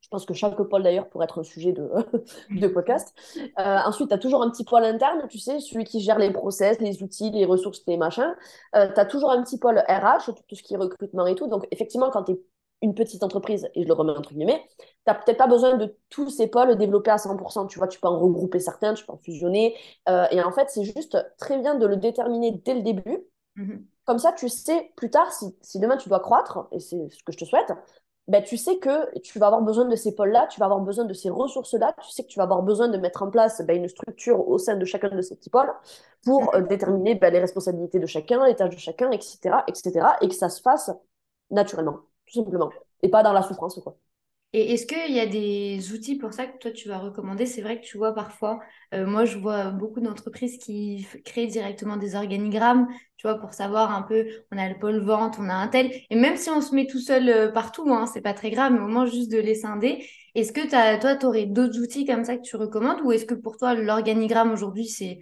Je 0.00 0.08
pense 0.08 0.24
que 0.24 0.32
chaque 0.34 0.56
pôle, 0.56 0.82
d'ailleurs, 0.82 1.08
pourrait 1.10 1.24
être 1.26 1.38
un 1.38 1.44
sujet 1.44 1.72
de, 1.72 1.86
de 2.50 2.66
podcast. 2.66 3.14
Euh, 3.58 3.78
ensuite, 3.84 4.08
tu 4.08 4.14
as 4.14 4.18
toujours 4.18 4.42
un 4.42 4.50
petit 4.50 4.64
pôle 4.64 4.84
interne, 4.84 5.28
tu 5.28 5.38
sais, 5.38 5.60
celui 5.60 5.84
qui 5.84 6.00
gère 6.00 6.18
les 6.18 6.32
process, 6.32 6.80
les 6.80 7.02
outils, 7.02 7.30
les 7.30 7.44
ressources, 7.44 7.82
les 7.86 7.98
machins. 7.98 8.34
tu 8.72 8.78
as 8.78 9.04
toujours 9.04 9.30
un 9.30 9.42
petit 9.42 9.58
pôle 9.58 9.78
RH, 9.86 10.32
tout, 10.48 10.56
ce 10.56 10.62
qui 10.62 10.74
est 10.74 10.78
recrutement 10.78 11.26
et 11.26 11.34
tout. 11.34 11.46
Donc, 11.46 11.68
effectivement, 11.70 12.10
quand 12.10 12.24
tu 12.24 12.32
es 12.32 12.40
une 12.82 12.94
petite 12.94 13.22
entreprise, 13.22 13.68
et 13.74 13.82
je 13.82 13.88
le 13.88 13.94
remets 13.94 14.12
entre 14.12 14.32
guillemets, 14.32 14.64
tu 14.78 14.84
n'as 15.06 15.14
peut-être 15.14 15.38
pas 15.38 15.46
besoin 15.46 15.76
de 15.76 15.96
tous 16.10 16.30
ces 16.30 16.46
pôles 16.46 16.76
développés 16.76 17.10
à 17.10 17.16
100%. 17.16 17.66
Tu 17.68 17.78
vois, 17.78 17.88
tu 17.88 17.98
peux 18.00 18.08
en 18.08 18.18
regrouper 18.18 18.60
certains, 18.60 18.94
tu 18.94 19.04
peux 19.04 19.12
en 19.12 19.18
fusionner. 19.18 19.76
Euh, 20.08 20.26
et 20.30 20.42
en 20.42 20.52
fait, 20.52 20.68
c'est 20.70 20.84
juste 20.84 21.16
très 21.38 21.58
bien 21.58 21.74
de 21.74 21.86
le 21.86 21.96
déterminer 21.96 22.52
dès 22.64 22.74
le 22.74 22.82
début. 22.82 23.18
Mm-hmm. 23.56 23.82
Comme 24.04 24.18
ça, 24.18 24.32
tu 24.32 24.48
sais 24.48 24.92
plus 24.96 25.10
tard, 25.10 25.32
si, 25.32 25.46
si, 25.60 25.80
demain 25.80 25.96
tu 25.96 26.08
dois 26.08 26.20
croître, 26.20 26.68
et 26.72 26.78
c'est 26.78 27.08
ce 27.10 27.22
que 27.24 27.32
je 27.32 27.38
te 27.38 27.44
souhaite, 27.44 27.72
ben, 28.28 28.42
tu 28.42 28.58
sais 28.58 28.76
que 28.78 29.18
tu 29.20 29.38
vas 29.38 29.46
avoir 29.46 29.62
besoin 29.62 29.86
de 29.86 29.96
ces 29.96 30.14
pôles-là, 30.14 30.46
tu 30.48 30.60
vas 30.60 30.66
avoir 30.66 30.80
besoin 30.80 31.06
de 31.06 31.14
ces 31.14 31.30
ressources-là, 31.30 31.94
tu 32.02 32.10
sais 32.10 32.22
que 32.22 32.28
tu 32.28 32.38
vas 32.38 32.42
avoir 32.44 32.62
besoin 32.62 32.88
de 32.88 32.98
mettre 32.98 33.22
en 33.22 33.30
place 33.30 33.62
ben, 33.62 33.76
une 33.76 33.88
structure 33.88 34.46
au 34.46 34.58
sein 34.58 34.76
de 34.76 34.84
chacun 34.84 35.08
de 35.08 35.22
ces 35.22 35.34
petits 35.34 35.48
pôles 35.48 35.72
pour 36.24 36.54
euh, 36.54 36.60
déterminer 36.60 37.14
ben, 37.14 37.32
les 37.32 37.40
responsabilités 37.40 37.98
de 37.98 38.06
chacun, 38.06 38.46
les 38.46 38.54
tâches 38.54 38.74
de 38.74 38.80
chacun, 38.80 39.10
etc., 39.10 39.38
etc., 39.66 40.06
et 40.20 40.28
que 40.28 40.34
ça 40.34 40.50
se 40.50 40.60
fasse 40.60 40.90
naturellement 41.50 42.00
tout 42.30 42.44
simplement. 42.44 42.70
Et 43.02 43.08
pas 43.08 43.22
dans 43.22 43.32
la 43.32 43.42
souffrance, 43.42 43.80
quoi. 43.82 43.96
Et 44.54 44.72
est-ce 44.72 44.86
qu'il 44.86 45.14
y 45.14 45.20
a 45.20 45.26
des 45.26 45.92
outils 45.92 46.16
pour 46.16 46.32
ça 46.32 46.46
que 46.46 46.56
toi 46.56 46.70
tu 46.70 46.88
vas 46.88 46.98
recommander? 46.98 47.44
C'est 47.44 47.60
vrai 47.60 47.80
que 47.80 47.84
tu 47.84 47.98
vois 47.98 48.14
parfois, 48.14 48.60
euh, 48.94 49.06
moi 49.06 49.26
je 49.26 49.36
vois 49.36 49.70
beaucoup 49.70 50.00
d'entreprises 50.00 50.56
qui 50.56 51.06
créent 51.26 51.46
directement 51.46 51.98
des 51.98 52.14
organigrammes, 52.14 52.88
tu 53.18 53.26
vois, 53.26 53.38
pour 53.38 53.52
savoir 53.52 53.92
un 53.94 54.00
peu, 54.00 54.26
on 54.50 54.56
a 54.56 54.66
le 54.70 54.78
pôle 54.78 55.00
vente, 55.00 55.36
on 55.38 55.50
a 55.50 55.54
un 55.54 55.68
tel, 55.68 55.92
et 56.08 56.16
même 56.16 56.38
si 56.38 56.48
on 56.48 56.62
se 56.62 56.74
met 56.74 56.86
tout 56.86 56.98
seul 56.98 57.28
euh, 57.28 57.52
partout, 57.52 57.92
hein, 57.92 58.06
c'est 58.06 58.22
pas 58.22 58.32
très 58.32 58.50
grave, 58.50 58.72
mais 58.72 58.80
au 58.80 58.88
moins 58.88 59.04
juste 59.04 59.30
de 59.30 59.36
les 59.38 59.54
scinder. 59.54 60.02
Est-ce 60.34 60.52
que 60.52 60.74
as, 60.74 60.96
toi 60.96 61.14
tu 61.16 61.26
aurais 61.26 61.44
d'autres 61.44 61.78
outils 61.78 62.06
comme 62.06 62.24
ça 62.24 62.38
que 62.38 62.42
tu 62.42 62.56
recommandes, 62.56 63.02
ou 63.04 63.12
est-ce 63.12 63.26
que 63.26 63.34
pour 63.34 63.58
toi 63.58 63.74
l'organigramme 63.74 64.50
aujourd'hui 64.50 64.86
c'est 64.88 65.18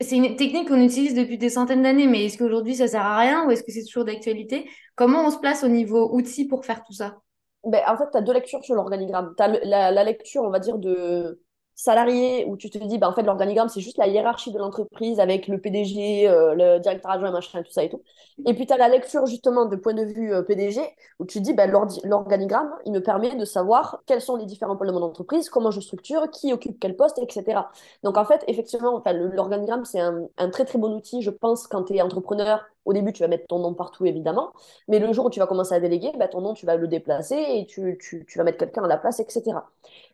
c'est 0.00 0.16
une 0.16 0.36
technique 0.36 0.68
qu'on 0.68 0.80
utilise 0.80 1.14
depuis 1.14 1.38
des 1.38 1.48
centaines 1.48 1.82
d'années, 1.82 2.06
mais 2.06 2.26
est-ce 2.26 2.38
qu'aujourd'hui 2.38 2.76
ça 2.76 2.86
sert 2.86 3.02
à 3.02 3.18
rien 3.18 3.46
ou 3.46 3.50
est-ce 3.50 3.62
que 3.62 3.72
c'est 3.72 3.84
toujours 3.84 4.04
d'actualité? 4.04 4.68
Comment 4.94 5.26
on 5.26 5.30
se 5.30 5.38
place 5.38 5.64
au 5.64 5.68
niveau 5.68 6.14
outils 6.14 6.46
pour 6.46 6.64
faire 6.64 6.82
tout 6.84 6.92
ça? 6.92 7.18
Ben, 7.64 7.82
En 7.88 7.96
fait, 7.96 8.04
tu 8.10 8.18
as 8.18 8.22
deux 8.22 8.32
lectures 8.32 8.62
sur 8.64 8.74
l'organigramme. 8.74 9.34
Tu 9.36 9.42
as 9.42 9.48
la, 9.48 9.90
la, 9.90 10.04
lecture, 10.04 10.42
on 10.42 10.50
va 10.50 10.58
dire, 10.58 10.78
de 10.78 11.40
salarié 11.76 12.46
où 12.46 12.56
tu 12.56 12.70
te 12.70 12.78
dis, 12.78 12.98
bah, 12.98 13.08
en 13.08 13.14
fait, 13.14 13.22
l'organigramme, 13.22 13.68
c'est 13.68 13.82
juste 13.82 13.98
la 13.98 14.08
hiérarchie 14.08 14.50
de 14.50 14.58
l'entreprise 14.58 15.20
avec 15.20 15.46
le 15.46 15.60
PDG, 15.60 16.26
euh, 16.26 16.54
le 16.54 16.80
directeur 16.80 17.10
adjoint, 17.10 17.30
machin, 17.30 17.62
tout 17.62 17.70
ça 17.70 17.84
et 17.84 17.90
tout. 17.90 18.02
Et 18.46 18.54
puis, 18.54 18.66
tu 18.66 18.72
as 18.72 18.78
la 18.78 18.88
lecture, 18.88 19.26
justement, 19.26 19.66
de 19.66 19.76
point 19.76 19.92
de 19.92 20.02
vue 20.04 20.32
euh, 20.32 20.42
PDG, 20.42 20.80
où 21.18 21.26
tu 21.26 21.38
te 21.38 21.44
dis, 21.44 21.52
bah, 21.52 21.66
l'organigramme, 21.66 22.70
il 22.86 22.92
me 22.92 23.00
permet 23.02 23.36
de 23.36 23.44
savoir 23.44 24.02
quels 24.06 24.22
sont 24.22 24.36
les 24.36 24.46
différents 24.46 24.76
pôles 24.76 24.88
de 24.88 24.92
mon 24.92 25.02
entreprise, 25.02 25.50
comment 25.50 25.70
je 25.70 25.80
structure, 25.80 26.30
qui 26.30 26.52
occupe 26.52 26.80
quel 26.80 26.96
poste, 26.96 27.18
etc. 27.18 27.60
Donc, 28.02 28.16
en 28.16 28.24
fait, 28.24 28.42
effectivement, 28.48 29.02
l'organigramme, 29.04 29.84
c'est 29.84 30.00
un, 30.00 30.26
un, 30.38 30.50
très, 30.50 30.64
très 30.64 30.78
bon 30.78 30.94
outil, 30.96 31.20
je 31.20 31.30
pense, 31.30 31.66
quand 31.66 31.84
tu 31.84 31.94
es 31.96 32.02
entrepreneur 32.02 32.64
au 32.86 32.92
début, 32.92 33.12
tu 33.12 33.22
vas 33.22 33.28
mettre 33.28 33.46
ton 33.48 33.58
nom 33.58 33.74
partout, 33.74 34.06
évidemment. 34.06 34.52
Mais 34.88 34.98
le 35.00 35.12
jour 35.12 35.26
où 35.26 35.30
tu 35.30 35.40
vas 35.40 35.46
commencer 35.46 35.74
à 35.74 35.80
déléguer, 35.80 36.12
bah, 36.18 36.28
ton 36.28 36.40
nom, 36.40 36.54
tu 36.54 36.64
vas 36.64 36.76
le 36.76 36.86
déplacer 36.88 37.34
et 37.36 37.66
tu, 37.66 37.98
tu, 38.00 38.24
tu 38.26 38.38
vas 38.38 38.44
mettre 38.44 38.58
quelqu'un 38.58 38.84
à 38.84 38.88
la 38.88 38.96
place, 38.96 39.20
etc. 39.20 39.58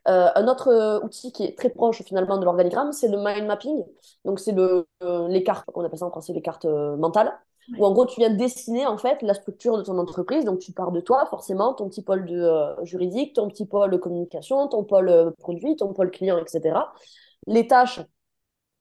Euh, 0.07 0.29
un 0.35 0.47
autre 0.47 0.69
euh, 0.69 0.99
outil 1.01 1.31
qui 1.31 1.45
est 1.45 1.57
très 1.57 1.69
proche, 1.69 2.01
finalement, 2.01 2.37
de 2.37 2.45
l'organigramme, 2.45 2.91
c'est 2.91 3.07
le 3.07 3.17
mind 3.17 3.45
mapping. 3.45 3.85
Donc, 4.25 4.39
c'est 4.39 4.51
le, 4.51 4.87
euh, 5.03 5.27
les 5.27 5.43
cartes, 5.43 5.65
on 5.73 5.85
appelle 5.85 5.99
ça 5.99 6.07
en 6.07 6.09
français 6.09 6.33
les 6.33 6.41
cartes 6.41 6.65
mentales. 6.65 7.31
Où 7.77 7.85
en 7.85 7.93
gros, 7.93 8.05
tu 8.05 8.19
viens 8.19 8.29
dessiner 8.29 8.85
en 8.85 8.97
fait 8.97 9.21
la 9.21 9.33
structure 9.33 9.77
de 9.77 9.83
ton 9.83 9.97
entreprise. 9.97 10.43
Donc, 10.43 10.59
tu 10.59 10.73
pars 10.73 10.91
de 10.91 10.99
toi, 10.99 11.25
forcément, 11.27 11.73
ton 11.73 11.87
petit 11.87 12.01
pôle 12.01 12.25
de, 12.25 12.83
juridique, 12.83 13.35
ton 13.35 13.47
petit 13.47 13.65
pôle 13.65 13.97
communication, 13.99 14.67
ton 14.67 14.83
pôle 14.83 15.33
produit, 15.39 15.77
ton 15.77 15.93
pôle 15.93 16.11
client, 16.11 16.37
etc. 16.39 16.77
Les 17.47 17.67
tâches 17.67 18.01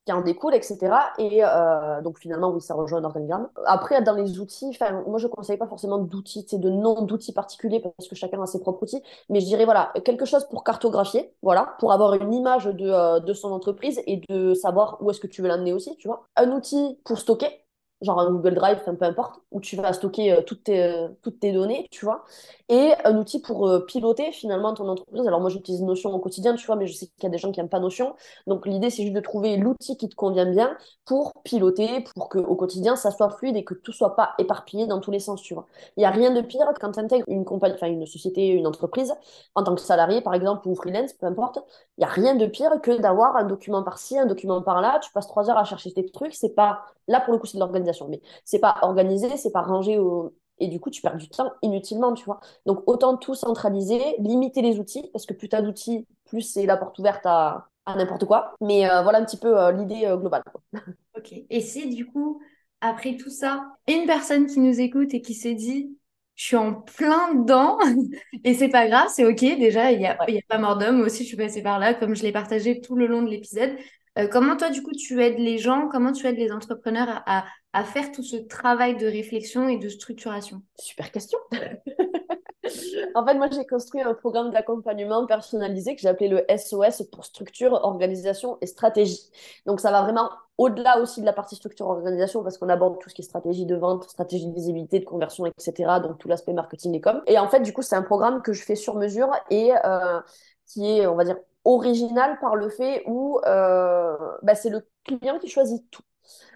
qui 0.04 0.12
en 0.12 0.20
découle, 0.22 0.54
etc. 0.54 0.78
Et 1.18 1.44
euh, 1.44 2.00
donc 2.02 2.18
finalement, 2.18 2.50
oui, 2.50 2.60
ça 2.60 2.74
rejoint 2.74 2.98
un 3.00 3.04
organigramme. 3.04 3.48
Après, 3.66 4.02
dans 4.02 4.14
les 4.14 4.40
outils, 4.40 4.76
moi 5.06 5.18
je 5.18 5.26
ne 5.26 5.32
conseille 5.32 5.56
pas 5.56 5.66
forcément 5.66 5.98
d'outils, 5.98 6.46
de 6.52 6.70
nom 6.70 7.02
d'outils 7.02 7.32
particuliers 7.32 7.80
parce 7.80 8.08
que 8.08 8.16
chacun 8.16 8.42
a 8.42 8.46
ses 8.46 8.60
propres 8.60 8.82
outils, 8.82 9.02
mais 9.28 9.40
je 9.40 9.46
dirais 9.46 9.64
voilà, 9.64 9.92
quelque 10.04 10.24
chose 10.24 10.44
pour 10.46 10.64
cartographier, 10.64 11.32
voilà, 11.42 11.74
pour 11.78 11.92
avoir 11.92 12.14
une 12.14 12.32
image 12.32 12.64
de, 12.66 12.88
euh, 12.88 13.20
de 13.20 13.32
son 13.32 13.52
entreprise 13.52 14.00
et 14.06 14.22
de 14.28 14.54
savoir 14.54 14.98
où 15.00 15.10
est-ce 15.10 15.20
que 15.20 15.26
tu 15.28 15.42
veux 15.42 15.48
l'amener 15.48 15.72
aussi, 15.72 15.96
tu 15.98 16.08
vois. 16.08 16.26
Un 16.36 16.50
outil 16.50 16.98
pour 17.04 17.18
stocker, 17.18 17.61
genre 18.02 18.20
un 18.20 18.30
Google 18.30 18.54
Drive, 18.54 18.80
peu 18.84 19.04
importe, 19.04 19.40
où 19.50 19.60
tu 19.60 19.76
vas 19.76 19.92
stocker 19.92 20.32
euh, 20.32 20.42
toutes 20.42 20.64
tes, 20.64 20.82
euh, 20.82 21.08
toutes 21.22 21.40
tes 21.40 21.52
données, 21.52 21.86
tu 21.90 22.04
vois, 22.04 22.24
et 22.68 22.92
un 23.04 23.16
outil 23.16 23.40
pour 23.40 23.68
euh, 23.68 23.80
piloter 23.80 24.32
finalement 24.32 24.74
ton 24.74 24.88
entreprise. 24.88 25.26
Alors 25.26 25.40
moi, 25.40 25.50
j'utilise 25.50 25.82
Notion 25.82 26.12
au 26.12 26.18
quotidien, 26.18 26.54
tu 26.54 26.66
vois, 26.66 26.76
mais 26.76 26.86
je 26.86 26.94
sais 26.94 27.06
qu'il 27.06 27.24
y 27.24 27.26
a 27.26 27.30
des 27.30 27.38
gens 27.38 27.52
qui 27.52 27.60
n'aiment 27.60 27.68
pas 27.68 27.80
Notion. 27.80 28.14
Donc 28.46 28.66
l'idée, 28.66 28.90
c'est 28.90 29.02
juste 29.02 29.14
de 29.14 29.20
trouver 29.20 29.56
l'outil 29.56 29.96
qui 29.96 30.08
te 30.08 30.14
convient 30.14 30.46
bien 30.46 30.76
pour 31.04 31.32
piloter, 31.44 32.04
pour 32.14 32.28
qu'au 32.28 32.56
quotidien, 32.56 32.96
ça 32.96 33.10
soit 33.10 33.30
fluide 33.30 33.56
et 33.56 33.64
que 33.64 33.74
tout 33.74 33.92
soit 33.92 34.16
pas 34.16 34.34
éparpillé 34.38 34.86
dans 34.86 35.00
tous 35.00 35.10
les 35.10 35.20
sens, 35.20 35.42
tu 35.42 35.54
vois. 35.54 35.66
Il 35.96 36.00
n'y 36.00 36.06
a 36.06 36.10
rien 36.10 36.32
de 36.32 36.40
pire 36.40 36.66
quand 36.80 36.92
tu 36.92 37.00
intègres 37.00 37.24
une 37.28 37.44
compagnie, 37.44 37.74
enfin 37.74 37.88
une 37.88 38.06
société, 38.06 38.48
une 38.48 38.66
entreprise, 38.66 39.14
en 39.54 39.62
tant 39.62 39.74
que 39.74 39.80
salarié, 39.80 40.20
par 40.20 40.34
exemple, 40.34 40.66
ou 40.68 40.74
freelance, 40.74 41.12
peu 41.12 41.26
importe, 41.26 41.58
il 41.98 42.00
n'y 42.00 42.04
a 42.04 42.08
rien 42.08 42.34
de 42.34 42.46
pire 42.46 42.80
que 42.82 43.00
d'avoir 43.00 43.36
un 43.36 43.44
document 43.44 43.82
par-ci, 43.82 44.18
un 44.18 44.26
document 44.26 44.62
par-là, 44.62 44.98
tu 45.02 45.12
passes 45.12 45.28
trois 45.28 45.50
heures 45.50 45.58
à 45.58 45.64
chercher 45.64 45.92
tes 45.92 46.06
trucs, 46.06 46.34
c'est 46.34 46.54
pas, 46.54 46.84
là 47.08 47.20
pour 47.20 47.32
le 47.32 47.38
coup, 47.38 47.46
c'est 47.46 47.56
de 47.56 47.60
l'organisation, 47.60 48.08
mais 48.08 48.20
c'est 48.44 48.58
pas 48.58 48.76
organisé, 48.82 49.36
c'est 49.36 49.52
pas 49.52 49.62
rangé 49.62 49.98
au... 49.98 50.34
Et 50.58 50.68
du 50.68 50.78
coup, 50.80 50.90
tu 50.90 51.02
perds 51.02 51.16
du 51.16 51.28
temps 51.28 51.50
inutilement, 51.62 52.12
tu 52.14 52.24
vois. 52.24 52.38
Donc, 52.66 52.82
autant 52.86 53.16
tout 53.16 53.34
centraliser, 53.34 54.00
limiter 54.18 54.62
les 54.62 54.78
outils, 54.78 55.08
parce 55.12 55.26
que 55.26 55.34
plus 55.34 55.48
tu 55.48 55.56
as 55.56 55.62
d'outils, 55.62 56.06
plus 56.26 56.42
c'est 56.42 56.66
la 56.66 56.76
porte 56.76 56.98
ouverte 56.98 57.26
à, 57.26 57.68
à 57.86 57.96
n'importe 57.96 58.24
quoi. 58.26 58.54
Mais 58.60 58.88
euh, 58.88 59.02
voilà 59.02 59.18
un 59.18 59.24
petit 59.24 59.38
peu 59.38 59.58
euh, 59.58 59.72
l'idée 59.72 60.06
euh, 60.06 60.16
globale. 60.16 60.42
ok. 61.16 61.32
Et 61.50 61.60
si 61.60 61.88
du 61.94 62.06
coup, 62.06 62.40
après 62.80 63.16
tout 63.16 63.30
ça, 63.30 63.66
une 63.88 64.06
personne 64.06 64.46
qui 64.46 64.60
nous 64.60 64.80
écoute 64.80 65.14
et 65.14 65.22
qui 65.22 65.34
s'est 65.34 65.54
dit, 65.54 65.96
je 66.34 66.44
suis 66.46 66.56
en 66.56 66.74
plein 66.74 67.34
dedans 67.34 67.78
et 68.44 68.54
c'est 68.54 68.68
pas 68.68 68.88
grave, 68.88 69.08
c'est 69.12 69.24
ok. 69.24 69.40
Déjà, 69.40 69.92
il 69.92 69.98
n'y 69.98 70.06
a, 70.06 70.16
y 70.30 70.38
a 70.38 70.42
pas 70.48 70.58
mort 70.58 70.78
d'homme. 70.78 70.96
Moi 70.98 71.06
aussi, 71.06 71.22
je 71.24 71.28
suis 71.28 71.36
passée 71.36 71.62
par 71.62 71.78
là, 71.78 71.94
comme 71.94 72.14
je 72.14 72.22
l'ai 72.22 72.32
partagé 72.32 72.80
tout 72.80 72.96
le 72.96 73.06
long 73.06 73.22
de 73.22 73.28
l'épisode. 73.28 73.76
Euh, 74.18 74.28
comment 74.28 74.56
toi, 74.56 74.68
du 74.68 74.82
coup, 74.82 74.92
tu 74.92 75.22
aides 75.22 75.38
les 75.38 75.58
gens, 75.58 75.88
comment 75.88 76.12
tu 76.12 76.26
aides 76.26 76.36
les 76.36 76.52
entrepreneurs 76.52 77.22
à, 77.26 77.44
à, 77.72 77.84
faire 77.84 78.12
tout 78.12 78.22
ce 78.22 78.36
travail 78.36 78.96
de 78.96 79.06
réflexion 79.06 79.68
et 79.68 79.78
de 79.78 79.88
structuration? 79.88 80.62
Super 80.78 81.10
question. 81.10 81.38
en 83.14 83.26
fait, 83.26 83.34
moi, 83.34 83.48
j'ai 83.50 83.66
construit 83.66 84.02
un 84.02 84.12
programme 84.12 84.50
d'accompagnement 84.50 85.26
personnalisé 85.26 85.94
que 85.94 86.02
j'ai 86.02 86.08
appelé 86.08 86.28
le 86.28 86.44
SOS 86.54 87.04
pour 87.10 87.24
structure, 87.24 87.72
organisation 87.72 88.58
et 88.60 88.66
stratégie. 88.66 89.30
Donc, 89.64 89.80
ça 89.80 89.90
va 89.90 90.02
vraiment 90.02 90.28
au-delà 90.58 91.00
aussi 91.00 91.22
de 91.22 91.26
la 91.26 91.32
partie 91.32 91.56
structure 91.56 91.86
organisation 91.86 92.42
parce 92.42 92.58
qu'on 92.58 92.68
aborde 92.68 92.98
tout 93.00 93.08
ce 93.08 93.14
qui 93.14 93.22
est 93.22 93.24
stratégie 93.24 93.64
de 93.64 93.76
vente, 93.76 94.04
stratégie 94.10 94.46
de 94.46 94.54
visibilité, 94.54 95.00
de 95.00 95.06
conversion, 95.06 95.46
etc. 95.46 96.00
Donc, 96.00 96.18
tout 96.18 96.28
l'aspect 96.28 96.52
marketing 96.52 96.94
et 96.94 97.00
com. 97.00 97.22
Et 97.26 97.38
en 97.38 97.48
fait, 97.48 97.60
du 97.60 97.72
coup, 97.72 97.80
c'est 97.80 97.96
un 97.96 98.02
programme 98.02 98.42
que 98.42 98.52
je 98.52 98.62
fais 98.62 98.76
sur 98.76 98.96
mesure 98.96 99.30
et 99.48 99.72
euh, 99.86 100.20
qui 100.66 100.98
est, 100.98 101.06
on 101.06 101.16
va 101.16 101.24
dire, 101.24 101.36
original 101.64 102.38
par 102.40 102.56
le 102.56 102.68
fait 102.68 103.02
où 103.06 103.40
euh, 103.46 104.16
bah, 104.42 104.54
c'est 104.54 104.70
le 104.70 104.86
client 105.04 105.38
qui 105.38 105.48
choisit 105.48 105.88
tout. 105.90 106.02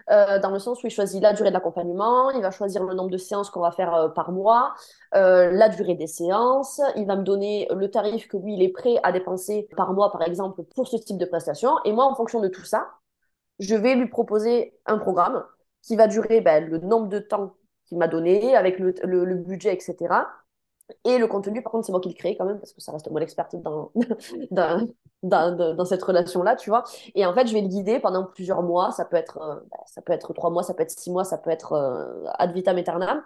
Euh, 0.09 0.39
dans 0.39 0.51
le 0.51 0.59
sens 0.59 0.81
où 0.81 0.87
il 0.87 0.89
choisit 0.89 1.21
la 1.21 1.33
durée 1.33 1.49
de 1.49 1.53
l'accompagnement, 1.53 2.31
il 2.31 2.41
va 2.41 2.51
choisir 2.51 2.83
le 2.83 2.93
nombre 2.93 3.09
de 3.09 3.17
séances 3.17 3.49
qu'on 3.49 3.59
va 3.59 3.71
faire 3.71 3.93
euh, 3.93 4.09
par 4.09 4.31
mois, 4.31 4.73
la 5.13 5.69
durée 5.69 5.95
des 5.95 6.07
séances, 6.07 6.81
il 6.95 7.05
va 7.05 7.15
me 7.15 7.23
donner 7.23 7.67
le 7.75 7.89
tarif 7.89 8.27
que 8.27 8.37
lui, 8.37 8.53
il 8.53 8.61
est 8.63 8.69
prêt 8.69 8.97
à 9.03 9.11
dépenser 9.11 9.67
par 9.75 9.93
mois, 9.93 10.11
par 10.11 10.21
exemple, 10.21 10.63
pour 10.63 10.87
ce 10.87 10.97
type 10.97 11.17
de 11.17 11.25
prestation. 11.25 11.71
Et 11.85 11.91
moi, 11.91 12.05
en 12.05 12.15
fonction 12.15 12.39
de 12.39 12.47
tout 12.47 12.63
ça, 12.63 12.89
je 13.59 13.75
vais 13.75 13.95
lui 13.95 14.07
proposer 14.07 14.79
un 14.85 14.97
programme 14.97 15.43
qui 15.81 15.95
va 15.95 16.07
durer 16.07 16.41
ben, 16.41 16.65
le 16.65 16.79
nombre 16.79 17.07
de 17.07 17.19
temps 17.19 17.55
qu'il 17.85 17.97
m'a 17.97 18.07
donné, 18.07 18.55
avec 18.55 18.79
le, 18.79 18.93
le 19.03 19.35
budget, 19.35 19.73
etc. 19.73 19.95
Et 21.03 21.17
le 21.17 21.27
contenu, 21.27 21.61
par 21.61 21.71
contre, 21.71 21.85
c'est 21.85 21.91
moi 21.91 21.99
qui 21.99 22.09
le 22.09 22.15
crée 22.15 22.37
quand 22.37 22.45
même, 22.45 22.59
parce 22.59 22.73
que 22.73 22.81
ça 22.81 22.91
reste 22.91 23.09
moi 23.11 23.19
l'experte 23.19 23.55
dans, 23.61 23.91
dans, 24.51 24.87
dans, 25.23 25.75
dans, 25.75 25.85
cette 25.85 26.03
relation-là, 26.03 26.55
tu 26.55 26.69
vois. 26.69 26.83
Et 27.15 27.25
en 27.25 27.33
fait, 27.33 27.47
je 27.47 27.53
vais 27.53 27.61
le 27.61 27.67
guider 27.67 27.99
pendant 27.99 28.23
plusieurs 28.23 28.63
mois. 28.63 28.91
Ça 28.91 29.03
peut 29.03 29.17
être, 29.17 29.37
euh, 29.41 29.55
bah, 29.71 29.79
ça 29.85 30.01
peut 30.01 30.13
être 30.13 30.33
trois 30.33 30.49
mois, 30.49 30.63
ça 30.63 30.73
peut 30.73 30.83
être 30.83 30.91
six 30.91 31.11
mois, 31.11 31.23
ça 31.23 31.37
peut 31.37 31.49
être 31.49 31.73
euh, 31.73 32.23
ad 32.35 32.53
vitam 32.53 32.77
aeternam, 32.77 33.21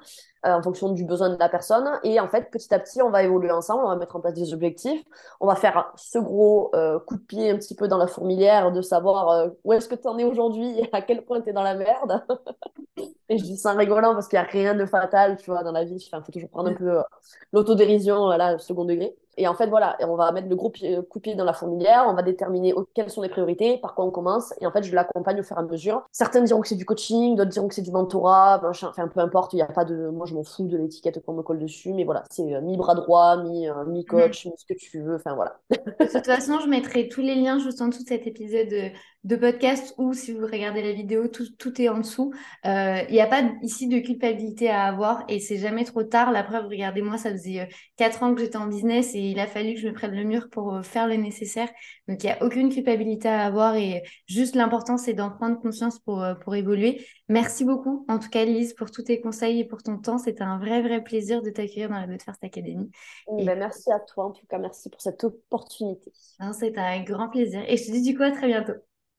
euh, 0.46 0.54
en 0.54 0.62
fonction 0.64 0.90
du 0.90 1.06
besoin 1.06 1.30
de 1.30 1.38
la 1.38 1.50
personne. 1.50 1.88
Et 2.04 2.20
en 2.20 2.28
fait, 2.28 2.50
petit 2.50 2.74
à 2.74 2.80
petit, 2.80 3.02
on 3.02 3.12
va 3.12 3.24
évoluer 3.24 3.52
ensemble, 3.52 3.84
on 3.86 3.90
va 3.90 3.96
mettre 3.96 4.16
en 4.16 4.22
place 4.22 4.34
des 4.34 4.54
objectifs. 4.54 5.04
On 5.40 5.48
va 5.48 5.56
faire 5.56 5.92
ce 5.96 6.18
gros 6.18 6.72
coup 7.06 7.16
de 7.16 7.24
pied 7.28 7.52
un 7.52 7.58
petit 7.58 7.76
peu 7.76 7.88
dans 7.88 7.98
la 7.98 8.08
fourmilière 8.08 8.72
de 8.72 8.82
savoir 8.82 9.52
où 9.64 9.74
est-ce 9.74 9.88
que 9.88 9.96
tu 9.96 10.08
en 10.08 10.18
es 10.18 10.24
aujourd'hui 10.24 10.80
et 10.80 10.90
à 10.94 11.02
quel 11.02 11.24
point 11.26 11.42
tu 11.42 11.50
es 11.50 11.54
dans 11.54 11.64
la 11.64 11.76
merde. 11.76 12.24
Et 13.30 13.38
je 13.38 13.44
dis 13.44 13.58
ça 13.58 13.74
en 13.74 13.78
rigolant 13.78 14.14
parce 14.14 14.28
qu'il 14.28 14.38
n'y 14.38 14.46
a 14.46 14.50
rien 14.50 14.76
de 14.76 14.86
fatal, 14.86 15.38
tu 15.38 15.52
vois, 15.52 15.64
dans 15.64 15.72
la 15.72 15.86
vie. 15.86 15.96
Il 15.96 16.24
faut 16.24 16.32
toujours 16.32 16.50
prendre 16.50 16.70
un 16.70 16.74
peu 16.74 17.02
l'autodérision, 17.54 18.28
là, 18.30 18.58
second 18.60 18.86
degré. 18.86 19.16
Et 19.38 19.48
en 19.48 19.54
fait, 19.54 19.68
voilà, 19.68 19.98
on 20.02 20.16
va 20.16 20.32
mettre 20.32 20.50
le 20.50 20.56
gros 20.56 20.72
euh, 20.84 21.02
coup 21.02 21.20
de 21.20 21.24
pied 21.24 21.36
dans 21.36 21.46
la 21.46 21.54
fourmilière, 21.54 22.06
on 22.08 22.14
va 22.14 22.22
déterminer 22.22 22.74
quelles 22.94 23.10
sont 23.10 23.22
les 23.22 23.30
priorités, 23.30 23.78
par 23.78 23.96
quoi 23.96 24.06
on 24.06 24.12
commence, 24.12 24.54
et 24.60 24.68
en 24.68 24.72
fait, 24.72 24.84
je 24.84 24.94
l'accompagne 24.94 25.40
au 25.40 25.44
fur 25.44 25.56
et 25.56 25.60
à 25.62 25.64
mesure. 25.64 26.04
Certains 26.12 26.42
diront 26.42 26.62
que 26.62 26.68
c'est 26.68 26.76
du 26.76 26.86
coaching, 26.86 27.36
d'autres 27.36 27.50
diront 27.50 27.70
que 27.70 27.76
c'est 27.76 27.82
du 27.82 27.92
mentorat, 27.92 28.62
enfin, 28.64 29.08
peu 29.08 29.22
importe, 29.22 29.54
il 29.54 29.58
n'y 29.58 29.62
a 29.62 29.68
pas 29.68 29.86
de. 29.86 30.10
Moi, 30.10 30.26
je 30.26 30.34
m'en 30.34 30.44
fous 30.44 30.68
de 30.68 30.78
l'étiquette 30.78 31.24
qu'on 31.26 31.34
me 31.34 31.44
colle 31.44 31.60
dessus, 31.60 31.94
mais 31.94 32.04
voilà, 32.04 32.24
c'est 32.30 32.54
euh, 32.54 32.62
mi-bras 32.62 32.96
droit, 32.96 33.38
mi-coach, 33.38 34.46
mi, 34.46 34.52
mi 34.52 34.58
ce 34.58 34.66
que 34.66 34.78
tu 34.78 35.02
veux, 35.02 35.16
enfin, 35.16 35.34
voilà. 35.34 35.58
de 35.70 36.06
toute 36.12 36.26
façon, 36.26 36.60
je 36.60 36.68
mettrai 36.68 37.08
tous 37.08 37.22
les 37.22 37.36
liens 37.36 37.58
juste 37.58 37.82
en 37.82 37.88
dessous 37.88 38.04
de 38.04 38.10
cet 38.10 38.28
épisode 38.28 38.92
de 39.24 39.36
podcast 39.36 39.94
ou 39.98 40.14
si 40.14 40.34
vous 40.34 40.46
regardez 40.48 40.82
la 40.82 40.94
vidéo, 40.94 41.28
tout, 41.28 41.46
tout 41.58 41.80
est 41.80 41.90
en 41.90 42.00
dessous. 42.00 42.34
Euh, 42.66 43.02
il 43.08 43.14
n'y 43.14 43.22
a 43.22 43.28
pas 43.28 43.44
ici 43.62 43.88
de 43.88 44.00
culpabilité 44.00 44.70
à 44.70 44.86
avoir 44.86 45.24
et 45.28 45.40
c'est 45.40 45.58
jamais 45.58 45.84
trop 45.84 46.04
tard. 46.04 46.32
La 46.32 46.44
preuve, 46.44 46.66
regardez-moi, 46.68 47.18
ça 47.18 47.32
faisait 47.32 47.70
4 47.98 48.24
euh, 48.24 48.26
ans 48.26 48.34
que 48.34 48.42
j'étais 48.42 48.58
en 48.58 48.66
business 48.66 49.14
et 49.14 49.20
il 49.20 49.40
a 49.40 49.46
fallu 49.46 49.76
que 49.76 49.80
je 49.80 49.88
me 49.88 49.94
prenne 49.94 50.16
le 50.16 50.24
mur 50.24 50.50
pour 50.50 50.74
euh, 50.74 50.82
faire 50.82 51.08
le 51.08 51.16
nécessaire. 51.18 51.70
Donc, 52.08 52.24
il 52.24 52.28
n'y 52.28 52.32
a 52.32 52.44
aucune 52.44 52.70
culpabilité 52.70 53.28
à 53.28 53.46
avoir 53.46 53.76
et 53.76 54.02
juste 54.28 54.56
l'important, 54.56 54.98
c'est 54.98 55.14
d'en 55.14 55.30
prendre 55.30 55.60
conscience 55.60 56.00
pour, 56.00 56.26
pour 56.44 56.56
évoluer. 56.56 57.06
Merci 57.30 57.64
beaucoup, 57.64 58.06
en 58.10 58.18
tout 58.18 58.30
cas, 58.30 58.44
Lise, 58.44 58.74
pour 58.74 58.90
tous 58.90 59.04
tes 59.04 59.22
conseils 59.22 59.60
et 59.60 59.66
pour 59.66 59.84
ton 59.84 59.98
temps. 60.00 60.18
C'était 60.18 60.42
un 60.42 60.58
vrai, 60.58 60.82
vrai 60.82 61.04
plaisir 61.04 61.44
de 61.44 61.52
t'accueillir 61.52 61.90
dans 61.90 62.00
la 62.00 62.08
But 62.08 62.24
First 62.24 62.44
Academy. 62.44 62.90
Et... 63.38 63.46
Ben, 63.46 63.58
merci 63.58 63.92
à 63.92 64.00
toi, 64.00 64.26
en 64.26 64.32
tout 64.32 64.46
cas, 64.48 64.58
merci 64.58 64.90
pour 64.90 65.00
cette 65.00 65.24
opportunité. 65.24 66.12
C'est 66.54 66.78
un 66.78 67.04
grand 67.04 67.30
plaisir. 67.30 67.64
Et 67.68 67.78
je 67.78 67.86
te 67.86 67.92
dis 67.92 68.02
du 68.02 68.18
coup 68.18 68.24
à 68.24 68.32
très 68.32 68.48
bientôt. 68.48 68.74